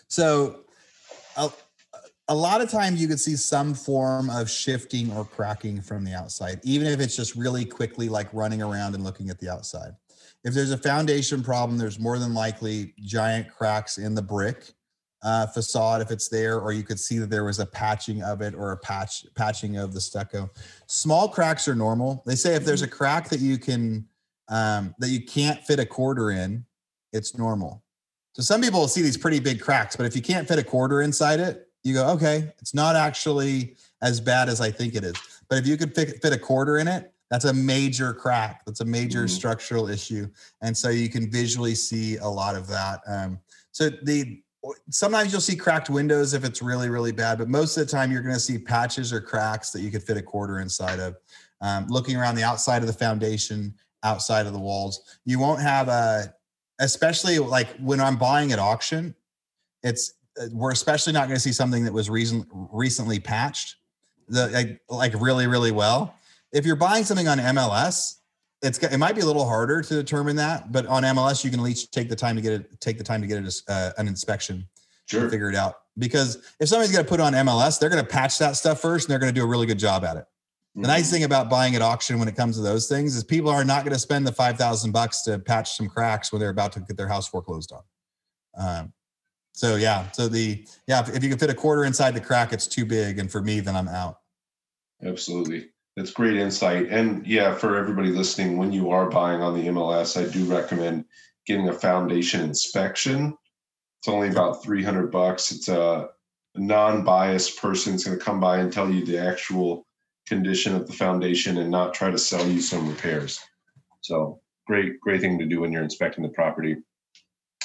So, 0.08 0.60
a, 1.36 1.50
a 2.32 2.34
lot 2.34 2.62
of 2.62 2.70
times 2.70 2.98
you 2.98 3.06
could 3.06 3.20
see 3.20 3.36
some 3.36 3.74
form 3.74 4.30
of 4.30 4.48
shifting 4.48 5.12
or 5.12 5.22
cracking 5.22 5.82
from 5.82 6.02
the 6.02 6.14
outside, 6.14 6.60
even 6.62 6.86
if 6.86 6.98
it's 6.98 7.14
just 7.14 7.36
really 7.36 7.62
quickly 7.62 8.08
like 8.08 8.32
running 8.32 8.62
around 8.62 8.94
and 8.94 9.04
looking 9.04 9.28
at 9.28 9.38
the 9.38 9.50
outside. 9.50 9.90
If 10.42 10.54
there's 10.54 10.70
a 10.70 10.78
foundation 10.78 11.42
problem, 11.42 11.76
there's 11.76 11.98
more 11.98 12.18
than 12.18 12.32
likely 12.32 12.94
giant 12.98 13.50
cracks 13.50 13.98
in 13.98 14.14
the 14.14 14.22
brick 14.22 14.72
uh, 15.22 15.46
facade 15.48 16.00
if 16.00 16.10
it's 16.10 16.28
there, 16.28 16.58
or 16.58 16.72
you 16.72 16.82
could 16.82 16.98
see 16.98 17.18
that 17.18 17.28
there 17.28 17.44
was 17.44 17.58
a 17.58 17.66
patching 17.66 18.22
of 18.22 18.40
it 18.40 18.54
or 18.54 18.72
a 18.72 18.78
patch 18.78 19.26
patching 19.34 19.76
of 19.76 19.92
the 19.92 20.00
stucco. 20.00 20.50
Small 20.86 21.28
cracks 21.28 21.68
are 21.68 21.74
normal. 21.74 22.22
They 22.24 22.34
say 22.34 22.54
if 22.54 22.64
there's 22.64 22.80
a 22.80 22.88
crack 22.88 23.28
that 23.28 23.40
you 23.40 23.58
can 23.58 24.06
um, 24.48 24.94
that 25.00 25.10
you 25.10 25.22
can't 25.22 25.62
fit 25.64 25.78
a 25.78 25.86
quarter 25.86 26.30
in, 26.30 26.64
it's 27.12 27.36
normal. 27.36 27.84
So 28.32 28.42
some 28.42 28.62
people 28.62 28.80
will 28.80 28.88
see 28.88 29.02
these 29.02 29.18
pretty 29.18 29.38
big 29.38 29.60
cracks, 29.60 29.96
but 29.96 30.06
if 30.06 30.16
you 30.16 30.22
can't 30.22 30.48
fit 30.48 30.58
a 30.58 30.64
quarter 30.64 31.02
inside 31.02 31.38
it, 31.38 31.68
you 31.82 31.94
go, 31.94 32.08
okay, 32.10 32.52
it's 32.58 32.74
not 32.74 32.96
actually 32.96 33.76
as 34.02 34.20
bad 34.20 34.48
as 34.48 34.60
I 34.60 34.70
think 34.70 34.94
it 34.94 35.04
is. 35.04 35.14
But 35.48 35.58
if 35.58 35.66
you 35.66 35.76
could 35.76 35.94
fit, 35.94 36.20
fit 36.22 36.32
a 36.32 36.38
quarter 36.38 36.78
in 36.78 36.88
it, 36.88 37.12
that's 37.30 37.46
a 37.46 37.52
major 37.52 38.12
crack. 38.12 38.62
That's 38.66 38.80
a 38.80 38.84
major 38.84 39.20
mm-hmm. 39.20 39.28
structural 39.28 39.88
issue, 39.88 40.28
and 40.60 40.76
so 40.76 40.90
you 40.90 41.08
can 41.08 41.30
visually 41.30 41.74
see 41.74 42.18
a 42.18 42.28
lot 42.28 42.56
of 42.56 42.66
that. 42.68 43.00
Um, 43.06 43.40
so 43.70 43.88
the 43.88 44.42
sometimes 44.90 45.32
you'll 45.32 45.40
see 45.40 45.56
cracked 45.56 45.90
windows 45.90 46.34
if 46.34 46.44
it's 46.44 46.62
really 46.62 46.88
really 46.88 47.10
bad 47.10 47.38
but 47.38 47.48
most 47.48 47.76
of 47.76 47.84
the 47.84 47.90
time 47.90 48.12
you're 48.12 48.22
going 48.22 48.34
to 48.34 48.40
see 48.40 48.58
patches 48.58 49.12
or 49.12 49.20
cracks 49.20 49.70
that 49.70 49.80
you 49.80 49.90
could 49.90 50.02
fit 50.02 50.16
a 50.16 50.22
quarter 50.22 50.60
inside 50.60 51.00
of 51.00 51.16
um, 51.60 51.86
looking 51.88 52.16
around 52.16 52.36
the 52.36 52.44
outside 52.44 52.80
of 52.80 52.86
the 52.86 52.92
foundation 52.92 53.74
outside 54.04 54.46
of 54.46 54.52
the 54.52 54.58
walls 54.58 55.18
you 55.24 55.38
won't 55.38 55.60
have 55.60 55.88
a 55.88 56.32
especially 56.78 57.40
like 57.40 57.76
when 57.78 58.00
i'm 58.00 58.16
buying 58.16 58.52
at 58.52 58.60
auction 58.60 59.14
it's 59.82 60.14
we're 60.52 60.72
especially 60.72 61.12
not 61.12 61.28
going 61.28 61.36
to 61.36 61.40
see 61.40 61.52
something 61.52 61.84
that 61.84 61.92
was 61.92 62.08
recent, 62.08 62.46
recently 62.52 63.18
patched 63.18 63.76
the 64.28 64.48
like, 64.48 64.80
like 64.88 65.20
really 65.20 65.46
really 65.46 65.72
well 65.72 66.14
if 66.52 66.64
you're 66.64 66.76
buying 66.76 67.04
something 67.04 67.26
on 67.28 67.38
mls 67.38 68.16
it's 68.62 68.78
it 68.78 68.98
might 68.98 69.14
be 69.14 69.20
a 69.20 69.26
little 69.26 69.46
harder 69.46 69.82
to 69.82 69.94
determine 69.94 70.36
that, 70.36 70.70
but 70.70 70.86
on 70.86 71.02
MLS 71.02 71.44
you 71.44 71.50
can 71.50 71.60
at 71.60 71.64
least 71.64 71.92
take 71.92 72.08
the 72.08 72.16
time 72.16 72.36
to 72.36 72.42
get 72.42 72.52
it 72.52 72.80
take 72.80 72.96
the 72.96 73.04
time 73.04 73.20
to 73.20 73.26
get 73.26 73.44
it 73.44 73.62
uh, 73.68 73.90
an 73.98 74.06
inspection 74.06 74.66
sure. 75.06 75.24
to 75.24 75.30
figure 75.30 75.50
it 75.50 75.56
out. 75.56 75.80
Because 75.98 76.36
if 76.60 76.68
somebody's 76.68 76.92
going 76.92 77.04
to 77.04 77.08
put 77.08 77.20
on 77.20 77.34
MLS, 77.34 77.78
they're 77.78 77.90
going 77.90 78.02
to 78.02 78.08
patch 78.08 78.38
that 78.38 78.56
stuff 78.56 78.80
first, 78.80 79.06
and 79.06 79.12
they're 79.12 79.18
going 79.18 79.32
to 79.34 79.38
do 79.38 79.44
a 79.44 79.48
really 79.48 79.66
good 79.66 79.78
job 79.78 80.04
at 80.04 80.16
it. 80.16 80.20
Mm-hmm. 80.20 80.82
The 80.82 80.88
nice 80.88 81.06
mm-hmm. 81.06 81.12
thing 81.12 81.24
about 81.24 81.50
buying 81.50 81.74
at 81.74 81.82
auction 81.82 82.18
when 82.18 82.28
it 82.28 82.36
comes 82.36 82.56
to 82.56 82.62
those 82.62 82.88
things 82.88 83.14
is 83.16 83.24
people 83.24 83.50
are 83.50 83.64
not 83.64 83.84
going 83.84 83.92
to 83.92 83.98
spend 83.98 84.26
the 84.26 84.32
five 84.32 84.56
thousand 84.56 84.92
bucks 84.92 85.22
to 85.22 85.38
patch 85.40 85.76
some 85.76 85.88
cracks 85.88 86.32
when 86.32 86.40
they're 86.40 86.50
about 86.50 86.72
to 86.72 86.80
get 86.80 86.96
their 86.96 87.08
house 87.08 87.28
foreclosed 87.28 87.72
on. 87.72 87.82
Um, 88.56 88.92
so 89.52 89.76
yeah, 89.76 90.10
so 90.12 90.28
the 90.28 90.66
yeah, 90.86 91.06
if, 91.08 91.22
you 91.22 91.28
can 91.28 91.38
fit 91.38 91.50
a 91.50 91.54
quarter 91.54 91.84
inside 91.84 92.14
the 92.14 92.20
crack, 92.20 92.52
it's 92.52 92.66
too 92.66 92.84
big, 92.84 93.18
and 93.18 93.30
for 93.30 93.40
me, 93.40 93.60
then 93.60 93.76
I'm 93.76 93.88
out. 93.88 94.20
Absolutely. 95.04 95.68
That's 95.96 96.10
great 96.10 96.36
insight. 96.36 96.88
And 96.88 97.26
yeah, 97.26 97.54
for 97.54 97.76
everybody 97.76 98.08
listening, 98.08 98.56
when 98.56 98.72
you 98.72 98.90
are 98.90 99.10
buying 99.10 99.42
on 99.42 99.54
the 99.54 99.68
MLS, 99.68 100.20
I 100.20 100.30
do 100.30 100.44
recommend 100.44 101.04
getting 101.46 101.68
a 101.68 101.72
foundation 101.74 102.40
inspection. 102.40 103.36
It's 104.00 104.08
only 104.08 104.28
about 104.28 104.62
300 104.62 105.10
bucks. 105.10 105.52
It's 105.52 105.68
a 105.68 106.08
non-biased 106.54 107.60
person 107.60 107.94
is 107.94 108.04
going 108.04 108.18
to 108.18 108.24
come 108.24 108.40
by 108.40 108.58
and 108.58 108.72
tell 108.72 108.90
you 108.90 109.04
the 109.04 109.18
actual 109.18 109.86
condition 110.26 110.74
of 110.74 110.86
the 110.86 110.92
foundation 110.92 111.58
and 111.58 111.70
not 111.70 111.94
try 111.94 112.10
to 112.10 112.18
sell 112.18 112.46
you 112.48 112.60
some 112.60 112.88
repairs. 112.88 113.38
So 114.00 114.40
great, 114.66 114.98
great 115.00 115.20
thing 115.20 115.38
to 115.38 115.46
do 115.46 115.60
when 115.60 115.72
you're 115.72 115.82
inspecting 115.82 116.22
the 116.22 116.30
property. 116.30 116.76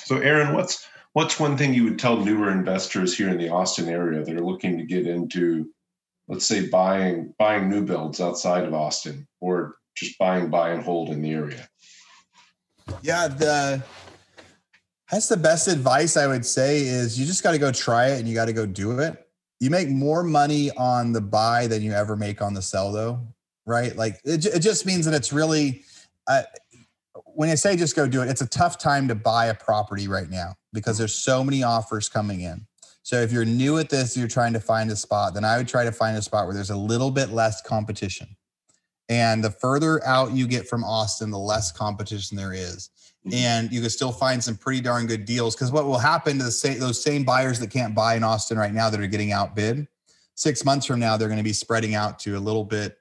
So 0.04 0.18
Aaron, 0.18 0.54
what's 0.54 0.88
what's 1.18 1.40
one 1.40 1.58
thing 1.58 1.74
you 1.74 1.84
would 1.84 1.98
tell 1.98 2.16
newer 2.16 2.52
investors 2.52 3.18
here 3.18 3.28
in 3.28 3.40
the 3.40 3.50
Austin 3.50 3.90
area 3.90 4.24
that 4.24 4.36
are 4.36 4.46
looking 4.46 4.78
to 4.78 4.84
get 4.84 5.08
into 5.08 5.68
let's 6.28 6.46
say 6.46 6.70
buying 6.70 7.34
buying 7.40 7.68
new 7.68 7.84
builds 7.84 8.22
outside 8.22 8.66
of 8.66 8.74
Austin 8.76 9.28
or 9.42 9.78
just 9.96 10.16
buying 10.20 10.52
buy 10.52 10.70
and 10.70 10.84
hold 10.84 11.10
in 11.10 11.24
the 11.24 11.32
area? 11.32 11.68
Yeah, 13.02 13.30
the 13.30 13.84
that's 15.10 15.28
the 15.28 15.38
best 15.38 15.68
advice 15.68 16.18
I 16.18 16.28
would 16.28 16.46
say 16.46 16.82
is 16.82 17.20
you 17.20 17.26
just 17.26 17.42
got 17.42 17.54
to 17.54 17.58
go 17.58 17.72
try 17.72 18.10
it 18.10 18.20
and 18.20 18.28
you 18.28 18.36
got 18.36 18.46
to 18.46 18.54
go 18.54 18.68
do 18.68 19.00
it. 19.00 19.28
You 19.60 19.72
make 19.72 19.90
more 19.90 20.22
money 20.22 20.70
on 20.78 21.14
the 21.14 21.22
buy 21.22 21.66
than 21.66 21.82
you 21.82 21.94
ever 21.94 22.16
make 22.16 22.44
on 22.44 22.54
the 22.54 22.62
sell 22.62 22.92
though, 22.92 23.26
right? 23.66 23.96
Like 23.96 24.20
it, 24.24 24.46
it 24.46 24.60
just 24.60 24.86
means 24.86 25.06
that 25.06 25.16
it's 25.16 25.34
really 25.34 25.82
uh, 26.28 26.44
when 27.26 27.50
I 27.50 27.56
say 27.56 27.76
just 27.76 27.96
go 27.96 28.08
do 28.08 28.22
it, 28.22 28.30
it's 28.30 28.42
a 28.42 28.48
tough 28.48 28.78
time 28.78 29.08
to 29.08 29.16
buy 29.16 29.48
a 29.48 29.54
property 29.54 30.08
right 30.08 30.30
now 30.30 30.56
because 30.74 30.98
there's 30.98 31.16
so 31.16 31.44
many 31.44 31.64
offers 31.64 32.10
coming 32.10 32.42
in. 32.42 32.66
So 33.04 33.22
if 33.22 33.32
you're 33.32 33.46
new 33.46 33.78
at 33.78 33.90
this, 33.90 34.18
you're 34.18 34.28
trying 34.28 34.54
to 34.54 34.60
find 34.60 34.92
a 34.92 34.96
spot, 34.96 35.34
then 35.34 35.46
I 35.46 35.58
would 35.58 35.68
try 35.68 35.86
to 35.86 35.92
find 35.92 36.18
a 36.18 36.22
spot 36.22 36.46
where 36.46 36.54
there's 36.54 36.72
a 36.72 36.76
little 36.76 37.10
bit 37.10 37.30
less 37.30 37.62
competition. 37.62 38.36
And 39.10 39.44
the 39.44 39.52
further 39.52 40.06
out 40.06 40.34
you 40.34 40.48
get 40.48 40.68
from 40.68 40.84
Austin, 40.84 41.32
the 41.32 41.40
less 41.40 41.72
competition 41.72 42.36
there 42.36 42.54
is. 42.54 42.90
Mm-hmm. 43.26 43.34
And 43.34 43.72
you 43.72 43.80
can 43.80 43.90
still 43.90 44.12
find 44.12 44.44
some 44.44 44.58
pretty 44.58 44.82
darn 44.82 45.08
good 45.08 45.24
deals. 45.24 45.56
Because 45.56 45.72
what 45.72 45.86
will 45.86 45.98
happen 45.98 46.38
to 46.38 46.44
the 46.44 46.52
same, 46.52 46.80
those 46.80 47.02
same 47.02 47.24
buyers 47.24 47.60
that 47.60 47.72
can't 47.72 47.96
buy 47.96 48.16
in 48.16 48.24
Austin 48.24 48.58
right 48.58 48.74
now 48.74 48.90
that 48.90 49.00
are 49.00 49.08
getting 49.08 49.32
outbid, 49.32 49.88
six 50.36 50.66
months 50.66 50.86
from 50.86 51.00
now, 51.00 51.16
they're 51.16 51.30
going 51.30 51.38
to 51.38 51.44
be 51.44 51.54
spreading 51.54 51.96
out 51.96 52.20
to 52.20 52.38
a 52.38 52.40
little 52.40 52.66
bit 52.66 52.98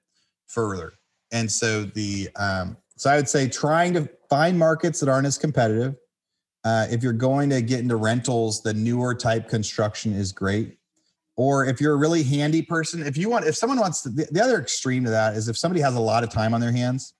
further. 0.46 0.92
and 1.32 1.50
so 1.50 1.84
the 1.84 2.28
um, 2.36 2.76
so 2.96 3.10
I 3.10 3.16
would 3.16 3.28
say 3.28 3.48
trying 3.48 3.94
to 3.94 4.08
find 4.28 4.58
markets 4.58 5.00
that 5.00 5.08
aren't 5.08 5.26
as 5.26 5.38
competitive. 5.38 5.94
Uh, 6.64 6.86
if 6.90 7.02
you're 7.02 7.12
going 7.12 7.50
to 7.50 7.62
get 7.62 7.80
into 7.80 7.96
rentals, 7.96 8.62
the 8.62 8.74
newer 8.74 9.14
type 9.14 9.48
construction 9.48 10.12
is 10.12 10.32
great. 10.32 10.78
Or 11.36 11.66
if 11.66 11.80
you're 11.80 11.92
a 11.92 11.96
really 11.96 12.22
handy 12.22 12.62
person, 12.62 13.06
if 13.06 13.16
you 13.16 13.28
want, 13.28 13.46
if 13.46 13.54
someone 13.56 13.78
wants 13.78 14.02
to, 14.02 14.08
the, 14.08 14.26
the 14.32 14.42
other 14.42 14.58
extreme 14.58 15.04
to 15.04 15.10
that 15.10 15.36
is 15.36 15.48
if 15.48 15.56
somebody 15.56 15.80
has 15.82 15.94
a 15.94 16.00
lot 16.00 16.24
of 16.24 16.30
time 16.30 16.54
on 16.54 16.60
their 16.60 16.72
hands, 16.72 17.14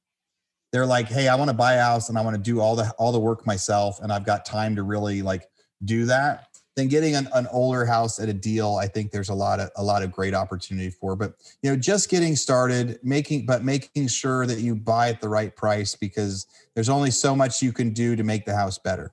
they're 0.72 0.86
like, 0.86 1.06
hey, 1.06 1.28
I 1.28 1.34
want 1.36 1.48
to 1.48 1.54
buy 1.54 1.74
a 1.74 1.82
house 1.82 2.08
and 2.08 2.18
I 2.18 2.22
want 2.22 2.36
to 2.36 2.42
do 2.42 2.60
all 2.60 2.74
the 2.74 2.90
all 2.98 3.12
the 3.12 3.20
work 3.20 3.46
myself, 3.46 4.00
and 4.02 4.12
I've 4.12 4.26
got 4.26 4.44
time 4.44 4.74
to 4.76 4.82
really 4.82 5.22
like 5.22 5.46
do 5.84 6.06
that 6.06 6.48
then 6.76 6.88
getting 6.88 7.16
an, 7.16 7.26
an 7.34 7.48
older 7.50 7.84
house 7.84 8.20
at 8.20 8.28
a 8.28 8.34
deal 8.34 8.76
i 8.76 8.86
think 8.86 9.10
there's 9.10 9.30
a 9.30 9.34
lot 9.34 9.58
of 9.58 9.70
a 9.76 9.82
lot 9.82 10.02
of 10.02 10.12
great 10.12 10.34
opportunity 10.34 10.90
for 10.90 11.16
but 11.16 11.34
you 11.62 11.70
know 11.70 11.76
just 11.76 12.08
getting 12.08 12.36
started 12.36 12.98
making 13.02 13.46
but 13.46 13.64
making 13.64 14.06
sure 14.06 14.46
that 14.46 14.60
you 14.60 14.76
buy 14.76 15.08
at 15.08 15.20
the 15.20 15.28
right 15.28 15.56
price 15.56 15.94
because 15.94 16.46
there's 16.74 16.88
only 16.88 17.10
so 17.10 17.34
much 17.34 17.62
you 17.62 17.72
can 17.72 17.90
do 17.90 18.14
to 18.14 18.22
make 18.22 18.44
the 18.44 18.54
house 18.54 18.78
better. 18.78 19.12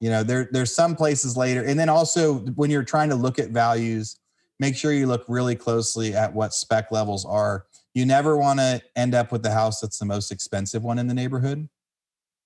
You 0.00 0.10
know 0.10 0.22
there 0.22 0.48
there's 0.50 0.74
some 0.74 0.96
places 0.96 1.36
later 1.36 1.62
and 1.62 1.78
then 1.78 1.88
also 1.88 2.40
when 2.56 2.70
you're 2.70 2.82
trying 2.82 3.08
to 3.08 3.14
look 3.14 3.38
at 3.38 3.50
values 3.50 4.18
make 4.60 4.76
sure 4.76 4.92
you 4.92 5.06
look 5.06 5.24
really 5.28 5.56
closely 5.56 6.14
at 6.14 6.32
what 6.32 6.54
spec 6.54 6.90
levels 6.92 7.24
are. 7.24 7.66
You 7.94 8.06
never 8.06 8.36
want 8.36 8.58
to 8.60 8.82
end 8.96 9.14
up 9.14 9.32
with 9.32 9.42
the 9.42 9.50
house 9.50 9.80
that's 9.80 9.98
the 9.98 10.04
most 10.04 10.30
expensive 10.30 10.82
one 10.82 10.98
in 10.98 11.06
the 11.06 11.14
neighborhood 11.14 11.68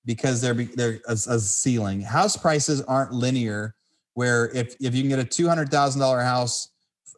because 0.04 0.40
they're 0.40 0.54
they're 0.54 1.00
a, 1.08 1.12
a 1.12 1.38
ceiling. 1.38 2.02
House 2.02 2.36
prices 2.36 2.82
aren't 2.82 3.12
linear 3.12 3.74
where 4.18 4.48
if 4.48 4.74
if 4.80 4.96
you 4.96 5.02
can 5.02 5.08
get 5.08 5.20
a 5.20 5.24
two 5.24 5.46
hundred 5.46 5.70
thousand 5.70 6.00
dollar 6.00 6.20
house 6.20 6.70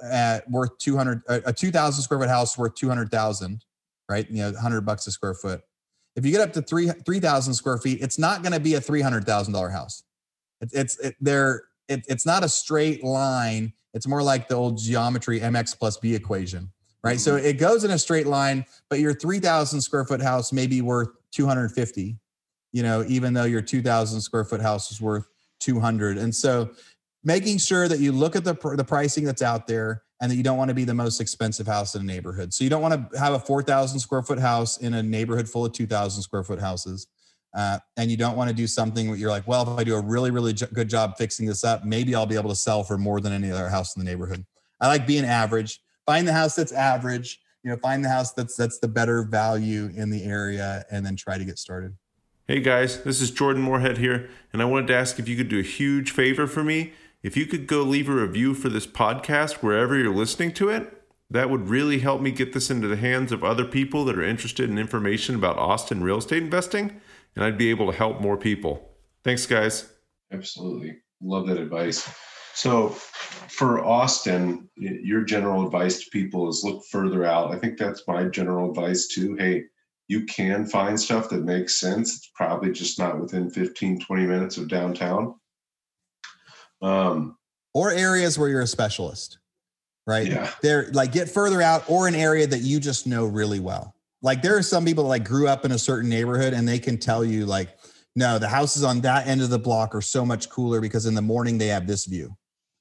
at 0.04 0.48
worth 0.50 0.76
two 0.76 0.98
hundred 0.98 1.22
a 1.28 1.50
two 1.50 1.70
thousand 1.70 2.02
square 2.02 2.20
foot 2.20 2.28
house 2.28 2.58
worth 2.58 2.74
two 2.74 2.90
hundred 2.90 3.10
thousand, 3.10 3.64
right? 4.06 4.30
You 4.30 4.42
know, 4.42 4.52
hundred 4.60 4.82
bucks 4.82 5.06
a 5.06 5.10
square 5.10 5.32
foot. 5.32 5.62
If 6.14 6.26
you 6.26 6.30
get 6.30 6.42
up 6.42 6.52
to 6.52 6.60
three 6.60 6.90
three 7.06 7.18
thousand 7.18 7.54
square 7.54 7.78
feet, 7.78 8.02
it's 8.02 8.18
not 8.18 8.42
going 8.42 8.52
to 8.52 8.60
be 8.60 8.74
a 8.74 8.82
three 8.82 9.00
hundred 9.00 9.24
thousand 9.24 9.54
dollar 9.54 9.70
house. 9.70 10.02
It, 10.60 10.72
it's 10.74 10.98
it, 10.98 11.16
there. 11.22 11.62
It, 11.88 12.04
it's 12.06 12.26
not 12.26 12.44
a 12.44 12.50
straight 12.50 13.02
line. 13.02 13.72
It's 13.94 14.06
more 14.06 14.22
like 14.22 14.48
the 14.48 14.56
old 14.56 14.76
geometry 14.76 15.40
mx 15.40 15.78
plus 15.78 15.96
b 15.96 16.14
equation, 16.14 16.70
right? 17.02 17.16
Mm-hmm. 17.16 17.18
So 17.20 17.36
it 17.36 17.54
goes 17.54 17.82
in 17.82 17.92
a 17.92 17.98
straight 17.98 18.26
line, 18.26 18.66
but 18.90 18.98
your 18.98 19.14
three 19.14 19.38
thousand 19.38 19.80
square 19.80 20.04
foot 20.04 20.20
house 20.20 20.52
may 20.52 20.66
be 20.66 20.82
worth 20.82 21.08
two 21.32 21.46
hundred 21.46 21.72
fifty. 21.72 22.18
You 22.72 22.82
know, 22.82 23.06
even 23.08 23.32
though 23.32 23.44
your 23.44 23.62
two 23.62 23.80
thousand 23.80 24.20
square 24.20 24.44
foot 24.44 24.60
house 24.60 24.92
is 24.92 25.00
worth 25.00 25.30
200 25.60 26.18
and 26.18 26.34
so 26.34 26.70
making 27.22 27.58
sure 27.58 27.88
that 27.88 28.00
you 28.00 28.12
look 28.12 28.34
at 28.36 28.44
the, 28.44 28.54
the 28.76 28.84
pricing 28.84 29.24
that's 29.24 29.42
out 29.42 29.66
there 29.66 30.02
and 30.20 30.30
that 30.30 30.36
you 30.36 30.42
don't 30.42 30.58
want 30.58 30.68
to 30.68 30.74
be 30.74 30.84
the 30.84 30.94
most 30.94 31.20
expensive 31.20 31.66
house 31.66 31.94
in 31.94 32.02
a 32.02 32.04
neighborhood. 32.04 32.52
So 32.52 32.64
you 32.64 32.70
don't 32.70 32.82
want 32.82 33.12
to 33.12 33.18
have 33.18 33.32
a 33.32 33.38
4,000 33.38 33.98
square 33.98 34.22
foot 34.22 34.38
house 34.38 34.78
in 34.78 34.94
a 34.94 35.02
neighborhood 35.02 35.48
full 35.48 35.64
of 35.64 35.72
2,000 35.72 36.22
square 36.22 36.44
foot 36.44 36.60
houses. 36.60 37.06
Uh, 37.56 37.78
and 37.96 38.10
you 38.10 38.16
don't 38.16 38.36
want 38.36 38.48
to 38.48 38.54
do 38.54 38.66
something 38.66 39.08
where 39.08 39.18
you're 39.18 39.30
like, 39.30 39.46
well, 39.48 39.62
if 39.62 39.78
I 39.78 39.84
do 39.84 39.96
a 39.96 40.00
really, 40.00 40.30
really 40.30 40.52
j- 40.52 40.66
good 40.72 40.88
job 40.88 41.16
fixing 41.18 41.46
this 41.46 41.64
up, 41.64 41.84
maybe 41.84 42.14
I'll 42.14 42.26
be 42.26 42.36
able 42.36 42.50
to 42.50 42.56
sell 42.56 42.84
for 42.84 42.96
more 42.96 43.20
than 43.20 43.32
any 43.32 43.50
other 43.50 43.68
house 43.68 43.96
in 43.96 44.04
the 44.04 44.08
neighborhood. 44.08 44.44
I 44.80 44.86
like 44.86 45.06
being 45.06 45.24
average. 45.24 45.80
Find 46.06 46.28
the 46.28 46.32
house 46.32 46.54
that's 46.54 46.72
average. 46.72 47.40
You 47.64 47.70
know, 47.70 47.76
find 47.78 48.04
the 48.04 48.08
house 48.08 48.32
that's 48.32 48.56
that's 48.56 48.78
the 48.78 48.88
better 48.88 49.24
value 49.24 49.90
in 49.94 50.10
the 50.10 50.22
area, 50.24 50.84
and 50.90 51.04
then 51.04 51.16
try 51.16 51.36
to 51.36 51.44
get 51.44 51.58
started. 51.58 51.94
Hey 52.50 52.58
guys, 52.58 53.04
this 53.04 53.20
is 53.20 53.30
Jordan 53.30 53.62
Moorhead 53.62 53.98
here, 53.98 54.28
and 54.52 54.60
I 54.60 54.64
wanted 54.64 54.88
to 54.88 54.96
ask 54.96 55.20
if 55.20 55.28
you 55.28 55.36
could 55.36 55.48
do 55.48 55.60
a 55.60 55.62
huge 55.62 56.10
favor 56.10 56.48
for 56.48 56.64
me 56.64 56.94
if 57.22 57.36
you 57.36 57.46
could 57.46 57.68
go 57.68 57.82
leave 57.82 58.08
a 58.08 58.12
review 58.12 58.54
for 58.54 58.68
this 58.68 58.88
podcast 58.88 59.62
wherever 59.62 59.96
you're 59.96 60.12
listening 60.12 60.52
to 60.54 60.68
it, 60.68 61.00
that 61.30 61.48
would 61.48 61.68
really 61.68 62.00
help 62.00 62.20
me 62.20 62.32
get 62.32 62.52
this 62.52 62.68
into 62.68 62.88
the 62.88 62.96
hands 62.96 63.30
of 63.30 63.44
other 63.44 63.64
people 63.64 64.04
that 64.04 64.18
are 64.18 64.24
interested 64.24 64.68
in 64.68 64.80
information 64.80 65.36
about 65.36 65.58
Austin 65.58 66.02
real 66.02 66.18
estate 66.18 66.42
investing, 66.42 67.00
and 67.36 67.44
I'd 67.44 67.56
be 67.56 67.70
able 67.70 67.88
to 67.88 67.96
help 67.96 68.20
more 68.20 68.36
people. 68.36 68.96
Thanks, 69.22 69.46
guys. 69.46 69.88
Absolutely. 70.32 70.96
Love 71.22 71.46
that 71.46 71.56
advice. 71.56 72.12
So, 72.54 72.88
for 72.88 73.84
Austin, 73.84 74.68
your 74.76 75.22
general 75.22 75.64
advice 75.64 76.02
to 76.02 76.10
people 76.10 76.48
is 76.48 76.64
look 76.64 76.82
further 76.90 77.24
out. 77.24 77.54
I 77.54 77.60
think 77.60 77.78
that's 77.78 78.02
my 78.08 78.24
general 78.24 78.70
advice 78.70 79.06
too. 79.06 79.36
Hey, 79.36 79.66
you 80.10 80.24
can 80.24 80.66
find 80.66 80.98
stuff 80.98 81.28
that 81.28 81.44
makes 81.44 81.78
sense. 81.78 82.16
It's 82.16 82.32
probably 82.34 82.72
just 82.72 82.98
not 82.98 83.20
within 83.20 83.48
15, 83.48 84.00
20 84.00 84.26
minutes 84.26 84.56
of 84.56 84.66
downtown. 84.66 85.36
Um, 86.82 87.36
or 87.74 87.92
areas 87.92 88.36
where 88.36 88.48
you're 88.48 88.62
a 88.62 88.66
specialist, 88.66 89.38
right? 90.08 90.26
Yeah. 90.26 90.50
They're 90.62 90.90
like 90.90 91.12
get 91.12 91.30
further 91.30 91.62
out 91.62 91.88
or 91.88 92.08
an 92.08 92.16
area 92.16 92.44
that 92.48 92.62
you 92.62 92.80
just 92.80 93.06
know 93.06 93.24
really 93.24 93.60
well. 93.60 93.94
Like 94.20 94.42
there 94.42 94.56
are 94.56 94.62
some 94.62 94.84
people 94.84 95.04
that 95.04 95.10
like 95.10 95.24
grew 95.24 95.46
up 95.46 95.64
in 95.64 95.70
a 95.70 95.78
certain 95.78 96.10
neighborhood 96.10 96.54
and 96.54 96.66
they 96.66 96.80
can 96.80 96.98
tell 96.98 97.24
you 97.24 97.46
like, 97.46 97.68
no, 98.16 98.40
the 98.40 98.48
houses 98.48 98.82
on 98.82 99.02
that 99.02 99.28
end 99.28 99.42
of 99.42 99.50
the 99.50 99.60
block 99.60 99.94
are 99.94 100.00
so 100.00 100.26
much 100.26 100.50
cooler 100.50 100.80
because 100.80 101.06
in 101.06 101.14
the 101.14 101.22
morning 101.22 101.56
they 101.56 101.68
have 101.68 101.86
this 101.86 102.06
view. 102.06 102.36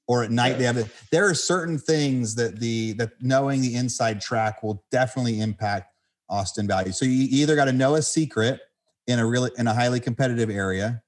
Or 0.08 0.24
at 0.24 0.32
night 0.32 0.58
they 0.58 0.64
have 0.64 0.78
it. 0.78 0.88
There 1.12 1.30
are 1.30 1.36
certain 1.36 1.78
things 1.78 2.34
that 2.34 2.60
the 2.60 2.94
that 2.94 3.12
knowing 3.22 3.62
the 3.62 3.76
inside 3.76 4.20
track 4.20 4.64
will 4.64 4.84
definitely 4.90 5.42
impact 5.42 5.94
Austin 6.30 6.68
value. 6.68 6.92
So 6.92 7.06
you 7.06 7.28
either 7.30 7.56
got 7.56 7.66
to 7.66 7.74
know 7.74 7.96
a 7.96 8.02
secret 8.02 8.60
in 9.08 9.20
a 9.20 9.26
really 9.26 9.52
in 9.58 9.68
a 9.68 9.74
highly 9.74 10.00
competitive 10.00 10.50
area, 10.50 11.02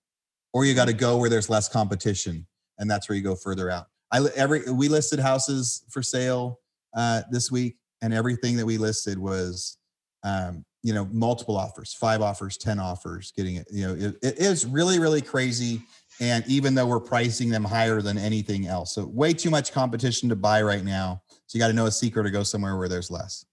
or 0.54 0.66
you 0.66 0.74
got 0.74 0.88
to 0.88 0.94
go 0.94 1.18
where 1.18 1.30
there's 1.30 1.50
less 1.50 1.70
competition 1.70 2.48
and 2.82 2.90
that's 2.90 3.08
where 3.08 3.16
you 3.16 3.24
go 3.24 3.36
further 3.36 3.70
out. 3.70 3.86
I 4.12 4.20
every 4.36 4.70
we 4.70 4.90
listed 4.90 5.20
houses 5.20 5.86
for 5.90 6.04
sale 6.04 6.60
uh, 6.94 7.22
this 7.32 7.50
week, 7.50 7.78
and 8.02 8.14
everything 8.14 8.58
that 8.58 8.66
we 8.66 8.78
listed 8.78 9.18
was, 9.18 9.78
um, 10.24 10.66
you 10.84 10.94
know, 10.94 11.08
multiple 11.14 11.56
offers, 11.56 11.94
five 11.94 12.22
offers, 12.22 12.58
ten 12.58 12.80
offers, 12.80 13.32
getting 13.38 13.56
it. 13.56 13.68
You 13.72 13.88
know, 13.88 14.08
it, 14.08 14.18
it 14.22 14.40
is 14.40 14.66
really 14.66 15.00
really 15.00 15.22
crazy. 15.22 15.82
And 16.20 16.46
even 16.48 16.76
though 16.76 16.86
we're 16.86 17.00
pricing 17.00 17.50
them 17.50 17.64
higher 17.64 18.02
than 18.02 18.18
anything 18.18 18.68
else, 18.68 18.96
so 18.96 19.06
way 19.06 19.34
too 19.34 19.50
much 19.50 19.72
competition 19.72 20.28
to 20.30 20.36
buy 20.36 20.62
right 20.62 20.84
now. 20.84 21.22
So 21.48 21.58
you 21.58 21.60
got 21.60 21.68
to 21.68 21.74
know 21.74 21.86
a 21.86 21.92
secret 21.92 22.24
to 22.24 22.32
go 22.32 22.44
somewhere 22.44 22.78
where 22.78 22.90
there's 22.90 23.10
less. 23.10 23.46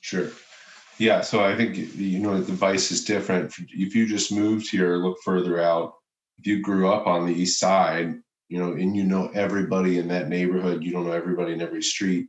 Sure. 0.00 0.30
Yeah. 0.98 1.20
So 1.22 1.42
I 1.42 1.56
think 1.56 1.76
you 1.96 2.18
know 2.18 2.40
the 2.40 2.52
advice 2.52 2.90
is 2.90 3.04
different. 3.04 3.52
If 3.58 3.94
you 3.94 4.06
just 4.06 4.32
moved 4.32 4.70
here, 4.70 4.96
look 4.96 5.18
further 5.24 5.60
out. 5.60 5.94
If 6.38 6.46
you 6.46 6.60
grew 6.60 6.88
up 6.88 7.06
on 7.06 7.26
the 7.26 7.34
east 7.34 7.58
side, 7.58 8.14
you 8.48 8.58
know, 8.58 8.72
and 8.72 8.96
you 8.96 9.04
know 9.04 9.30
everybody 9.34 9.98
in 9.98 10.08
that 10.08 10.28
neighborhood, 10.28 10.82
you 10.82 10.92
don't 10.92 11.06
know 11.06 11.12
everybody 11.12 11.52
in 11.52 11.62
every 11.62 11.82
street, 11.82 12.28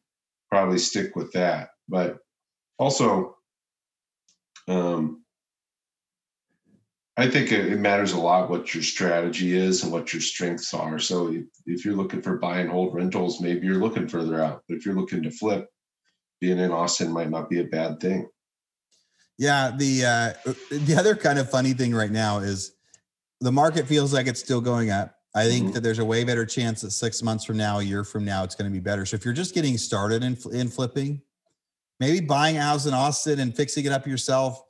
probably 0.49 0.78
stick 0.78 1.15
with 1.15 1.32
that. 1.34 1.69
But 1.89 2.19
also, 2.78 3.36
um, 4.67 5.23
I 7.15 7.30
think 7.30 7.52
it, 7.52 7.78
matters 7.78 8.13
a 8.13 8.19
lot 8.19 8.49
what 8.49 8.73
your 8.73 8.84
strategy 8.84 9.56
is 9.56 9.84
and 9.84 9.91
what 9.91 10.13
your 10.13 10.21
strengths 10.21 10.73
are. 10.73 10.97
So 10.97 11.36
if 11.65 11.86
you're 11.86 11.95
looking 11.95 12.21
for 12.21 12.38
buy 12.38 12.60
and 12.60 12.69
hold 12.69 12.95
rentals, 12.95 13.39
maybe 13.39 13.67
you're 13.67 13.76
looking 13.76 14.08
further 14.08 14.41
out. 14.41 14.63
But 14.67 14.78
if 14.78 14.86
you're 14.86 14.95
looking 14.95 15.21
to 15.23 15.32
flip, 15.32 15.67
being 16.41 16.58
in 16.58 16.71
Austin 16.71 17.12
might 17.12 17.30
not 17.30 17.49
be 17.49 17.60
a 17.60 17.65
bad 17.65 17.99
thing. 17.99 18.28
Yeah, 19.38 19.72
the 19.76 20.06
uh, 20.06 20.52
the 20.72 20.96
other 20.98 21.15
kind 21.15 21.39
of 21.39 21.50
funny 21.50 21.74
thing 21.74 21.93
right 21.93 22.12
now 22.12 22.39
is 22.39 22.74
the 23.41 23.52
market 23.52 23.88
feels 23.88 24.13
like 24.13 24.28
it's 24.28 24.39
still 24.39 24.62
going 24.62 24.91
up. 24.91 25.15
I 25.36 25.48
think 25.48 25.65
mm-hmm. 25.65 25.74
that 25.74 25.82
there's 25.82 26.00
a 26.00 26.06
way 26.06 26.24
better 26.24 26.46
chance 26.46 26.82
that 26.82 26.91
six 26.91 27.24
months 27.24 27.43
from 27.43 27.58
now, 27.58 27.80
a 27.80 27.84
year 27.84 28.04
from 28.04 28.24
now, 28.24 28.43
it's 28.43 28.54
going 28.54 28.69
to 28.69 28.74
be 28.74 28.80
better. 28.80 29.06
So 29.06 29.15
if 29.15 29.26
you're 29.26 29.34
just 29.34 29.56
getting 29.56 29.78
started 29.78 30.24
in, 30.24 30.38
in 30.52 30.69
flipping, 30.69 31.22
maybe 32.00 32.19
buying 32.19 32.58
a 32.58 32.62
house 32.62 32.86
in 32.86 32.93
Austin 32.93 33.39
and 33.39 33.56
fixing 33.56 33.86
it 33.86 33.91
up 33.91 34.06
yourself 34.06 34.62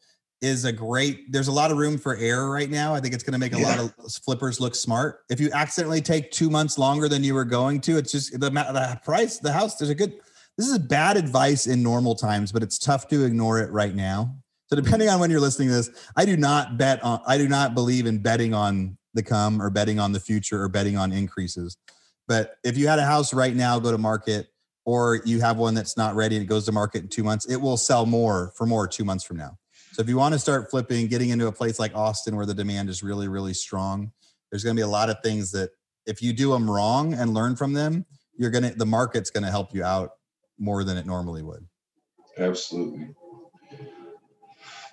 is 0.41 0.63
a 0.63 0.71
great. 0.71 1.31
There's 1.31 1.49
a 1.49 1.51
lot 1.51 1.71
of 1.71 1.77
room 1.77 1.97
for 1.97 2.15
error 2.15 2.49
right 2.49 2.69
now. 2.69 2.93
I 2.93 3.01
think 3.01 3.13
it's 3.13 3.23
going 3.23 3.33
to 3.33 3.39
make 3.39 3.53
a 3.53 3.59
yeah. 3.59 3.67
lot 3.67 3.79
of 3.79 3.93
flippers 4.25 4.61
look 4.61 4.75
smart. 4.75 5.19
If 5.29 5.39
you 5.39 5.51
accidentally 5.53 6.01
take 6.01 6.31
two 6.31 6.49
months 6.49 6.77
longer 6.77 7.09
than 7.09 7.23
you 7.23 7.33
were 7.33 7.45
going 7.45 7.81
to, 7.81 7.97
it's 7.97 8.11
just 8.11 8.31
the, 8.39 8.49
the 8.49 8.99
price, 9.03 9.39
the 9.39 9.51
house. 9.51 9.75
There's 9.75 9.89
a 9.89 9.95
good. 9.95 10.13
This 10.57 10.67
is 10.67 10.77
bad 10.77 11.17
advice 11.17 11.65
in 11.65 11.81
normal 11.81 12.15
times, 12.15 12.51
but 12.51 12.61
it's 12.61 12.77
tough 12.77 13.07
to 13.09 13.25
ignore 13.25 13.59
it 13.59 13.71
right 13.71 13.95
now. 13.95 14.35
So 14.73 14.81
depending 14.81 15.07
on 15.07 15.19
when 15.19 15.29
you're 15.29 15.39
listening 15.39 15.67
to 15.67 15.75
this, 15.75 15.91
I 16.15 16.25
do 16.25 16.35
not 16.35 16.79
bet 16.79 17.03
on. 17.03 17.21
I 17.27 17.37
do 17.37 17.47
not 17.47 17.75
believe 17.75 18.07
in 18.07 18.17
betting 18.17 18.55
on 18.55 18.97
the 19.13 19.21
come 19.21 19.61
or 19.61 19.69
betting 19.69 19.99
on 19.99 20.13
the 20.13 20.19
future 20.19 20.63
or 20.63 20.67
betting 20.67 20.97
on 20.97 21.11
increases. 21.11 21.77
But 22.27 22.55
if 22.63 22.75
you 22.75 22.87
had 22.87 22.97
a 22.97 23.05
house 23.05 23.35
right 23.35 23.55
now 23.55 23.77
go 23.77 23.91
to 23.91 23.99
market 23.99 24.47
or 24.83 25.21
you 25.25 25.41
have 25.41 25.57
one 25.57 25.75
that's 25.75 25.95
not 25.95 26.15
ready 26.15 26.37
and 26.37 26.43
it 26.43 26.47
goes 26.47 26.65
to 26.65 26.71
market 26.71 27.03
in 27.03 27.09
two 27.09 27.23
months, 27.23 27.45
it 27.45 27.57
will 27.57 27.77
sell 27.77 28.07
more 28.07 28.51
for 28.57 28.65
more 28.65 28.87
two 28.87 29.05
months 29.05 29.23
from 29.23 29.37
now. 29.37 29.59
So 29.91 30.01
if 30.01 30.09
you 30.09 30.17
want 30.17 30.33
to 30.33 30.39
start 30.39 30.71
flipping, 30.71 31.05
getting 31.05 31.29
into 31.29 31.45
a 31.45 31.51
place 31.51 31.77
like 31.77 31.93
Austin 31.93 32.35
where 32.35 32.47
the 32.47 32.55
demand 32.55 32.89
is 32.89 33.03
really, 33.03 33.27
really 33.27 33.53
strong, 33.53 34.11
there's 34.49 34.63
going 34.63 34.75
to 34.75 34.79
be 34.79 34.83
a 34.83 34.87
lot 34.87 35.11
of 35.11 35.17
things 35.21 35.51
that 35.51 35.69
if 36.07 36.19
you 36.19 36.33
do 36.33 36.49
them 36.49 36.67
wrong 36.67 37.13
and 37.13 37.35
learn 37.35 37.55
from 37.55 37.73
them, 37.73 38.07
you're 38.39 38.49
going 38.49 38.63
to, 38.63 38.73
the 38.73 38.87
market's 38.87 39.29
going 39.29 39.43
to 39.43 39.51
help 39.51 39.71
you 39.75 39.83
out 39.83 40.13
more 40.57 40.83
than 40.83 40.97
it 40.97 41.05
normally 41.05 41.43
would. 41.43 41.63
Absolutely. 42.39 43.13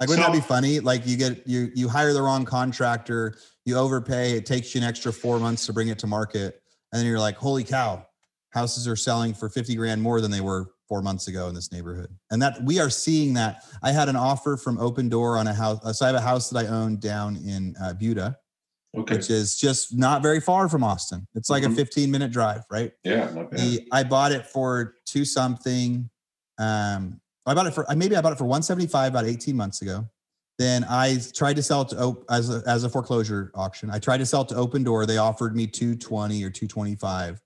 Like, 0.00 0.08
wouldn't 0.08 0.26
so, 0.26 0.32
that 0.32 0.36
be 0.38 0.42
funny? 0.42 0.80
Like 0.80 1.06
you 1.06 1.16
get, 1.18 1.46
you, 1.46 1.70
you 1.74 1.88
hire 1.88 2.12
the 2.14 2.22
wrong 2.22 2.44
contractor, 2.46 3.34
you 3.66 3.76
overpay, 3.76 4.32
it 4.32 4.46
takes 4.46 4.74
you 4.74 4.80
an 4.80 4.86
extra 4.86 5.12
four 5.12 5.38
months 5.38 5.66
to 5.66 5.72
bring 5.74 5.88
it 5.88 5.98
to 6.00 6.06
market. 6.06 6.62
And 6.92 6.98
then 7.00 7.06
you're 7.06 7.18
like, 7.18 7.36
holy 7.36 7.64
cow, 7.64 8.06
houses 8.50 8.88
are 8.88 8.96
selling 8.96 9.34
for 9.34 9.48
50 9.50 9.74
grand 9.76 10.00
more 10.02 10.20
than 10.22 10.30
they 10.30 10.40
were 10.40 10.70
four 10.88 11.02
months 11.02 11.28
ago 11.28 11.48
in 11.48 11.54
this 11.54 11.70
neighborhood, 11.70 12.08
and 12.32 12.42
that 12.42 12.60
we 12.64 12.80
are 12.80 12.90
seeing 12.90 13.32
that. 13.34 13.62
I 13.80 13.92
had 13.92 14.08
an 14.08 14.16
offer 14.16 14.56
from 14.56 14.76
Opendoor 14.76 15.38
on 15.38 15.46
a 15.46 15.54
house. 15.54 15.78
So 15.96 16.04
I 16.04 16.08
have 16.08 16.16
a 16.16 16.20
house 16.20 16.50
that 16.50 16.64
I 16.64 16.68
own 16.68 16.96
down 16.98 17.36
in 17.36 17.76
uh, 17.80 17.92
Buda, 17.92 18.36
Okay. 18.98 19.14
which 19.14 19.30
is 19.30 19.54
just 19.56 19.96
not 19.96 20.20
very 20.20 20.40
far 20.40 20.68
from 20.68 20.82
Austin. 20.82 21.28
It's 21.36 21.48
like 21.48 21.62
Mhm. 21.62 21.74
a 21.74 21.76
15 21.76 22.10
minute 22.10 22.32
drive, 22.32 22.64
right? 22.72 22.90
Yeah. 23.04 23.26
The, 23.52 23.86
I 23.92 24.02
bought 24.02 24.32
it 24.32 24.46
for 24.46 24.94
two 25.06 25.24
something. 25.24 26.10
Um, 26.58 27.20
I 27.46 27.54
bought 27.54 27.66
it 27.66 27.74
for 27.74 27.86
maybe 27.96 28.16
I 28.16 28.20
bought 28.20 28.32
it 28.32 28.38
for 28.38 28.44
175 28.44 29.12
about 29.12 29.24
18 29.24 29.56
months 29.56 29.82
ago. 29.82 30.08
Then 30.58 30.84
I 30.88 31.18
tried 31.34 31.56
to 31.56 31.62
sell 31.62 31.82
it 31.82 31.88
to 31.88 32.22
as 32.28 32.50
a, 32.50 32.62
as 32.66 32.84
a 32.84 32.90
foreclosure 32.90 33.50
auction. 33.54 33.90
I 33.90 33.98
tried 33.98 34.18
to 34.18 34.26
sell 34.26 34.42
it 34.42 34.48
to 34.48 34.54
Opendoor. 34.56 35.06
They 35.06 35.16
offered 35.16 35.56
me 35.56 35.66
220 35.66 36.44
or 36.44 36.50
225 36.50 37.40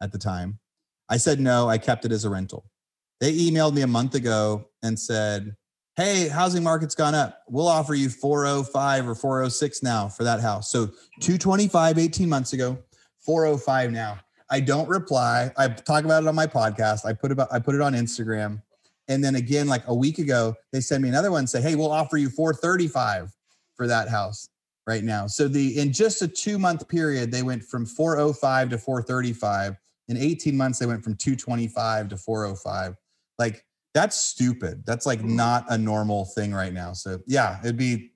at 0.00 0.12
the 0.12 0.18
time. 0.18 0.60
I 1.08 1.16
said 1.16 1.40
no. 1.40 1.68
I 1.68 1.78
kept 1.78 2.04
it 2.04 2.12
as 2.12 2.24
a 2.24 2.30
rental. 2.30 2.70
They 3.18 3.36
emailed 3.36 3.74
me 3.74 3.82
a 3.82 3.88
month 3.88 4.14
ago 4.14 4.68
and 4.84 4.98
said, 4.98 5.56
"Hey, 5.96 6.28
housing 6.28 6.62
market's 6.62 6.94
gone 6.94 7.14
up. 7.14 7.42
We'll 7.48 7.66
offer 7.66 7.94
you 7.94 8.08
405 8.08 9.08
or 9.08 9.14
406 9.16 9.82
now 9.82 10.08
for 10.08 10.22
that 10.22 10.40
house." 10.40 10.70
So 10.70 10.86
225 11.20 11.98
18 11.98 12.28
months 12.28 12.52
ago, 12.52 12.78
405 13.18 13.90
now. 13.90 14.20
I 14.48 14.60
don't 14.60 14.88
reply. 14.88 15.52
I 15.56 15.68
talk 15.68 16.04
about 16.04 16.22
it 16.22 16.28
on 16.28 16.34
my 16.34 16.46
podcast. 16.46 17.04
I 17.04 17.12
put 17.14 17.32
about 17.32 17.52
I 17.52 17.58
put 17.58 17.74
it 17.74 17.80
on 17.80 17.94
Instagram. 17.94 18.62
And 19.10 19.22
then 19.22 19.34
again, 19.34 19.66
like 19.66 19.82
a 19.88 19.94
week 19.94 20.18
ago, 20.18 20.54
they 20.72 20.80
sent 20.80 21.02
me 21.02 21.08
another 21.08 21.32
one 21.32 21.40
and 21.40 21.50
say, 21.50 21.60
Hey, 21.60 21.74
we'll 21.74 21.90
offer 21.90 22.16
you 22.16 22.30
435 22.30 23.30
for 23.74 23.88
that 23.88 24.08
house 24.08 24.48
right 24.86 25.02
now. 25.02 25.26
So 25.26 25.48
the 25.48 25.78
in 25.78 25.92
just 25.92 26.22
a 26.22 26.28
two 26.28 26.58
month 26.58 26.88
period, 26.88 27.30
they 27.32 27.42
went 27.42 27.64
from 27.64 27.84
405 27.84 28.70
to 28.70 28.78
435. 28.78 29.76
In 30.08 30.16
18 30.16 30.56
months, 30.56 30.78
they 30.78 30.86
went 30.86 31.04
from 31.04 31.16
225 31.16 32.08
to 32.08 32.16
405. 32.16 32.94
Like 33.38 33.64
that's 33.92 34.16
stupid. 34.16 34.84
That's 34.86 35.06
like 35.06 35.24
not 35.24 35.66
a 35.68 35.76
normal 35.76 36.26
thing 36.26 36.54
right 36.54 36.72
now. 36.72 36.92
So 36.92 37.18
yeah, 37.26 37.58
it'd 37.62 37.76
be 37.76 38.12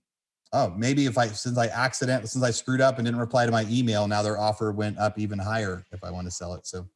oh, 0.53 0.73
maybe 0.77 1.07
if 1.07 1.19
I 1.19 1.27
since 1.27 1.59
I 1.59 1.67
accident 1.67 2.29
since 2.29 2.45
I 2.45 2.53
screwed 2.53 2.81
up 2.81 2.99
and 2.99 3.05
didn't 3.05 3.21
reply 3.21 3.47
to 3.47 3.53
my 3.53 3.67
email, 3.69 4.07
now 4.07 4.23
their 4.23 4.39
offer 4.39 4.71
went 4.71 4.99
up 4.99 5.19
even 5.19 5.41
higher 5.41 5.85
if 5.91 6.05
I 6.05 6.13
want 6.13 6.29
to 6.29 6.31
sell 6.31 6.55
it. 6.55 6.69
So 6.69 6.87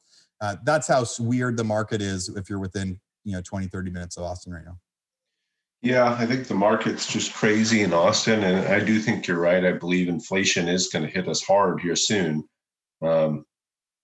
uh, 0.41 0.55
that's 0.65 0.87
how 0.87 1.05
weird 1.19 1.57
the 1.57 1.65
market 1.65 2.01
is 2.01 2.29
if 2.29 2.49
you're 2.49 2.61
within 2.61 3.01
you 3.29 3.35
know 3.35 3.43
20 3.43 3.69
30 3.69 3.91
minutes 3.91 4.17
of 4.17 4.25
Austin 4.25 4.55
right 4.55 4.65
now. 4.65 4.79
Yeah, 5.83 6.17
I 6.19 6.27
think 6.27 6.49
the 6.49 6.55
market's 6.55 7.07
just 7.07 7.35
crazy 7.35 7.83
in 7.83 7.93
Austin, 7.93 8.43
and 8.43 8.67
I 8.67 8.85
do 8.85 8.99
think 8.99 9.27
you're 9.27 9.39
right. 9.39 9.65
I 9.65 9.73
believe 9.73 10.09
inflation 10.09 10.69
is 10.69 10.89
going 10.89 11.05
to 11.05 11.11
hit 11.11 11.29
us 11.29 11.45
hard 11.45 11.81
here 11.81 11.95
soon. 11.95 12.49
Um, 13.01 13.45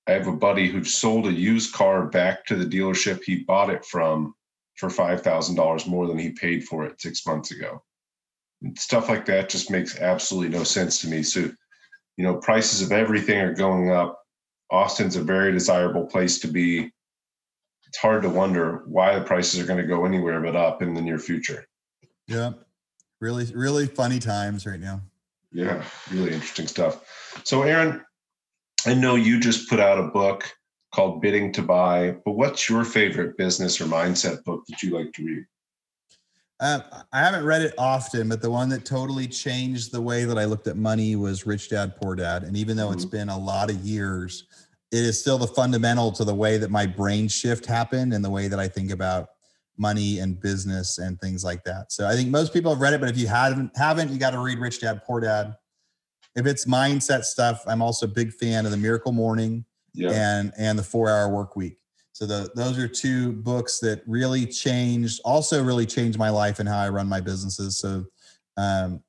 I 0.06 0.12
have 0.12 0.28
a 0.28 0.36
buddy 0.36 0.68
who 0.68 0.84
sold 0.84 1.26
a 1.26 1.32
used 1.32 1.72
car 1.72 2.06
back 2.06 2.44
to 2.46 2.56
the 2.56 2.66
dealership 2.66 3.24
he 3.24 3.42
bought 3.42 3.70
it 3.70 3.84
from 3.84 4.34
for 4.76 4.90
five 4.90 5.22
thousand 5.22 5.56
dollars 5.56 5.86
more 5.86 6.06
than 6.06 6.18
he 6.18 6.30
paid 6.30 6.64
for 6.64 6.84
it 6.84 7.00
six 7.00 7.26
months 7.26 7.50
ago. 7.50 7.82
And 8.62 8.78
stuff 8.78 9.08
like 9.08 9.24
that 9.26 9.48
just 9.48 9.70
makes 9.70 9.98
absolutely 9.98 10.56
no 10.56 10.64
sense 10.64 11.00
to 11.00 11.08
me. 11.08 11.22
So, 11.22 11.50
you 12.16 12.24
know, 12.24 12.36
prices 12.36 12.82
of 12.82 12.92
everything 12.92 13.38
are 13.38 13.54
going 13.54 13.90
up. 13.90 14.20
Austin's 14.70 15.16
a 15.16 15.22
very 15.22 15.52
desirable 15.52 16.06
place 16.06 16.38
to 16.40 16.48
be. 16.48 16.92
It's 17.94 18.00
hard 18.00 18.22
to 18.22 18.28
wonder 18.28 18.82
why 18.86 19.16
the 19.16 19.24
prices 19.24 19.60
are 19.60 19.66
going 19.66 19.80
to 19.80 19.86
go 19.86 20.04
anywhere 20.04 20.40
but 20.40 20.56
up 20.56 20.82
in 20.82 20.94
the 20.94 21.00
near 21.00 21.16
future. 21.16 21.64
Yeah. 22.26 22.54
Really, 23.20 23.44
really 23.54 23.86
funny 23.86 24.18
times 24.18 24.66
right 24.66 24.80
now. 24.80 25.00
Yeah, 25.52 25.80
really 26.10 26.32
interesting 26.32 26.66
stuff. 26.66 27.40
So, 27.44 27.62
Aaron, 27.62 28.04
I 28.84 28.94
know 28.94 29.14
you 29.14 29.38
just 29.38 29.70
put 29.70 29.78
out 29.78 30.00
a 30.00 30.08
book 30.08 30.44
called 30.92 31.22
Bidding 31.22 31.52
to 31.52 31.62
Buy, 31.62 32.16
but 32.24 32.32
what's 32.32 32.68
your 32.68 32.84
favorite 32.84 33.36
business 33.36 33.80
or 33.80 33.84
mindset 33.84 34.42
book 34.42 34.64
that 34.68 34.82
you 34.82 34.90
like 34.90 35.12
to 35.12 35.24
read? 35.24 35.44
Um, 36.58 36.82
I 37.12 37.20
haven't 37.20 37.44
read 37.44 37.62
it 37.62 37.74
often, 37.78 38.28
but 38.28 38.42
the 38.42 38.50
one 38.50 38.70
that 38.70 38.84
totally 38.84 39.28
changed 39.28 39.92
the 39.92 40.02
way 40.02 40.24
that 40.24 40.36
I 40.36 40.46
looked 40.46 40.66
at 40.66 40.76
money 40.76 41.14
was 41.14 41.46
Rich 41.46 41.70
Dad 41.70 41.94
Poor 41.94 42.16
Dad. 42.16 42.42
And 42.42 42.56
even 42.56 42.76
though 42.76 42.90
it's 42.90 43.04
been 43.04 43.28
a 43.28 43.38
lot 43.38 43.70
of 43.70 43.76
years, 43.84 44.46
it 44.94 45.04
is 45.04 45.18
still 45.20 45.38
the 45.38 45.46
fundamental 45.46 46.12
to 46.12 46.24
the 46.24 46.34
way 46.34 46.56
that 46.58 46.70
my 46.70 46.86
brain 46.86 47.26
shift 47.28 47.66
happened 47.66 48.12
and 48.14 48.24
the 48.24 48.30
way 48.30 48.46
that 48.48 48.60
I 48.60 48.68
think 48.68 48.90
about 48.92 49.28
money 49.76 50.20
and 50.20 50.40
business 50.40 50.98
and 50.98 51.20
things 51.20 51.42
like 51.42 51.64
that. 51.64 51.90
So 51.90 52.06
I 52.06 52.14
think 52.14 52.28
most 52.30 52.52
people 52.52 52.70
have 52.72 52.80
read 52.80 52.94
it, 52.94 53.00
but 53.00 53.08
if 53.10 53.18
you 53.18 53.26
haven't, 53.26 53.72
haven't, 53.76 54.10
you 54.10 54.18
got 54.18 54.30
to 54.30 54.38
read 54.38 54.58
Rich 54.58 54.80
Dad 54.80 55.02
Poor 55.04 55.20
Dad. 55.20 55.56
If 56.36 56.46
it's 56.46 56.64
mindset 56.66 57.24
stuff, 57.24 57.62
I'm 57.66 57.82
also 57.82 58.06
a 58.06 58.08
big 58.08 58.32
fan 58.32 58.64
of 58.66 58.70
the 58.70 58.76
Miracle 58.76 59.12
Morning 59.12 59.64
Yeah. 59.94 60.10
and 60.12 60.52
and 60.58 60.78
the 60.78 60.82
four 60.84 61.08
hour 61.10 61.28
work 61.28 61.56
week 61.56 61.78
so 62.12 62.26
the, 62.26 62.48
those 62.54 62.78
are 62.78 62.86
two 62.88 63.32
books 63.32 63.80
that 63.80 64.02
really 64.06 64.46
changed 64.46 65.20
also 65.24 65.62
really 65.62 65.86
changed 65.86 66.18
my 66.18 66.30
life 66.30 66.58
and 66.60 66.68
how 66.68 66.78
i 66.78 66.88
run 66.88 67.08
my 67.08 67.20
businesses 67.20 67.78
so 67.78 68.04
um, 68.56 69.02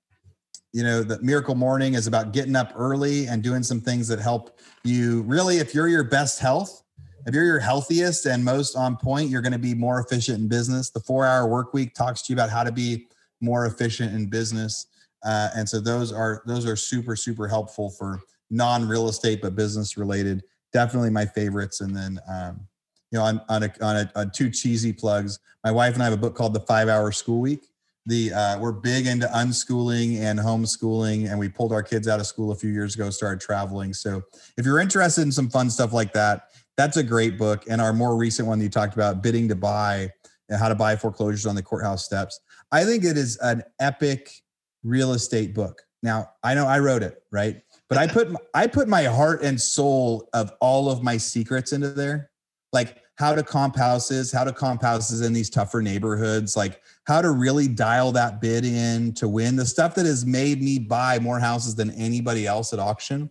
you 0.75 0.83
know 0.83 1.03
the 1.03 1.19
miracle 1.21 1.55
morning 1.55 1.93
is 1.93 2.07
about 2.07 2.33
getting 2.33 2.55
up 2.55 2.71
early 2.75 3.27
and 3.27 3.41
doing 3.41 3.63
some 3.63 3.81
things 3.81 4.07
that 4.07 4.19
help 4.19 4.59
you 4.83 5.21
really 5.23 5.57
if 5.57 5.73
you're 5.73 5.87
your 5.87 6.03
best 6.03 6.39
health 6.39 6.83
if 7.25 7.33
you're 7.33 7.45
your 7.45 7.59
healthiest 7.59 8.25
and 8.25 8.43
most 8.43 8.75
on 8.75 8.95
point 8.97 9.29
you're 9.29 9.41
going 9.41 9.51
to 9.51 9.59
be 9.59 9.73
more 9.73 9.99
efficient 9.99 10.39
in 10.39 10.47
business 10.47 10.89
the 10.89 10.99
four 10.99 11.25
hour 11.25 11.47
work 11.47 11.73
week 11.73 11.93
talks 11.93 12.21
to 12.21 12.33
you 12.33 12.35
about 12.35 12.49
how 12.49 12.63
to 12.63 12.71
be 12.71 13.07
more 13.41 13.65
efficient 13.65 14.13
in 14.13 14.29
business 14.29 14.87
uh, 15.23 15.49
and 15.55 15.67
so 15.67 15.79
those 15.79 16.11
are 16.11 16.43
those 16.45 16.65
are 16.65 16.75
super 16.75 17.15
super 17.15 17.47
helpful 17.47 17.89
for 17.89 18.19
non 18.49 18.87
real 18.87 19.07
estate 19.07 19.41
but 19.41 19.55
business 19.55 19.97
related 19.97 20.43
definitely 20.75 21.09
my 21.09 21.25
favorites. 21.25 21.79
And 21.79 21.95
then, 21.95 22.19
um, 22.27 22.67
you 23.09 23.17
know, 23.17 23.23
on, 23.23 23.41
on, 23.47 23.63
a, 23.63 23.73
on, 23.81 23.95
a, 23.95 24.11
on 24.13 24.31
two 24.31 24.49
cheesy 24.49 24.91
plugs, 24.91 25.39
my 25.63 25.71
wife 25.71 25.93
and 25.93 26.03
I 26.03 26.05
have 26.05 26.13
a 26.13 26.17
book 26.17 26.35
called 26.35 26.53
The 26.53 26.59
Five 26.59 26.89
Hour 26.89 27.13
School 27.13 27.39
Week. 27.39 27.65
The 28.05 28.33
uh, 28.33 28.59
we're 28.59 28.71
big 28.71 29.07
into 29.07 29.27
unschooling 29.27 30.19
and 30.19 30.39
homeschooling, 30.39 31.29
and 31.29 31.39
we 31.39 31.49
pulled 31.49 31.73
our 31.73 31.81
kids 31.81 32.07
out 32.07 32.19
of 32.19 32.27
school 32.27 32.51
a 32.51 32.55
few 32.55 32.69
years 32.69 32.95
ago, 32.95 33.09
started 33.09 33.41
traveling. 33.41 33.93
So 33.93 34.21
if 34.57 34.65
you're 34.65 34.79
interested 34.79 35.23
in 35.23 35.31
some 35.31 35.49
fun 35.49 35.69
stuff 35.69 35.91
like 35.91 36.13
that, 36.13 36.49
that's 36.77 36.97
a 36.97 37.03
great 37.03 37.37
book. 37.37 37.63
And 37.69 37.81
our 37.81 37.93
more 37.93 38.15
recent 38.15 38.47
one 38.47 38.59
that 38.59 38.65
you 38.65 38.69
talked 38.69 38.93
about, 38.93 39.23
bidding 39.23 39.47
to 39.49 39.55
buy 39.55 40.11
and 40.49 40.59
how 40.59 40.69
to 40.69 40.75
buy 40.75 40.95
foreclosures 40.95 41.47
on 41.47 41.55
the 41.55 41.63
courthouse 41.63 42.05
steps. 42.05 42.39
I 42.71 42.83
think 42.83 43.03
it 43.03 43.17
is 43.17 43.37
an 43.37 43.63
epic 43.79 44.29
real 44.83 45.13
estate 45.13 45.55
book. 45.55 45.81
Now 46.03 46.29
I 46.43 46.53
know 46.53 46.67
I 46.67 46.79
wrote 46.79 47.01
it, 47.01 47.23
right? 47.31 47.61
but 47.87 47.97
I 47.97 48.07
put 48.07 48.35
I 48.53 48.67
put 48.67 48.87
my 48.87 49.03
heart 49.03 49.43
and 49.43 49.59
soul 49.59 50.29
of 50.33 50.51
all 50.59 50.89
of 50.89 51.03
my 51.03 51.17
secrets 51.17 51.73
into 51.73 51.89
there, 51.89 52.31
like 52.73 52.97
how 53.15 53.33
to 53.33 53.43
comp 53.43 53.77
houses, 53.77 54.31
how 54.31 54.43
to 54.43 54.51
comp 54.51 54.81
houses 54.81 55.21
in 55.21 55.33
these 55.33 55.49
tougher 55.49 55.81
neighborhoods, 55.81 56.57
like 56.57 56.81
how 57.05 57.21
to 57.21 57.31
really 57.31 57.67
dial 57.67 58.11
that 58.13 58.41
bid 58.41 58.65
in 58.65 59.13
to 59.13 59.27
win 59.27 59.55
the 59.55 59.65
stuff 59.65 59.95
that 59.95 60.05
has 60.05 60.25
made 60.25 60.61
me 60.61 60.79
buy 60.79 61.19
more 61.19 61.39
houses 61.39 61.75
than 61.75 61.91
anybody 61.91 62.47
else 62.47 62.73
at 62.73 62.79
auction. 62.79 63.29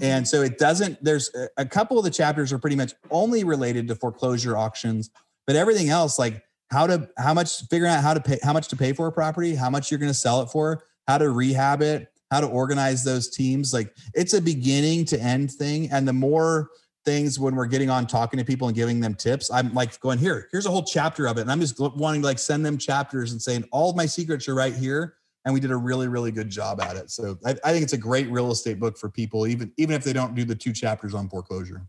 And 0.00 0.26
so 0.26 0.42
it 0.42 0.58
doesn't. 0.58 1.02
There's 1.02 1.30
a- 1.56 1.64
couple 1.64 1.98
of 1.98 2.04
the 2.04 2.10
chapters 2.10 2.52
are 2.52 2.58
pretty 2.58 2.76
much 2.76 2.94
only 3.10 3.44
related 3.44 3.88
to 3.88 3.94
foreclosure 3.94 4.56
auctions, 4.56 5.10
but 5.46 5.56
everything 5.56 5.88
else, 5.88 6.18
like 6.18 6.42
how 6.70 6.86
to 6.86 7.08
how 7.16 7.32
much 7.32 7.66
figuring 7.68 7.92
out 7.92 8.02
how 8.02 8.14
to 8.14 8.20
pay 8.20 8.38
how 8.42 8.52
much 8.52 8.68
to 8.68 8.76
pay 8.76 8.92
for 8.92 9.06
a 9.06 9.12
property, 9.12 9.54
how 9.54 9.70
much 9.70 9.90
you're 9.90 9.98
going 9.98 10.10
to 10.10 10.14
sell 10.14 10.42
it 10.42 10.50
for, 10.50 10.84
how 11.08 11.18
to 11.18 11.30
rehab 11.30 11.80
it, 11.80 12.08
how 12.30 12.40
to 12.40 12.46
organize 12.46 13.04
those 13.04 13.30
teams. 13.30 13.72
Like 13.72 13.94
it's 14.14 14.34
a 14.34 14.40
beginning 14.40 15.04
to 15.06 15.20
end 15.20 15.52
thing. 15.52 15.90
And 15.90 16.06
the 16.06 16.12
more 16.12 16.70
things 17.06 17.38
when 17.38 17.54
we're 17.54 17.66
getting 17.66 17.88
on 17.88 18.06
talking 18.06 18.38
to 18.38 18.44
people 18.44 18.68
and 18.68 18.76
giving 18.76 19.00
them 19.00 19.14
tips, 19.14 19.50
I'm 19.50 19.72
like 19.72 19.98
going, 20.00 20.18
here, 20.18 20.48
here's 20.52 20.66
a 20.66 20.70
whole 20.70 20.82
chapter 20.82 21.26
of 21.26 21.38
it. 21.38 21.42
And 21.42 21.50
I'm 21.50 21.60
just 21.60 21.78
wanting 21.78 22.20
to 22.20 22.26
like 22.26 22.38
send 22.38 22.66
them 22.66 22.76
chapters 22.76 23.32
and 23.32 23.40
saying, 23.40 23.64
all 23.72 23.94
my 23.94 24.04
secrets 24.04 24.48
are 24.48 24.54
right 24.54 24.74
here. 24.74 25.14
And 25.46 25.54
we 25.54 25.60
did 25.60 25.70
a 25.70 25.76
really, 25.76 26.08
really 26.08 26.32
good 26.32 26.50
job 26.50 26.80
at 26.80 26.96
it. 26.96 27.10
So 27.10 27.38
I, 27.46 27.50
I 27.64 27.72
think 27.72 27.84
it's 27.84 27.92
a 27.92 27.98
great 27.98 28.28
real 28.28 28.50
estate 28.50 28.80
book 28.80 28.98
for 28.98 29.08
people, 29.08 29.46
even 29.46 29.72
even 29.76 29.94
if 29.94 30.02
they 30.02 30.12
don't 30.12 30.34
do 30.34 30.44
the 30.44 30.56
two 30.56 30.72
chapters 30.72 31.14
on 31.14 31.28
foreclosure. 31.28 31.86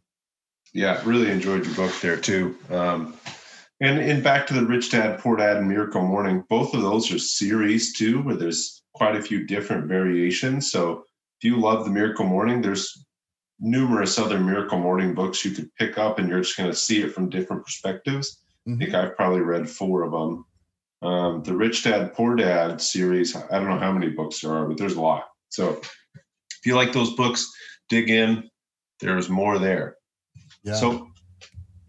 Yeah, 0.74 1.02
really 1.04 1.32
enjoyed 1.32 1.66
your 1.66 1.74
book 1.74 1.92
there 2.00 2.18
too. 2.18 2.56
Um, 2.70 3.16
and 3.82 3.98
and 4.00 4.24
back 4.24 4.46
to 4.48 4.54
the 4.54 4.64
Rich 4.64 4.92
Dad 4.92 5.20
Poor 5.20 5.38
Dad 5.38 5.58
and 5.58 5.68
Miracle 5.68 6.04
Morning, 6.04 6.44
both 6.50 6.76
of 6.76 6.84
those 6.84 7.12
are 7.12 7.18
series 7.18 7.94
too, 7.94 8.22
where 8.22 8.36
there's 8.36 8.84
quite 8.94 9.16
a 9.16 9.24
few 9.24 9.48
different 9.48 9.88
variations. 9.88 10.72
So 10.72 11.06
if 11.40 11.44
you 11.44 11.60
love 11.60 11.84
the 11.84 11.92
Miracle 11.92 12.26
Morning, 12.26 12.62
there's 12.62 13.07
numerous 13.60 14.20
other 14.20 14.40
Miracle 14.40 14.80
Morning 14.80 15.14
books 15.14 15.44
you 15.44 15.52
could 15.52 15.74
pick 15.76 15.98
up, 15.98 16.20
and 16.20 16.30
you're 16.30 16.42
just 16.42 16.58
going 16.58 16.70
to 16.70 16.76
see 16.76 17.02
it 17.02 17.14
from 17.14 17.30
different 17.30 17.64
perspectives. 17.64 18.42
I 18.68 18.76
think 18.76 18.94
I've 18.94 19.16
probably 19.16 19.42
read 19.42 19.70
four 19.70 20.04
of 20.04 20.12
them. 20.12 20.46
Um, 21.02 21.44
the 21.44 21.56
Rich 21.56 21.84
Dad 21.84 22.14
Poor 22.14 22.36
Dad 22.36 22.82
series, 22.82 23.36
I 23.36 23.60
don't 23.60 23.70
know 23.70 23.80
how 23.80 23.92
many 23.92 24.10
books 24.10 24.42
there 24.42 24.52
are, 24.52 24.66
but 24.66 24.78
there's 24.78 24.96
a 24.96 25.02
lot. 25.02 25.26
So 25.50 25.80
if 26.60 26.66
you 26.66 26.76
like 26.76 26.92
those 26.92 27.14
books, 27.14 27.50
dig 27.88 28.10
in. 28.10 28.50
There's 29.00 29.30
more 29.30 29.60
there. 29.60 29.98
Yeah. 30.64 30.76
So, 30.76 31.08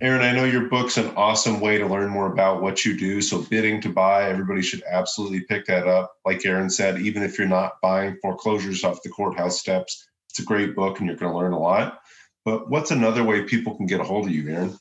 Aaron, 0.00 0.22
I 0.22 0.32
know 0.32 0.44
your 0.44 0.68
book's 0.68 0.98
an 0.98 1.10
awesome 1.16 1.58
way 1.58 1.78
to 1.78 1.86
learn 1.86 2.10
more 2.10 2.30
about 2.30 2.62
what 2.62 2.84
you 2.84 2.96
do. 2.96 3.20
So, 3.22 3.42
bidding 3.42 3.80
to 3.80 3.88
buy, 3.88 4.28
everybody 4.28 4.62
should 4.62 4.82
absolutely 4.88 5.40
pick 5.40 5.66
that 5.66 5.88
up. 5.88 6.12
Like 6.24 6.44
Aaron 6.44 6.70
said, 6.70 7.00
even 7.00 7.22
if 7.22 7.38
you're 7.38 7.48
not 7.48 7.80
buying 7.82 8.18
foreclosures 8.22 8.84
off 8.84 9.02
the 9.02 9.08
courthouse 9.08 9.58
steps, 9.58 10.07
it's 10.30 10.38
a 10.38 10.44
great 10.44 10.74
book 10.74 10.98
and 10.98 11.08
you're 11.08 11.16
going 11.16 11.32
to 11.32 11.38
learn 11.38 11.52
a 11.52 11.58
lot. 11.58 12.00
But 12.44 12.70
what's 12.70 12.90
another 12.90 13.24
way 13.24 13.42
people 13.42 13.76
can 13.76 13.86
get 13.86 14.00
a 14.00 14.04
hold 14.04 14.26
of 14.26 14.32
you, 14.32 14.48
Aaron? 14.48 14.78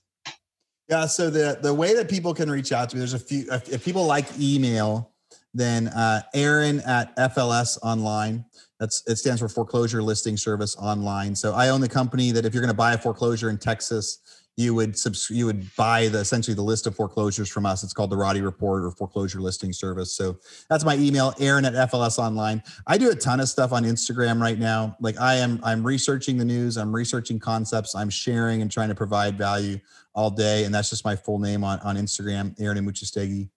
Yeah. 0.89 1.05
So 1.05 1.29
the 1.29 1.59
the 1.61 1.73
way 1.73 1.93
that 1.95 2.09
people 2.09 2.33
can 2.33 2.49
reach 2.49 2.71
out 2.71 2.89
to 2.89 2.95
me, 2.95 2.99
there's 2.99 3.13
a 3.13 3.19
few. 3.19 3.45
If, 3.51 3.83
people 3.83 4.05
like 4.05 4.25
email, 4.39 5.11
then 5.53 5.89
uh, 5.89 6.21
Aaron 6.33 6.79
at 6.81 7.15
FLS 7.17 7.77
Online. 7.83 8.45
That's 8.79 9.03
it 9.07 9.17
stands 9.17 9.41
for 9.41 9.49
Foreclosure 9.49 10.01
Listing 10.01 10.37
Service 10.37 10.75
Online. 10.77 11.35
So 11.35 11.53
I 11.53 11.69
own 11.69 11.81
the 11.81 11.89
company 11.89 12.31
that 12.31 12.45
if 12.45 12.53
you're 12.53 12.61
going 12.61 12.73
to 12.73 12.77
buy 12.77 12.93
a 12.93 12.97
foreclosure 12.97 13.49
in 13.49 13.57
Texas, 13.57 14.19
you 14.57 14.73
would 14.73 14.97
subs- 14.97 15.29
you 15.29 15.45
would 15.45 15.73
buy 15.75 16.07
the 16.07 16.17
essentially 16.17 16.55
the 16.55 16.63
list 16.63 16.87
of 16.87 16.95
foreclosures 16.95 17.47
from 17.47 17.65
us. 17.65 17.83
It's 17.83 17.93
called 17.93 18.09
the 18.09 18.17
Roddy 18.17 18.41
Report 18.41 18.83
or 18.83 18.91
Foreclosure 18.91 19.39
Listing 19.39 19.71
Service. 19.71 20.11
So 20.11 20.37
that's 20.67 20.83
my 20.83 20.97
email, 20.97 21.33
Aaron 21.39 21.63
at 21.63 21.73
FLS 21.73 22.17
Online. 22.17 22.63
I 22.87 22.97
do 22.97 23.11
a 23.11 23.15
ton 23.15 23.39
of 23.39 23.47
stuff 23.47 23.71
on 23.71 23.83
Instagram 23.83 24.41
right 24.41 24.57
now. 24.57 24.97
Like 24.99 25.19
I 25.19 25.35
am 25.35 25.59
I'm 25.63 25.85
researching 25.85 26.37
the 26.37 26.45
news, 26.45 26.75
I'm 26.75 26.93
researching 26.93 27.39
concepts, 27.39 27.93
I'm 27.93 28.09
sharing 28.09 28.63
and 28.63 28.71
trying 28.71 28.89
to 28.89 28.95
provide 28.95 29.37
value 29.37 29.79
all 30.15 30.31
day. 30.31 30.63
And 30.63 30.73
that's 30.73 30.89
just 30.89 31.05
my 31.05 31.15
full 31.15 31.37
name 31.37 31.63
on, 31.63 31.79
on 31.81 31.95
Instagram, 31.95 32.59
Aaron 32.59 32.79
Amuchastegui. 32.79 33.49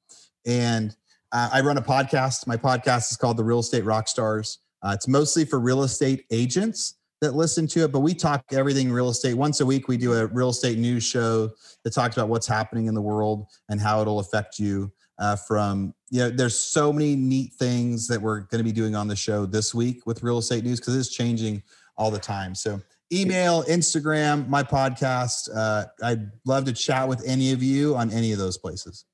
And 0.45 0.95
uh, 1.33 1.49
I 1.51 1.63
run 1.63 1.79
a 1.79 1.83
podcast. 1.83 2.47
My 2.47 2.59
podcast 2.59 3.11
is 3.11 3.17
called 3.17 3.39
The 3.39 3.45
Real 3.45 3.61
Estate 3.61 3.85
Rockstars. 3.85 4.59
Uh, 4.83 4.93
it's 4.95 5.09
mostly 5.09 5.47
for 5.47 5.59
real 5.59 5.83
estate 5.83 6.27
agents 6.31 6.97
that 7.21 7.35
listen 7.35 7.67
to 7.69 7.85
it, 7.85 7.93
but 7.93 8.01
we 8.01 8.15
talk 8.15 8.45
everything 8.53 8.91
real 8.91 9.11
estate. 9.11 9.35
Once 9.35 9.61
a 9.61 9.67
week, 9.67 9.89
we 9.89 9.97
do 9.97 10.15
a 10.15 10.27
real 10.27 10.51
estate 10.51 10.79
news 10.79 11.05
show 11.05 11.51
that 11.85 11.93
talks 11.93 12.17
about 12.17 12.29
what's 12.29 12.47
happening 12.47 12.87
in 12.87 12.95
the 12.95 13.03
world 13.03 13.47
and 13.69 13.81
how 13.81 14.01
it'll 14.01 14.21
affect 14.21 14.59
you. 14.59 14.91
Uh, 15.19 15.37
from 15.37 15.93
you 16.09 16.21
know, 16.21 16.31
there's 16.31 16.59
so 16.59 16.91
many 16.91 17.15
neat 17.15 17.53
things 17.53 18.09
that 18.09 18.21
we're 18.21 18.41
going 18.41 18.59
to 18.59 18.65
be 18.65 18.73
doing 18.73 18.95
on 18.95 19.07
the 19.07 19.15
show 19.15 19.45
this 19.45 19.75
week 19.75 20.07
with 20.07 20.23
real 20.23 20.39
estate 20.39 20.65
news 20.65 20.81
because 20.81 20.97
it's 20.97 21.11
changing 21.11 21.63
all 21.99 22.11
the 22.11 22.19
time. 22.19 22.55
So 22.55 22.81
email, 23.13 23.63
Instagram, 23.65 24.49
my 24.49 24.63
podcast. 24.63 25.51
Uh, 25.55 25.85
I'd 26.03 26.31
love 26.47 26.65
to 26.65 26.73
chat 26.73 27.07
with 27.07 27.23
any 27.27 27.53
of 27.53 27.63
you 27.63 27.97
on 27.97 28.11
any 28.11 28.33
of 28.33 28.39
those 28.39 28.57
places. 28.57 29.05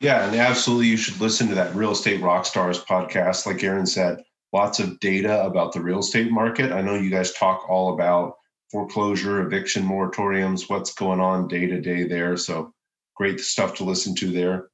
Yeah, 0.00 0.26
and 0.26 0.36
absolutely, 0.36 0.86
you 0.86 0.96
should 0.96 1.20
listen 1.20 1.48
to 1.48 1.54
that 1.56 1.74
Real 1.74 1.92
Estate 1.92 2.20
Rockstars 2.20 2.84
podcast. 2.84 3.46
Like 3.46 3.62
Aaron 3.64 3.86
said, 3.86 4.22
lots 4.52 4.80
of 4.80 4.98
data 5.00 5.44
about 5.44 5.72
the 5.72 5.80
real 5.80 6.00
estate 6.00 6.30
market. 6.30 6.72
I 6.72 6.80
know 6.80 6.94
you 6.94 7.10
guys 7.10 7.32
talk 7.32 7.68
all 7.68 7.94
about 7.94 8.34
foreclosure, 8.70 9.40
eviction 9.40 9.82
moratoriums, 9.82 10.68
what's 10.68 10.94
going 10.94 11.20
on 11.20 11.48
day 11.48 11.66
to 11.66 11.80
day 11.80 12.04
there. 12.04 12.36
So 12.36 12.72
great 13.14 13.40
stuff 13.40 13.74
to 13.76 13.84
listen 13.84 14.14
to 14.16 14.30
there. 14.30 14.68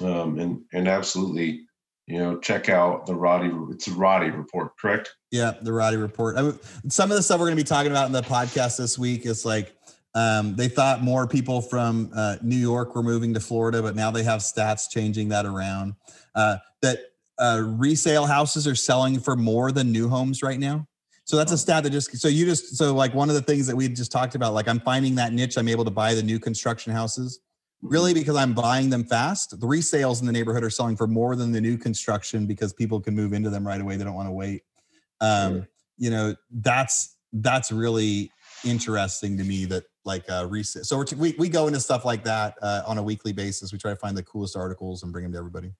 Um, 0.00 0.38
and 0.38 0.62
and 0.72 0.88
absolutely, 0.88 1.62
you 2.06 2.18
know, 2.18 2.38
check 2.38 2.68
out 2.68 3.06
the 3.06 3.14
Roddy. 3.14 3.50
It's 3.70 3.88
a 3.88 3.92
Roddy 3.92 4.30
report, 4.30 4.76
correct? 4.78 5.14
Yeah, 5.30 5.54
the 5.62 5.72
Roddy 5.72 5.96
report. 5.96 6.36
I 6.36 6.42
mean, 6.42 6.58
some 6.88 7.10
of 7.10 7.16
the 7.16 7.22
stuff 7.22 7.40
we're 7.40 7.46
going 7.46 7.56
to 7.56 7.62
be 7.62 7.66
talking 7.66 7.90
about 7.90 8.06
in 8.06 8.12
the 8.12 8.22
podcast 8.22 8.76
this 8.76 8.98
week 8.98 9.24
is 9.24 9.46
like 9.46 9.74
um, 10.14 10.54
they 10.54 10.68
thought 10.68 11.02
more 11.02 11.26
people 11.26 11.60
from 11.60 12.10
uh, 12.14 12.36
New 12.42 12.56
York 12.56 12.94
were 12.94 13.02
moving 13.02 13.34
to 13.34 13.40
Florida, 13.40 13.82
but 13.82 13.96
now 13.96 14.10
they 14.10 14.22
have 14.22 14.40
stats 14.40 14.90
changing 14.90 15.28
that 15.28 15.46
around. 15.46 15.94
Uh, 16.34 16.56
that 16.82 17.00
uh, 17.38 17.62
resale 17.64 18.26
houses 18.26 18.66
are 18.66 18.74
selling 18.74 19.20
for 19.20 19.36
more 19.36 19.72
than 19.72 19.92
new 19.92 20.08
homes 20.08 20.42
right 20.42 20.58
now. 20.58 20.86
So 21.24 21.36
that's 21.36 21.50
a 21.50 21.58
stat 21.58 21.82
that 21.82 21.90
just 21.90 22.16
so 22.18 22.28
you 22.28 22.44
just 22.44 22.76
so 22.76 22.94
like 22.94 23.12
one 23.12 23.28
of 23.28 23.34
the 23.34 23.42
things 23.42 23.66
that 23.66 23.74
we 23.74 23.88
just 23.88 24.12
talked 24.12 24.36
about. 24.36 24.54
Like 24.54 24.68
I'm 24.68 24.80
finding 24.80 25.16
that 25.16 25.32
niche. 25.32 25.58
I'm 25.58 25.68
able 25.68 25.84
to 25.84 25.90
buy 25.90 26.14
the 26.14 26.22
new 26.22 26.38
construction 26.38 26.92
houses 26.92 27.40
really 27.82 28.14
because 28.14 28.36
I'm 28.36 28.54
buying 28.54 28.90
them 28.90 29.04
fast. 29.04 29.58
The 29.58 29.66
resales 29.66 30.20
in 30.20 30.26
the 30.26 30.32
neighborhood 30.32 30.64
are 30.64 30.70
selling 30.70 30.96
for 30.96 31.06
more 31.06 31.36
than 31.36 31.52
the 31.52 31.60
new 31.60 31.76
construction 31.76 32.46
because 32.46 32.72
people 32.72 33.00
can 33.00 33.14
move 33.14 33.32
into 33.32 33.50
them 33.50 33.66
right 33.66 33.80
away. 33.80 33.96
They 33.96 34.04
don't 34.04 34.14
want 34.14 34.28
to 34.28 34.32
wait. 34.32 34.62
Um, 35.20 35.52
sure. 35.52 35.68
You 35.98 36.10
know, 36.10 36.34
that's 36.50 37.16
that's 37.32 37.72
really 37.72 38.30
interesting 38.64 39.36
to 39.36 39.44
me 39.44 39.64
that 39.66 39.84
like 40.04 40.24
uh 40.30 40.46
resale. 40.48 40.84
So 40.84 41.02
t- 41.02 41.16
we 41.16 41.34
we 41.38 41.48
go 41.48 41.66
into 41.66 41.80
stuff 41.80 42.04
like 42.04 42.22
that 42.24 42.54
uh, 42.62 42.82
on 42.86 42.98
a 42.98 43.02
weekly 43.02 43.32
basis. 43.32 43.72
We 43.72 43.78
try 43.78 43.90
to 43.90 43.96
find 43.96 44.16
the 44.16 44.22
coolest 44.22 44.56
articles 44.56 45.02
and 45.02 45.12
bring 45.12 45.24
them 45.24 45.32
to 45.32 45.38
everybody. 45.38 45.72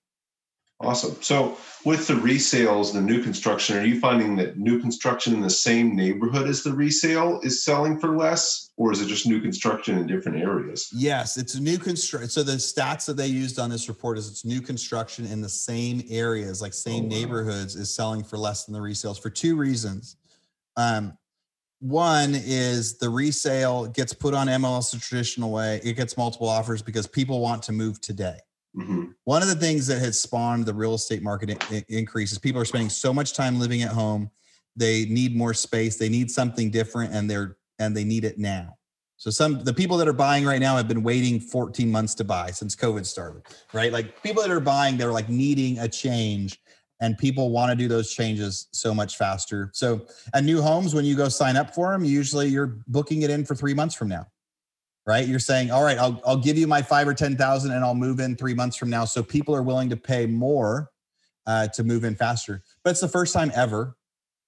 Awesome. 0.79 1.17
So, 1.23 1.57
with 1.85 2.05
the 2.05 2.13
resales, 2.13 2.93
the 2.93 3.01
new 3.01 3.23
construction, 3.23 3.77
are 3.77 3.85
you 3.85 3.99
finding 3.99 4.35
that 4.35 4.59
new 4.59 4.79
construction 4.79 5.33
in 5.33 5.41
the 5.41 5.49
same 5.49 5.95
neighborhood 5.95 6.47
as 6.47 6.61
the 6.61 6.71
resale 6.71 7.39
is 7.41 7.63
selling 7.63 7.99
for 7.99 8.15
less, 8.15 8.69
or 8.77 8.91
is 8.91 9.01
it 9.01 9.07
just 9.07 9.25
new 9.25 9.41
construction 9.41 9.97
in 9.97 10.05
different 10.05 10.37
areas? 10.37 10.89
Yes, 10.93 11.35
it's 11.35 11.55
new 11.55 11.79
construction. 11.79 12.29
So, 12.29 12.43
the 12.43 12.53
stats 12.53 13.07
that 13.07 13.17
they 13.17 13.25
used 13.25 13.57
on 13.57 13.71
this 13.71 13.89
report 13.89 14.19
is 14.19 14.29
it's 14.29 14.45
new 14.45 14.61
construction 14.61 15.25
in 15.25 15.41
the 15.41 15.49
same 15.49 16.03
areas, 16.09 16.61
like 16.61 16.75
same 16.75 17.05
oh, 17.05 17.07
wow. 17.07 17.09
neighborhoods, 17.09 17.75
is 17.75 17.93
selling 17.93 18.23
for 18.23 18.37
less 18.37 18.65
than 18.65 18.73
the 18.73 18.79
resales 18.79 19.19
for 19.19 19.31
two 19.31 19.55
reasons. 19.55 20.15
Um, 20.75 21.17
one 21.79 22.33
is 22.35 22.99
the 22.99 23.09
resale 23.09 23.87
gets 23.87 24.13
put 24.13 24.35
on 24.35 24.45
MLS 24.45 24.91
the 24.91 24.99
traditional 24.99 25.51
way, 25.51 25.81
it 25.83 25.93
gets 25.93 26.17
multiple 26.17 26.49
offers 26.49 26.83
because 26.83 27.07
people 27.07 27.39
want 27.39 27.63
to 27.63 27.71
move 27.71 27.99
today. 27.99 28.37
Mm-hmm. 28.77 29.05
One 29.23 29.41
of 29.41 29.47
the 29.47 29.55
things 29.55 29.87
that 29.87 29.99
has 29.99 30.19
spawned 30.19 30.65
the 30.65 30.73
real 30.73 30.93
estate 30.93 31.23
market 31.23 31.49
increases 31.49 31.85
increase 31.89 32.31
is 32.31 32.37
people 32.37 32.61
are 32.61 32.65
spending 32.65 32.89
so 32.89 33.13
much 33.13 33.33
time 33.33 33.59
living 33.59 33.81
at 33.81 33.89
home. 33.89 34.29
They 34.75 35.05
need 35.05 35.35
more 35.35 35.53
space. 35.53 35.97
They 35.97 36.09
need 36.09 36.29
something 36.29 36.69
different, 36.69 37.13
and 37.13 37.29
they're 37.29 37.57
and 37.79 37.97
they 37.97 38.03
need 38.03 38.23
it 38.23 38.37
now. 38.37 38.77
So 39.17 39.31
some 39.31 39.63
the 39.63 39.73
people 39.73 39.97
that 39.97 40.07
are 40.07 40.13
buying 40.13 40.45
right 40.45 40.61
now 40.61 40.77
have 40.77 40.87
been 40.87 41.01
waiting 41.01 41.39
14 41.39 41.91
months 41.91 42.13
to 42.15 42.23
buy 42.23 42.51
since 42.51 42.75
COVID 42.75 43.05
started, 43.05 43.43
right? 43.73 43.91
Like 43.91 44.21
people 44.21 44.43
that 44.43 44.51
are 44.51 44.59
buying, 44.59 44.95
they're 44.95 45.11
like 45.11 45.27
needing 45.27 45.79
a 45.79 45.87
change, 45.87 46.59
and 47.01 47.17
people 47.17 47.49
want 47.49 47.71
to 47.71 47.75
do 47.75 47.87
those 47.87 48.13
changes 48.13 48.67
so 48.73 48.93
much 48.93 49.17
faster. 49.17 49.71
So 49.73 50.05
at 50.35 50.43
new 50.43 50.61
homes, 50.61 50.93
when 50.93 51.03
you 51.03 51.15
go 51.15 51.29
sign 51.29 51.57
up 51.57 51.73
for 51.73 51.91
them, 51.91 52.05
usually 52.05 52.47
you're 52.47 52.77
booking 52.87 53.23
it 53.23 53.31
in 53.31 53.43
for 53.43 53.55
three 53.55 53.73
months 53.73 53.95
from 53.95 54.09
now 54.09 54.27
right? 55.07 55.25
You're 55.25 55.39
saying, 55.39 55.71
all 55.71 55.83
right, 55.83 55.97
I'll, 55.97 56.21
I'll 56.25 56.37
give 56.37 56.57
you 56.57 56.67
my 56.67 56.81
five 56.81 57.07
or 57.07 57.13
10,000 57.13 57.71
and 57.71 57.83
I'll 57.83 57.95
move 57.95 58.19
in 58.19 58.35
three 58.35 58.53
months 58.53 58.75
from 58.75 58.89
now. 58.89 59.05
So 59.05 59.23
people 59.23 59.55
are 59.55 59.63
willing 59.63 59.89
to 59.89 59.97
pay 59.97 60.25
more 60.25 60.91
uh, 61.47 61.69
to 61.69 61.83
move 61.85 62.03
in 62.03 62.13
faster. 62.13 62.61
But 62.83 62.91
it's 62.91 62.99
the 62.99 63.07
first 63.07 63.33
time 63.33 63.49
ever, 63.55 63.95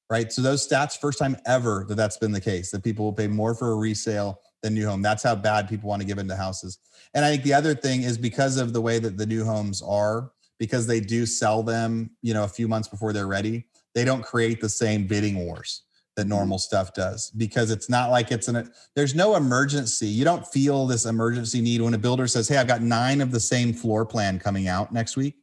right? 0.10 0.32
So 0.34 0.42
those 0.42 0.68
stats, 0.68 1.00
first 1.00 1.18
time 1.18 1.38
ever 1.48 1.86
that 1.88 1.96
that's 1.96 2.18
been 2.18 2.34
the 2.34 2.42
case, 2.42 2.72
that 2.72 2.84
people 2.84 3.06
will 3.06 3.14
pay 3.14 3.28
more 3.28 3.56
for 3.56 3.72
a 3.72 3.76
resale 3.76 4.42
than 4.62 4.74
new 4.74 4.86
home. 4.86 5.02
That's 5.02 5.24
how 5.24 5.34
bad 5.34 5.70
people 5.70 5.88
want 5.88 6.02
to 6.02 6.08
give 6.08 6.18
into 6.18 6.36
houses. 6.36 6.78
And 7.14 7.24
I 7.24 7.32
think 7.32 7.44
the 7.44 7.54
other 7.54 7.74
thing 7.74 8.04
is 8.04 8.18
because 8.18 8.58
of 8.58 8.74
the 8.74 8.82
way 8.82 9.00
that 9.00 9.16
the 9.16 9.26
new 9.26 9.46
homes 9.46 9.82
are, 9.82 10.32
because 10.60 10.86
they 10.86 11.00
do 11.00 11.26
sell 11.26 11.64
them, 11.64 12.12
you 12.22 12.34
know, 12.34 12.44
a 12.44 12.50
few 12.50 12.68
months 12.68 12.90
before 12.90 13.14
they're 13.14 13.28
ready, 13.28 13.66
they 13.96 14.04
don't 14.04 14.24
create 14.24 14.60
the 14.60 14.68
same 14.68 15.08
bidding 15.08 15.38
wars 15.46 15.84
that 16.20 16.28
normal 16.28 16.60
stuff 16.60 16.94
does 16.94 17.32
because 17.32 17.72
it's 17.72 17.90
not 17.90 18.12
like 18.12 18.32
it's 18.32 18.48
an 18.48 18.72
there's 18.96 19.16
no 19.16 19.36
emergency. 19.36 20.08
You 20.08 20.26
don't 20.26 20.46
feel 20.46 20.86
this 20.86 21.06
emergency 21.06 21.62
need 21.62 21.82
when 21.82 21.94
a 21.94 21.98
builder 21.98 22.28
says 22.28 22.48
hey 22.48 22.58
i've 22.58 22.68
got 22.68 22.82
nine 22.82 23.22
of 23.22 23.32
the 23.32 23.40
same 23.40 23.74
floor 23.74 24.06
plan 24.06 24.38
coming 24.38 24.68
out 24.68 24.94
next 24.94 25.18
week. 25.18 25.36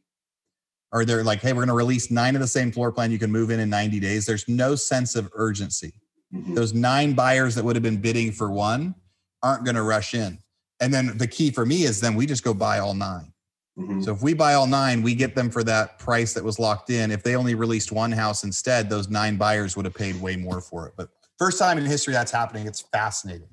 Or 0.91 1.03
they're 1.03 1.23
like 1.23 1.41
hey 1.41 1.51
we're 1.51 1.65
going 1.65 1.67
to 1.67 1.73
release 1.73 2.09
nine 2.11 2.35
of 2.35 2.41
the 2.41 2.47
same 2.47 2.71
floor 2.71 2.91
plan 2.91 3.11
you 3.11 3.19
can 3.19 3.31
move 3.31 3.49
in 3.49 3.59
in 3.59 3.69
90 3.69 3.99
days. 3.99 4.25
There's 4.25 4.47
no 4.47 4.75
sense 4.75 5.15
of 5.15 5.29
urgency. 5.33 5.93
Mm-hmm. 6.33 6.55
those 6.55 6.73
nine 6.73 7.13
buyers 7.13 7.55
that 7.55 7.63
would 7.63 7.77
have 7.77 7.83
been 7.83 8.01
bidding 8.01 8.33
for 8.33 8.51
one 8.51 8.95
aren't 9.41 9.63
going 9.63 9.75
to 9.75 9.83
rush 9.83 10.13
in. 10.13 10.37
And 10.81 10.93
then 10.93 11.17
the 11.17 11.25
key 11.25 11.51
for 11.51 11.65
me 11.65 11.83
is 11.83 12.01
then 12.01 12.15
we 12.15 12.25
just 12.25 12.43
go 12.43 12.53
buy 12.53 12.79
all 12.79 12.93
nine 12.93 13.31
Mm-hmm. 13.77 14.01
So 14.01 14.13
if 14.13 14.21
we 14.21 14.33
buy 14.33 14.55
all 14.55 14.65
nine, 14.65 15.03
we 15.03 15.13
get 15.13 15.35
them 15.35 15.49
for 15.49 15.63
that 15.63 15.99
price 15.99 16.33
that 16.33 16.43
was 16.43 16.57
locked 16.57 16.89
in. 16.89 17.11
If 17.11 17.21
they 17.21 17.35
only 17.35 17.53
released 17.53 17.91
one 17.91 18.11
house 18.11 18.43
instead, 18.43 18.89
those 18.89 19.07
nine 19.07 19.37
buyers 19.37 19.75
would 19.75 19.85
have 19.85 19.93
paid 19.93 20.19
way 20.19 20.35
more 20.35 20.61
for 20.61 20.87
it. 20.87 20.93
But 20.97 21.09
first 21.37 21.59
time 21.59 21.77
in 21.77 21.85
history 21.85 22.13
that's 22.13 22.31
happening. 22.31 22.65
It's 22.65 22.81
fascinating. 22.81 23.49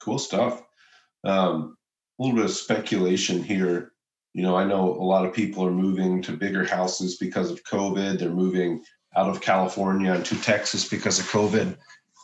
Cool 0.00 0.18
stuff. 0.18 0.62
Um, 1.24 1.76
a 2.18 2.22
little 2.22 2.36
bit 2.36 2.46
of 2.46 2.50
speculation 2.52 3.42
here. 3.42 3.92
You 4.32 4.42
know, 4.42 4.56
I 4.56 4.64
know 4.64 4.92
a 4.94 5.04
lot 5.04 5.26
of 5.26 5.34
people 5.34 5.64
are 5.64 5.70
moving 5.70 6.22
to 6.22 6.32
bigger 6.32 6.64
houses 6.64 7.16
because 7.16 7.50
of 7.50 7.62
COVID. 7.64 8.18
They're 8.18 8.30
moving 8.30 8.82
out 9.16 9.28
of 9.28 9.40
California 9.40 10.12
and 10.12 10.24
to 10.26 10.40
Texas 10.40 10.88
because 10.88 11.18
of 11.18 11.26
COVID. 11.26 11.76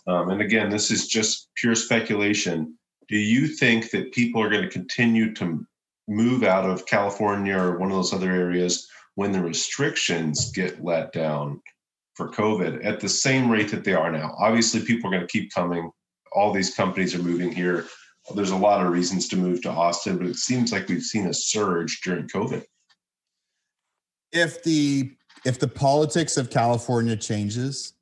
Um, 0.07 0.31
and 0.31 0.41
again, 0.41 0.71
this 0.71 0.91
is 0.91 1.09
just 1.09 1.51
pure 1.57 1.75
speculation. 1.75 2.77
Do 3.09 3.17
you 3.17 3.47
think 3.47 3.91
that 3.91 4.13
people 4.13 4.43
are 4.43 4.51
going 4.51 4.63
to 4.63 4.69
continue 4.69 5.35
to 5.35 5.67
move 6.13 6.43
out 6.43 6.65
of 6.65 6.87
California 6.87 7.57
or 7.57 7.79
one 7.79 7.91
of 7.91 7.97
those 7.97 8.13
other 8.13 8.31
areas 8.31 8.89
when 9.15 9.33
the 9.33 9.43
restrictions 9.43 10.51
get 10.53 10.83
let 10.83 11.13
down 11.13 11.61
for 12.15 12.31
COVID 12.31 12.85
at 12.85 13.01
the 13.01 13.09
same 13.09 13.51
rate 13.51 13.71
that 13.71 13.85
they 13.85 13.95
are 13.95 14.11
now. 14.11 14.35
Obviously, 14.39 14.85
people 14.85 15.09
are 15.09 15.13
going 15.17 15.27
to 15.27 15.33
keep 15.33 15.53
coming. 15.53 15.91
All 16.33 16.53
these 16.53 16.75
companies 16.75 17.15
are 17.15 17.23
moving 17.23 17.53
here. 17.53 17.87
There's 18.35 18.51
a 18.51 18.57
lot 18.57 18.85
of 18.85 18.93
reasons 18.93 19.29
to 19.29 19.37
move 19.37 19.63
to 19.63 19.71
Austin, 19.71 20.19
but 20.19 20.27
it 20.27 20.37
seems 20.37 20.73
like 20.73 20.89
we've 20.89 21.03
seen 21.03 21.27
a 21.27 21.35
surge 21.35 22.01
during 22.03 22.29
COVID. 22.29 22.65
If 24.31 24.63
the 24.63 25.13
if 25.45 25.59
the 25.59 25.69
politics 25.69 26.37
of 26.37 26.49
California 26.49 27.17
changes, 27.17 27.95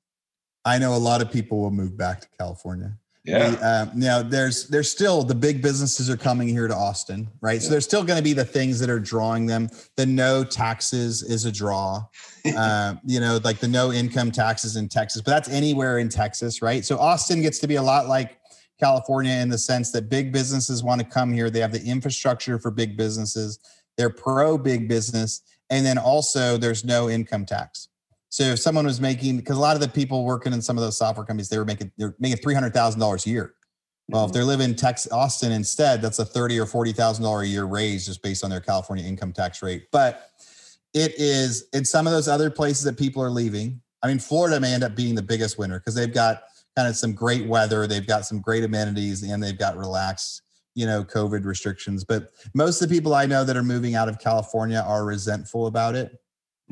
I 0.65 0.79
know 0.79 0.95
a 0.95 0.99
lot 0.99 1.23
of 1.23 1.33
people 1.33 1.61
will 1.61 1.71
move 1.71 1.97
back 1.97 2.21
to 2.21 2.29
California. 2.39 3.00
Yeah. 3.25 3.51
The, 3.51 3.68
um, 3.68 3.91
now 3.95 4.23
there's 4.23 4.68
there's 4.68 4.91
still 4.91 5.23
the 5.23 5.35
big 5.35 5.61
businesses 5.61 6.09
are 6.09 6.16
coming 6.16 6.49
here 6.49 6.66
to 6.66 6.75
Austin, 6.75 7.29
right? 7.41 7.55
Yeah. 7.55 7.61
So 7.61 7.71
there's 7.71 7.85
still 7.85 8.03
going 8.03 8.16
to 8.16 8.23
be 8.23 8.33
the 8.33 8.45
things 8.45 8.81
that 8.81 8.89
are 8.89 8.99
drawing 8.99 9.47
them. 9.47 9.68
The 9.97 10.07
no 10.07 10.43
taxes 10.43 11.23
is 11.23 11.45
a 11.45 11.53
draw. 11.53 12.05
uh, 12.57 12.95
you 13.05 13.21
know, 13.21 13.39
like 13.45 13.59
the 13.59 13.68
no 13.68 13.93
income 13.93 14.31
taxes 14.31 14.77
in 14.77 14.89
Texas, 14.89 15.21
but 15.21 15.31
that's 15.33 15.51
anywhere 15.51 15.99
in 15.99 16.09
Texas, 16.09 16.62
right? 16.62 16.85
So 16.85 16.99
Austin 16.99 17.43
gets 17.43 17.59
to 17.59 17.68
be 17.68 17.75
a 17.75 17.83
lot 17.83 18.09
like 18.09 18.39
California 18.81 19.35
in 19.35 19.51
the 19.51 19.59
sense 19.59 19.93
that 19.93 20.09
big 20.09 20.33
businesses 20.33 20.83
want 20.83 21.03
to 21.03 21.07
come 21.07 21.33
here. 21.33 21.51
They 21.51 21.61
have 21.61 21.73
the 21.73 21.85
infrastructure 21.85 22.59
for 22.59 22.71
big 22.71 22.97
businesses. 22.97 23.59
They're 23.99 24.09
pro 24.09 24.57
big 24.57 24.89
business. 24.89 25.43
And 25.68 25.85
then 25.85 25.99
also 25.99 26.57
there's 26.57 26.85
no 26.85 27.11
income 27.11 27.45
tax. 27.45 27.89
So 28.31 28.45
if 28.45 28.61
someone 28.61 28.87
was 28.87 29.01
making, 29.01 29.39
because 29.39 29.57
a 29.57 29.61
lot 29.61 29.74
of 29.74 29.83
the 29.83 29.89
people 29.89 30.24
working 30.24 30.53
in 30.53 30.62
some 30.62 30.78
of 30.78 30.85
those 30.85 30.97
software 30.97 31.26
companies, 31.26 31.49
they 31.49 31.59
were 31.59 31.64
making 31.64 31.91
they're 31.99 32.14
making 32.18 32.39
three 32.39 32.55
hundred 32.55 32.72
thousand 32.72 33.01
dollars 33.01 33.26
a 33.26 33.31
year. 33.31 33.55
Well, 34.09 34.24
if 34.24 34.28
mm-hmm. 34.28 34.35
they're 34.35 34.45
living 34.45 34.70
in 34.70 34.76
Texas, 34.76 35.11
Austin 35.12 35.53
instead, 35.53 36.01
that's 36.01 36.20
a 36.20 36.24
thirty 36.24 36.59
or 36.59 36.66
forty 36.66 36.93
thousand 36.93 37.24
dollar 37.24 37.43
a 37.43 37.47
year 37.47 37.64
raise 37.64 38.07
just 38.07 38.22
based 38.22 38.45
on 38.45 38.51
their 38.51 38.61
California 38.61 39.05
income 39.05 39.33
tax 39.33 39.62
rate. 39.62 39.89
But 39.91 40.31
it 40.95 41.12
is 41.18 41.68
in 41.72 41.85
some 41.85 42.07
of 42.07 42.12
those 42.12 42.28
other 42.28 42.51
places 42.51 42.85
that 42.85 42.97
people 42.97 43.22
are 43.22 43.31
leaving. 43.31 43.81
I 44.03 44.09
mean, 44.09 44.18
Florida 44.18 44.59
may 44.61 44.72
end 44.72 44.85
up 44.85 44.95
being 44.95 45.14
the 45.14 45.22
biggest 45.22 45.59
winner 45.59 45.78
because 45.78 45.95
they've 45.95 46.12
got 46.12 46.43
kind 46.76 46.89
of 46.89 46.97
some 46.97 47.12
great 47.12 47.47
weather, 47.47 47.87
they've 47.87 48.07
got 48.07 48.26
some 48.26 48.41
great 48.41 48.64
amenities, 48.64 49.22
and 49.22 49.43
they've 49.43 49.59
got 49.59 49.76
relaxed, 49.76 50.43
you 50.74 50.87
know, 50.87 51.05
COVID 51.05 51.45
restrictions. 51.45 52.05
But 52.05 52.31
most 52.55 52.81
of 52.81 52.89
the 52.89 52.95
people 52.95 53.14
I 53.14 53.26
know 53.26 53.45
that 53.45 53.57
are 53.57 53.62
moving 53.62 53.97
out 53.97 54.09
of 54.09 54.18
California 54.18 54.85
are 54.87 55.05
resentful 55.05 55.66
about 55.66 55.97
it. 55.97 56.16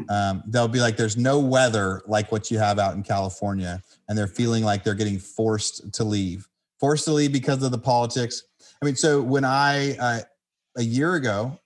Um, 0.08 0.42
they'll 0.46 0.68
be 0.68 0.80
like, 0.80 0.96
"There's 0.96 1.16
no 1.16 1.38
weather 1.38 2.02
like 2.06 2.30
what 2.30 2.50
you 2.50 2.58
have 2.58 2.78
out 2.78 2.94
in 2.94 3.02
California," 3.02 3.82
and 4.08 4.16
they're 4.16 4.26
feeling 4.26 4.64
like 4.64 4.84
they're 4.84 4.94
getting 4.94 5.18
forced 5.18 5.92
to 5.92 6.04
leave, 6.04 6.48
forced 6.78 7.04
to 7.06 7.12
leave 7.12 7.32
because 7.32 7.62
of 7.62 7.70
the 7.70 7.78
politics. 7.78 8.44
I 8.80 8.84
mean, 8.84 8.96
so 8.96 9.20
when 9.22 9.44
I 9.44 9.96
uh, 9.96 10.20
a 10.76 10.82
year 10.82 11.14
ago, 11.14 11.58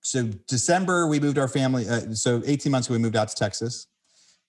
so 0.00 0.24
December 0.46 1.06
we 1.06 1.20
moved 1.20 1.38
our 1.38 1.48
family. 1.48 1.88
Uh, 1.88 2.12
so 2.12 2.42
18 2.44 2.70
months 2.70 2.88
ago 2.88 2.94
we 2.94 2.98
moved 2.98 3.16
out 3.16 3.28
to 3.28 3.36
Texas. 3.36 3.86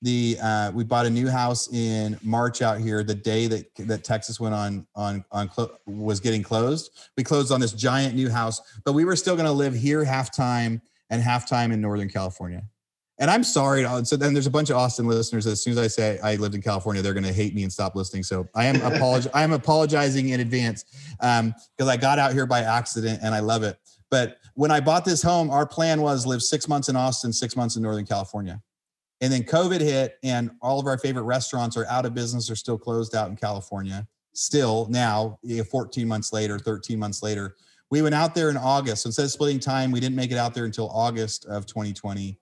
The 0.02 0.38
uh, 0.42 0.72
we 0.74 0.84
bought 0.84 1.06
a 1.06 1.10
new 1.10 1.30
house 1.30 1.72
in 1.72 2.20
March 2.22 2.62
out 2.62 2.80
here. 2.80 3.04
The 3.04 3.16
day 3.16 3.48
that 3.48 3.74
that 3.88 4.04
Texas 4.04 4.40
went 4.40 4.54
on 4.54 4.86
on 4.96 5.24
on 5.32 5.48
clo- 5.48 5.78
was 5.86 6.20
getting 6.20 6.44
closed, 6.44 6.92
we 7.18 7.24
closed 7.24 7.52
on 7.52 7.62
this 7.62 7.72
giant 7.72 8.16
new 8.16 8.30
house. 8.30 8.62
But 8.84 8.94
we 8.94 9.06
were 9.06 9.16
still 9.16 9.36
going 9.36 9.48
to 9.48 9.54
live 9.54 9.74
here 9.74 10.04
half 10.04 10.36
time 10.36 10.82
and 11.10 11.22
half 11.22 11.48
time 11.48 11.72
in 11.72 11.82
Northern 11.82 12.10
California. 12.10 12.64
And 13.18 13.32
I'm 13.32 13.44
sorry. 13.46 13.86
uh, 13.86 14.04
So 14.04 14.18
then 14.18 14.34
there's 14.34 14.48
a 14.48 14.52
bunch 14.52 14.70
of 14.70 14.76
Austin 14.76 15.08
listeners. 15.08 15.48
As 15.48 15.64
soon 15.64 15.72
as 15.72 15.78
I 15.80 15.88
say 15.88 16.20
I 16.22 16.36
lived 16.36 16.54
in 16.54 16.62
California, 16.62 17.02
they're 17.02 17.14
going 17.14 17.24
to 17.26 17.32
hate 17.32 17.56
me 17.56 17.64
and 17.64 17.72
stop 17.72 17.96
listening. 17.96 18.24
So 18.24 18.48
I 18.54 18.66
am 18.66 18.76
apolog- 18.76 19.30
I 19.34 19.44
am 19.44 19.54
apologizing 19.54 20.30
in 20.30 20.42
advance 20.42 20.84
because 21.20 21.88
I 21.88 21.96
got 21.98 22.20
out 22.20 22.34
here 22.34 22.46
by 22.46 22.62
accident 22.62 23.20
and 23.24 23.34
I 23.34 23.40
love 23.40 23.64
it. 23.64 23.78
But 24.12 24.38
when 24.56 24.70
I 24.72 24.82
bought 24.82 25.06
this 25.06 25.22
home, 25.22 25.50
our 25.50 25.66
plan 25.66 26.02
was 26.02 26.26
live 26.26 26.42
six 26.42 26.68
months 26.68 26.90
in 26.90 26.96
Austin, 26.96 27.32
six 27.32 27.56
months 27.56 27.76
in 27.78 27.84
Northern 27.84 28.06
California. 28.06 28.62
And 29.22 29.32
then 29.32 29.44
COVID 29.44 29.80
hit, 29.80 30.18
and 30.24 30.52
all 30.62 30.80
of 30.80 30.86
our 30.88 30.98
favorite 30.98 31.24
restaurants 31.24 31.78
are 31.78 31.86
out 31.88 32.06
of 32.06 32.14
business 32.14 32.50
or 32.52 32.56
still 32.56 32.78
closed 32.78 33.16
out 33.16 33.30
in 33.30 33.38
California. 33.38 34.06
Still 34.34 34.88
now, 34.90 35.40
eh, 35.50 35.64
14 35.64 36.06
months 36.06 36.34
later, 36.34 36.60
13 36.60 37.00
months 37.00 37.24
later, 37.24 37.56
we 37.92 38.02
went 38.02 38.16
out 38.16 38.36
there 38.36 38.50
in 38.50 38.58
August. 38.58 39.06
Instead 39.06 39.26
of 39.26 39.32
splitting 39.32 39.60
time, 39.60 39.92
we 39.92 40.00
didn't 40.00 40.16
make 40.16 40.32
it 40.32 40.38
out 40.38 40.54
there 40.54 40.66
until 40.66 40.90
August 40.90 41.46
of 41.46 41.66
2020. 41.66 42.38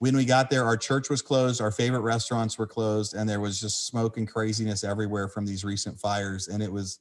When 0.00 0.16
we 0.16 0.24
got 0.24 0.48
there, 0.50 0.64
our 0.64 0.76
church 0.76 1.10
was 1.10 1.22
closed, 1.22 1.60
our 1.60 1.72
favorite 1.72 2.00
restaurants 2.00 2.58
were 2.58 2.66
closed, 2.66 3.14
and 3.14 3.28
there 3.28 3.40
was 3.40 3.60
just 3.60 3.86
smoke 3.86 4.16
and 4.16 4.30
craziness 4.30 4.84
everywhere 4.84 5.28
from 5.28 5.44
these 5.44 5.64
recent 5.64 5.98
fires. 5.98 6.48
And 6.48 6.62
it 6.62 6.72
was, 6.72 7.00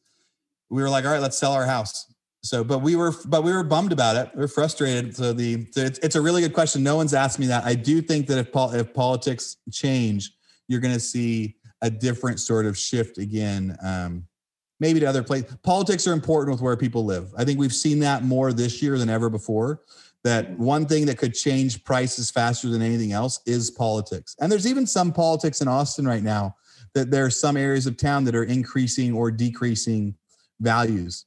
we 0.69 0.81
were 0.81 0.89
like, 0.89 1.05
all 1.05 1.11
right, 1.11 1.21
let's 1.21 1.37
sell 1.37 1.53
our 1.53 1.65
house. 1.65 2.11
So, 2.43 2.63
but 2.63 2.79
we 2.79 2.95
were, 2.95 3.13
but 3.25 3.43
we 3.43 3.51
were 3.51 3.63
bummed 3.63 3.91
about 3.91 4.15
it. 4.15 4.31
We 4.35 4.43
are 4.43 4.47
frustrated. 4.47 5.15
So 5.15 5.33
the, 5.33 5.67
so 5.71 5.81
it's, 5.81 5.99
it's 5.99 6.15
a 6.15 6.21
really 6.21 6.41
good 6.41 6.53
question. 6.53 6.81
No 6.81 6.95
one's 6.95 7.13
asked 7.13 7.39
me 7.39 7.47
that. 7.47 7.65
I 7.65 7.75
do 7.75 8.01
think 8.01 8.27
that 8.27 8.37
if 8.37 8.51
pol- 8.51 8.73
if 8.73 8.93
politics 8.93 9.57
change, 9.71 10.31
you're 10.67 10.79
going 10.79 10.93
to 10.93 10.99
see 10.99 11.55
a 11.81 11.89
different 11.89 12.39
sort 12.39 12.65
of 12.65 12.77
shift 12.77 13.17
again. 13.17 13.75
Um, 13.83 14.27
maybe 14.79 14.99
to 14.99 15.05
other 15.05 15.23
places. 15.23 15.55
Politics 15.63 16.07
are 16.07 16.13
important 16.13 16.53
with 16.53 16.61
where 16.61 16.77
people 16.77 17.05
live. 17.05 17.33
I 17.37 17.43
think 17.43 17.59
we've 17.59 17.73
seen 17.73 17.99
that 17.99 18.23
more 18.23 18.53
this 18.53 18.81
year 18.81 18.97
than 18.97 19.09
ever 19.09 19.29
before. 19.29 19.81
That 20.23 20.57
one 20.57 20.85
thing 20.85 21.05
that 21.05 21.17
could 21.17 21.33
change 21.33 21.83
prices 21.83 22.29
faster 22.29 22.69
than 22.69 22.81
anything 22.81 23.11
else 23.11 23.39
is 23.45 23.71
politics. 23.71 24.35
And 24.39 24.51
there's 24.51 24.67
even 24.67 24.85
some 24.85 25.13
politics 25.13 25.61
in 25.61 25.67
Austin 25.67 26.07
right 26.07 26.23
now 26.23 26.55
that 26.93 27.11
there 27.11 27.25
are 27.25 27.29
some 27.29 27.55
areas 27.55 27.85
of 27.85 27.95
town 27.97 28.23
that 28.25 28.35
are 28.35 28.43
increasing 28.43 29.13
or 29.13 29.31
decreasing 29.31 30.15
values 30.59 31.25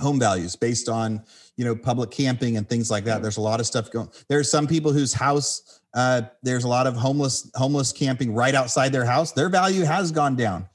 home 0.00 0.18
values 0.18 0.56
based 0.56 0.88
on 0.88 1.22
you 1.56 1.64
know 1.64 1.74
public 1.76 2.10
camping 2.10 2.56
and 2.56 2.68
things 2.68 2.90
like 2.90 3.04
that 3.04 3.22
there's 3.22 3.36
a 3.36 3.40
lot 3.40 3.60
of 3.60 3.66
stuff 3.66 3.90
going 3.90 4.08
there's 4.28 4.50
some 4.50 4.66
people 4.66 4.92
whose 4.92 5.12
house 5.12 5.80
uh, 5.94 6.22
there's 6.42 6.64
a 6.64 6.68
lot 6.68 6.88
of 6.88 6.96
homeless 6.96 7.48
homeless 7.54 7.92
camping 7.92 8.34
right 8.34 8.56
outside 8.56 8.92
their 8.92 9.04
house 9.04 9.30
their 9.32 9.48
value 9.48 9.84
has 9.84 10.10
gone 10.10 10.34
down 10.34 10.68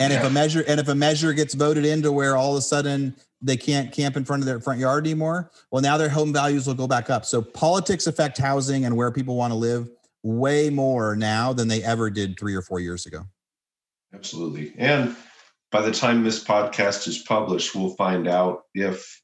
and 0.00 0.12
if 0.12 0.22
a 0.22 0.30
measure 0.30 0.64
and 0.66 0.80
if 0.80 0.88
a 0.88 0.94
measure 0.94 1.32
gets 1.32 1.54
voted 1.54 1.84
into 1.84 2.12
where 2.12 2.36
all 2.36 2.52
of 2.52 2.58
a 2.58 2.62
sudden 2.62 3.14
they 3.42 3.56
can't 3.56 3.92
camp 3.92 4.16
in 4.16 4.24
front 4.24 4.42
of 4.42 4.46
their 4.46 4.60
front 4.60 4.80
yard 4.80 5.06
anymore 5.06 5.50
well 5.70 5.82
now 5.82 5.96
their 5.96 6.08
home 6.08 6.32
values 6.32 6.66
will 6.66 6.74
go 6.74 6.86
back 6.86 7.10
up 7.10 7.24
so 7.24 7.42
politics 7.42 8.06
affect 8.06 8.38
housing 8.38 8.84
and 8.84 8.96
where 8.96 9.10
people 9.10 9.36
want 9.36 9.50
to 9.50 9.56
live 9.56 9.88
way 10.22 10.70
more 10.70 11.14
now 11.16 11.52
than 11.52 11.68
they 11.68 11.82
ever 11.82 12.10
did 12.10 12.38
three 12.38 12.54
or 12.54 12.62
four 12.62 12.80
years 12.80 13.06
ago 13.06 13.24
Absolutely. 14.14 14.72
And 14.78 15.16
by 15.70 15.82
the 15.82 15.92
time 15.92 16.22
this 16.22 16.42
podcast 16.42 17.08
is 17.08 17.18
published, 17.18 17.74
we'll 17.74 17.96
find 17.96 18.28
out 18.28 18.62
if 18.74 19.20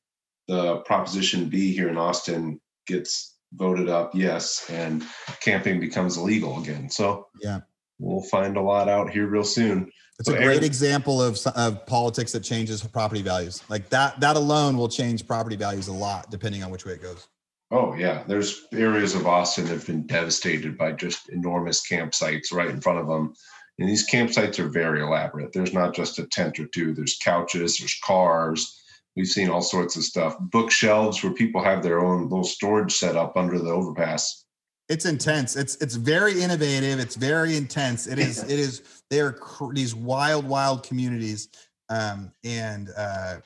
the 0.48 0.78
Proposition 0.78 1.48
B 1.48 1.72
here 1.72 1.88
in 1.88 1.96
Austin 1.96 2.60
gets 2.86 3.36
voted 3.54 3.88
up, 3.88 4.14
yes, 4.14 4.68
and 4.68 5.04
camping 5.40 5.78
becomes 5.78 6.16
illegal 6.16 6.60
again. 6.60 6.90
So 6.90 7.28
yeah, 7.40 7.60
we'll 8.00 8.22
find 8.22 8.56
a 8.56 8.60
lot 8.62 8.88
out 8.88 9.10
here 9.10 9.26
real 9.26 9.44
soon. 9.44 9.90
it's 10.18 10.28
a 10.28 10.32
great 10.32 10.44
Aaron- 10.44 10.64
example 10.64 11.22
of, 11.22 11.38
of 11.54 11.86
politics 11.86 12.32
that 12.32 12.40
changes 12.40 12.82
property 12.82 13.22
values 13.22 13.62
like 13.68 13.88
that 13.90 14.18
that 14.20 14.36
alone 14.36 14.76
will 14.76 14.88
change 14.88 15.26
property 15.26 15.56
values 15.56 15.88
a 15.88 15.92
lot 15.92 16.30
depending 16.30 16.64
on 16.64 16.70
which 16.70 16.84
way 16.84 16.92
it 16.92 17.02
goes 17.02 17.28
Oh 17.72 17.94
yeah, 17.94 18.24
there's 18.26 18.66
areas 18.72 19.14
of 19.14 19.26
Austin 19.28 19.66
that 19.66 19.74
have 19.74 19.86
been 19.86 20.06
devastated 20.06 20.76
by 20.76 20.92
just 20.92 21.28
enormous 21.28 21.86
campsites 21.88 22.52
right 22.52 22.68
in 22.68 22.80
front 22.80 22.98
of 22.98 23.06
them. 23.06 23.34
And 23.78 23.88
these 23.88 24.10
campsites 24.10 24.58
are 24.58 24.68
very 24.68 25.02
elaborate. 25.02 25.52
There's 25.52 25.72
not 25.72 25.94
just 25.94 26.18
a 26.18 26.26
tent 26.26 26.58
or 26.58 26.66
two. 26.66 26.92
There's 26.92 27.18
couches, 27.18 27.78
there's 27.78 27.98
cars. 28.04 28.76
We've 29.16 29.26
seen 29.26 29.48
all 29.50 29.62
sorts 29.62 29.96
of 29.96 30.02
stuff. 30.02 30.36
Bookshelves 30.40 31.22
where 31.22 31.32
people 31.32 31.62
have 31.62 31.82
their 31.82 32.00
own 32.00 32.24
little 32.24 32.44
storage 32.44 32.92
set 32.92 33.16
up 33.16 33.36
under 33.36 33.58
the 33.58 33.70
overpass. 33.70 34.44
It's 34.90 35.06
intense 35.06 35.56
it's 35.56 35.76
it's 35.76 35.94
very 35.94 36.42
innovative 36.42 36.98
it's 36.98 37.14
very 37.16 37.56
intense 37.56 38.06
it 38.06 38.18
is 38.18 38.42
it 38.42 38.58
is 38.58 39.02
they 39.08 39.20
are 39.20 39.32
cr- 39.32 39.72
these 39.72 39.94
wild 39.94 40.46
wild 40.46 40.82
communities 40.82 41.48
um 41.88 42.30
and 42.44 42.90
uh 42.96 43.36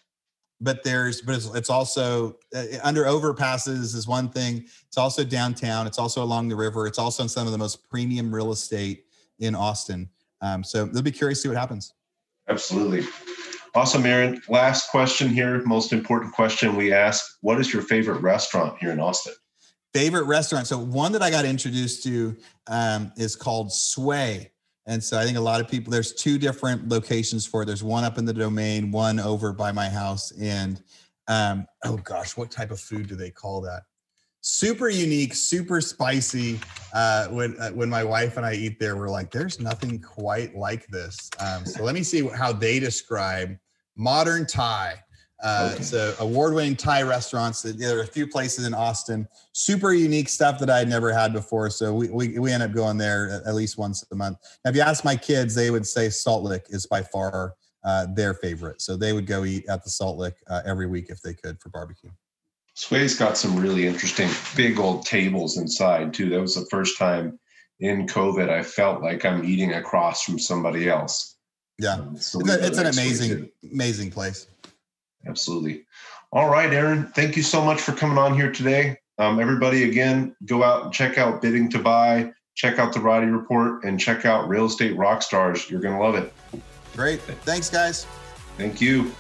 but 0.61 0.83
there's 0.83 1.21
but 1.21 1.35
it's, 1.35 1.47
it's 1.55 1.71
also 1.71 2.37
uh, 2.57 2.65
under 2.83 3.05
overpasses 3.05 3.95
is 3.95 4.09
one 4.09 4.29
thing 4.29 4.65
it's 4.87 4.99
also 4.99 5.23
downtown 5.23 5.87
it's 5.87 5.99
also 5.99 6.25
along 6.25 6.49
the 6.49 6.57
river 6.57 6.87
it's 6.87 6.99
also 6.99 7.23
in 7.23 7.29
some 7.29 7.47
of 7.47 7.53
the 7.53 7.59
most 7.59 7.89
premium 7.89 8.35
real 8.35 8.51
estate 8.51 9.05
in 9.39 9.55
austin 9.55 10.09
um 10.41 10.65
so 10.65 10.87
they'll 10.87 11.03
be 11.03 11.13
curious 11.13 11.39
to 11.39 11.43
see 11.43 11.49
what 11.49 11.59
happens 11.59 11.93
Absolutely. 12.49 13.07
Awesome, 13.75 14.07
Aaron. 14.07 14.41
Last 14.49 14.91
question 14.91 15.29
here, 15.29 15.63
most 15.65 15.93
important 15.93 16.33
question 16.33 16.77
we 16.77 16.93
ask. 16.93 17.39
What 17.41 17.59
is 17.59 17.73
your 17.73 17.83
favorite 17.83 18.21
restaurant 18.21 18.79
here 18.79 18.93
in 18.93 19.01
Austin? 19.01 19.35
Favorite 19.95 20.25
restaurant. 20.25 20.67
So 20.67 20.77
one 20.79 21.13
that 21.13 21.23
I 21.23 21.31
got 21.31 21.45
introduced 21.45 22.03
to 22.03 22.37
um, 22.67 23.13
is 23.17 23.37
called 23.37 23.73
Sway. 23.73 24.51
And 24.87 25.03
so 25.03 25.19
I 25.19 25.25
think 25.25 25.39
a 25.39 25.41
lot 25.41 25.61
of 25.61 25.69
people, 25.69 25.91
there's 25.91 26.13
two 26.13 26.37
different 26.37 26.89
locations 26.89 27.47
for 27.47 27.63
it. 27.63 27.67
There's 27.67 27.85
one 27.85 28.05
up 28.05 28.19
in 28.19 28.25
the 28.27 28.35
domain, 28.35 28.91
one 28.91 29.19
over 29.19 29.53
by 29.53 29.73
my 29.73 29.89
house. 29.89 30.33
And 30.33 30.83
um, 31.29 31.67
oh 31.85 31.97
gosh, 31.97 32.37
what 32.37 32.51
type 32.51 32.71
of 32.71 32.81
food 32.81 33.09
do 33.09 33.15
they 33.15 33.31
call 33.31 33.63
that? 33.63 33.85
Super 34.43 34.91
unique, 34.91 35.35
super 35.35 35.81
spicy. 35.81 36.61
Uh, 36.93 37.29
when 37.29 37.57
uh, 37.59 37.71
when 37.71 37.89
my 37.89 38.05
wife 38.05 38.37
and 38.37 38.45
I 38.45 38.53
eat 38.53 38.79
there, 38.79 38.95
we're 38.97 39.09
like, 39.09 39.31
there's 39.31 39.59
nothing 39.59 39.99
quite 40.03 40.55
like 40.55 40.87
this. 40.89 41.31
Um, 41.41 41.65
so 41.65 41.83
let 41.83 41.95
me 41.95 42.03
see 42.03 42.29
how 42.29 42.53
they 42.53 42.79
describe 42.79 43.57
modern 43.97 44.45
Thai. 44.45 44.97
Uh, 45.43 45.73
Okay. 45.75 45.83
So 45.83 46.15
award-winning 46.21 46.77
Thai 46.77 47.03
restaurants. 47.03 47.63
There 47.63 47.99
are 47.99 48.03
a 48.03 48.07
few 48.07 48.27
places 48.27 48.67
in 48.67 48.75
Austin. 48.75 49.29
Super 49.53 49.93
unique 49.93 50.29
stuff 50.29 50.59
that 50.61 50.71
I 50.71 50.79
had 50.79 50.89
never 50.89 51.13
had 51.13 51.33
before. 51.33 51.71
So 51.71 51.95
we 51.95 52.09
we, 52.09 52.39
we 52.39 52.53
end 52.53 52.63
up 52.63 52.73
going 52.73 52.97
there 52.97 53.31
at, 53.31 53.47
at 53.49 53.55
least 53.55 53.77
once 53.77 54.05
a 54.11 54.15
month. 54.15 54.39
Now, 54.65 54.71
if 54.71 54.77
you 54.77 54.83
ask 54.83 55.05
my 55.05 55.17
kids, 55.17 55.55
they 55.55 55.71
would 55.71 55.87
say 55.87 56.09
Salt 56.09 56.45
Lick 56.45 56.67
is 56.71 56.87
by 56.87 57.03
far 57.03 57.55
uh, 57.85 58.07
their 58.15 58.33
favorite. 58.35 58.81
So 58.81 58.97
they 58.97 59.13
would 59.13 59.27
go 59.27 59.45
eat 59.45 59.67
at 59.69 59.85
the 59.85 59.91
Salt 59.91 60.17
Lick 60.17 60.37
uh, 60.49 60.63
every 60.65 60.87
week 60.87 61.07
if 61.11 61.21
they 61.21 61.35
could 61.35 61.61
for 61.61 61.69
barbecue. 61.69 62.11
Sway's 62.75 63.17
got 63.17 63.37
some 63.37 63.59
really 63.59 63.87
interesting 63.87 64.29
big 64.57 64.79
old 64.79 65.05
tables 65.07 65.59
inside 65.59 66.15
too. 66.15 66.31
That 66.31 66.41
was 66.41 66.55
the 66.55 66.67
first 66.71 66.99
time 66.99 67.39
in 67.81 68.07
COVID 68.07 68.49
I 68.49 68.63
felt 68.63 69.03
like 69.03 69.25
I'm 69.25 69.45
eating 69.45 69.75
across 69.75 70.23
from 70.23 70.39
somebody 70.39 70.89
else. 70.89 71.37
Yeah, 71.79 71.95
Um, 71.95 72.17
so 72.17 72.41
it's, 72.41 72.51
a, 72.51 72.67
it's 72.67 72.79
an 72.79 72.87
amazing 72.87 73.51
amazing 73.73 74.11
place. 74.11 74.47
Absolutely. 75.27 75.85
All 76.33 76.49
right, 76.49 76.73
Aaron. 76.73 77.07
Thank 77.15 77.37
you 77.37 77.43
so 77.43 77.65
much 77.65 77.81
for 77.81 77.93
coming 77.93 78.19
on 78.19 78.35
here 78.35 78.51
today. 78.51 78.99
Um, 79.19 79.39
everybody, 79.39 79.85
again, 79.85 80.35
go 80.47 80.65
out 80.65 80.85
and 80.85 80.93
check 80.93 81.19
out 81.19 81.41
Bidding 81.41 81.69
to 81.71 81.79
Buy, 81.79 82.33
check 82.57 82.79
out 82.79 82.93
the 82.93 83.01
Roddy 83.01 83.27
Report, 83.27 83.85
and 83.85 83.99
check 83.99 84.25
out 84.25 84.49
Real 84.49 84.67
Estate 84.67 84.97
Rockstars. 84.97 85.71
You're 85.71 85.81
going 85.81 85.95
to 85.95 86.03
love 86.03 86.17
it. 86.17 86.33
Great. 86.97 87.21
Thanks, 87.21 87.71
guys. 87.71 88.07
Thank 88.57 88.81
you. 88.81 89.13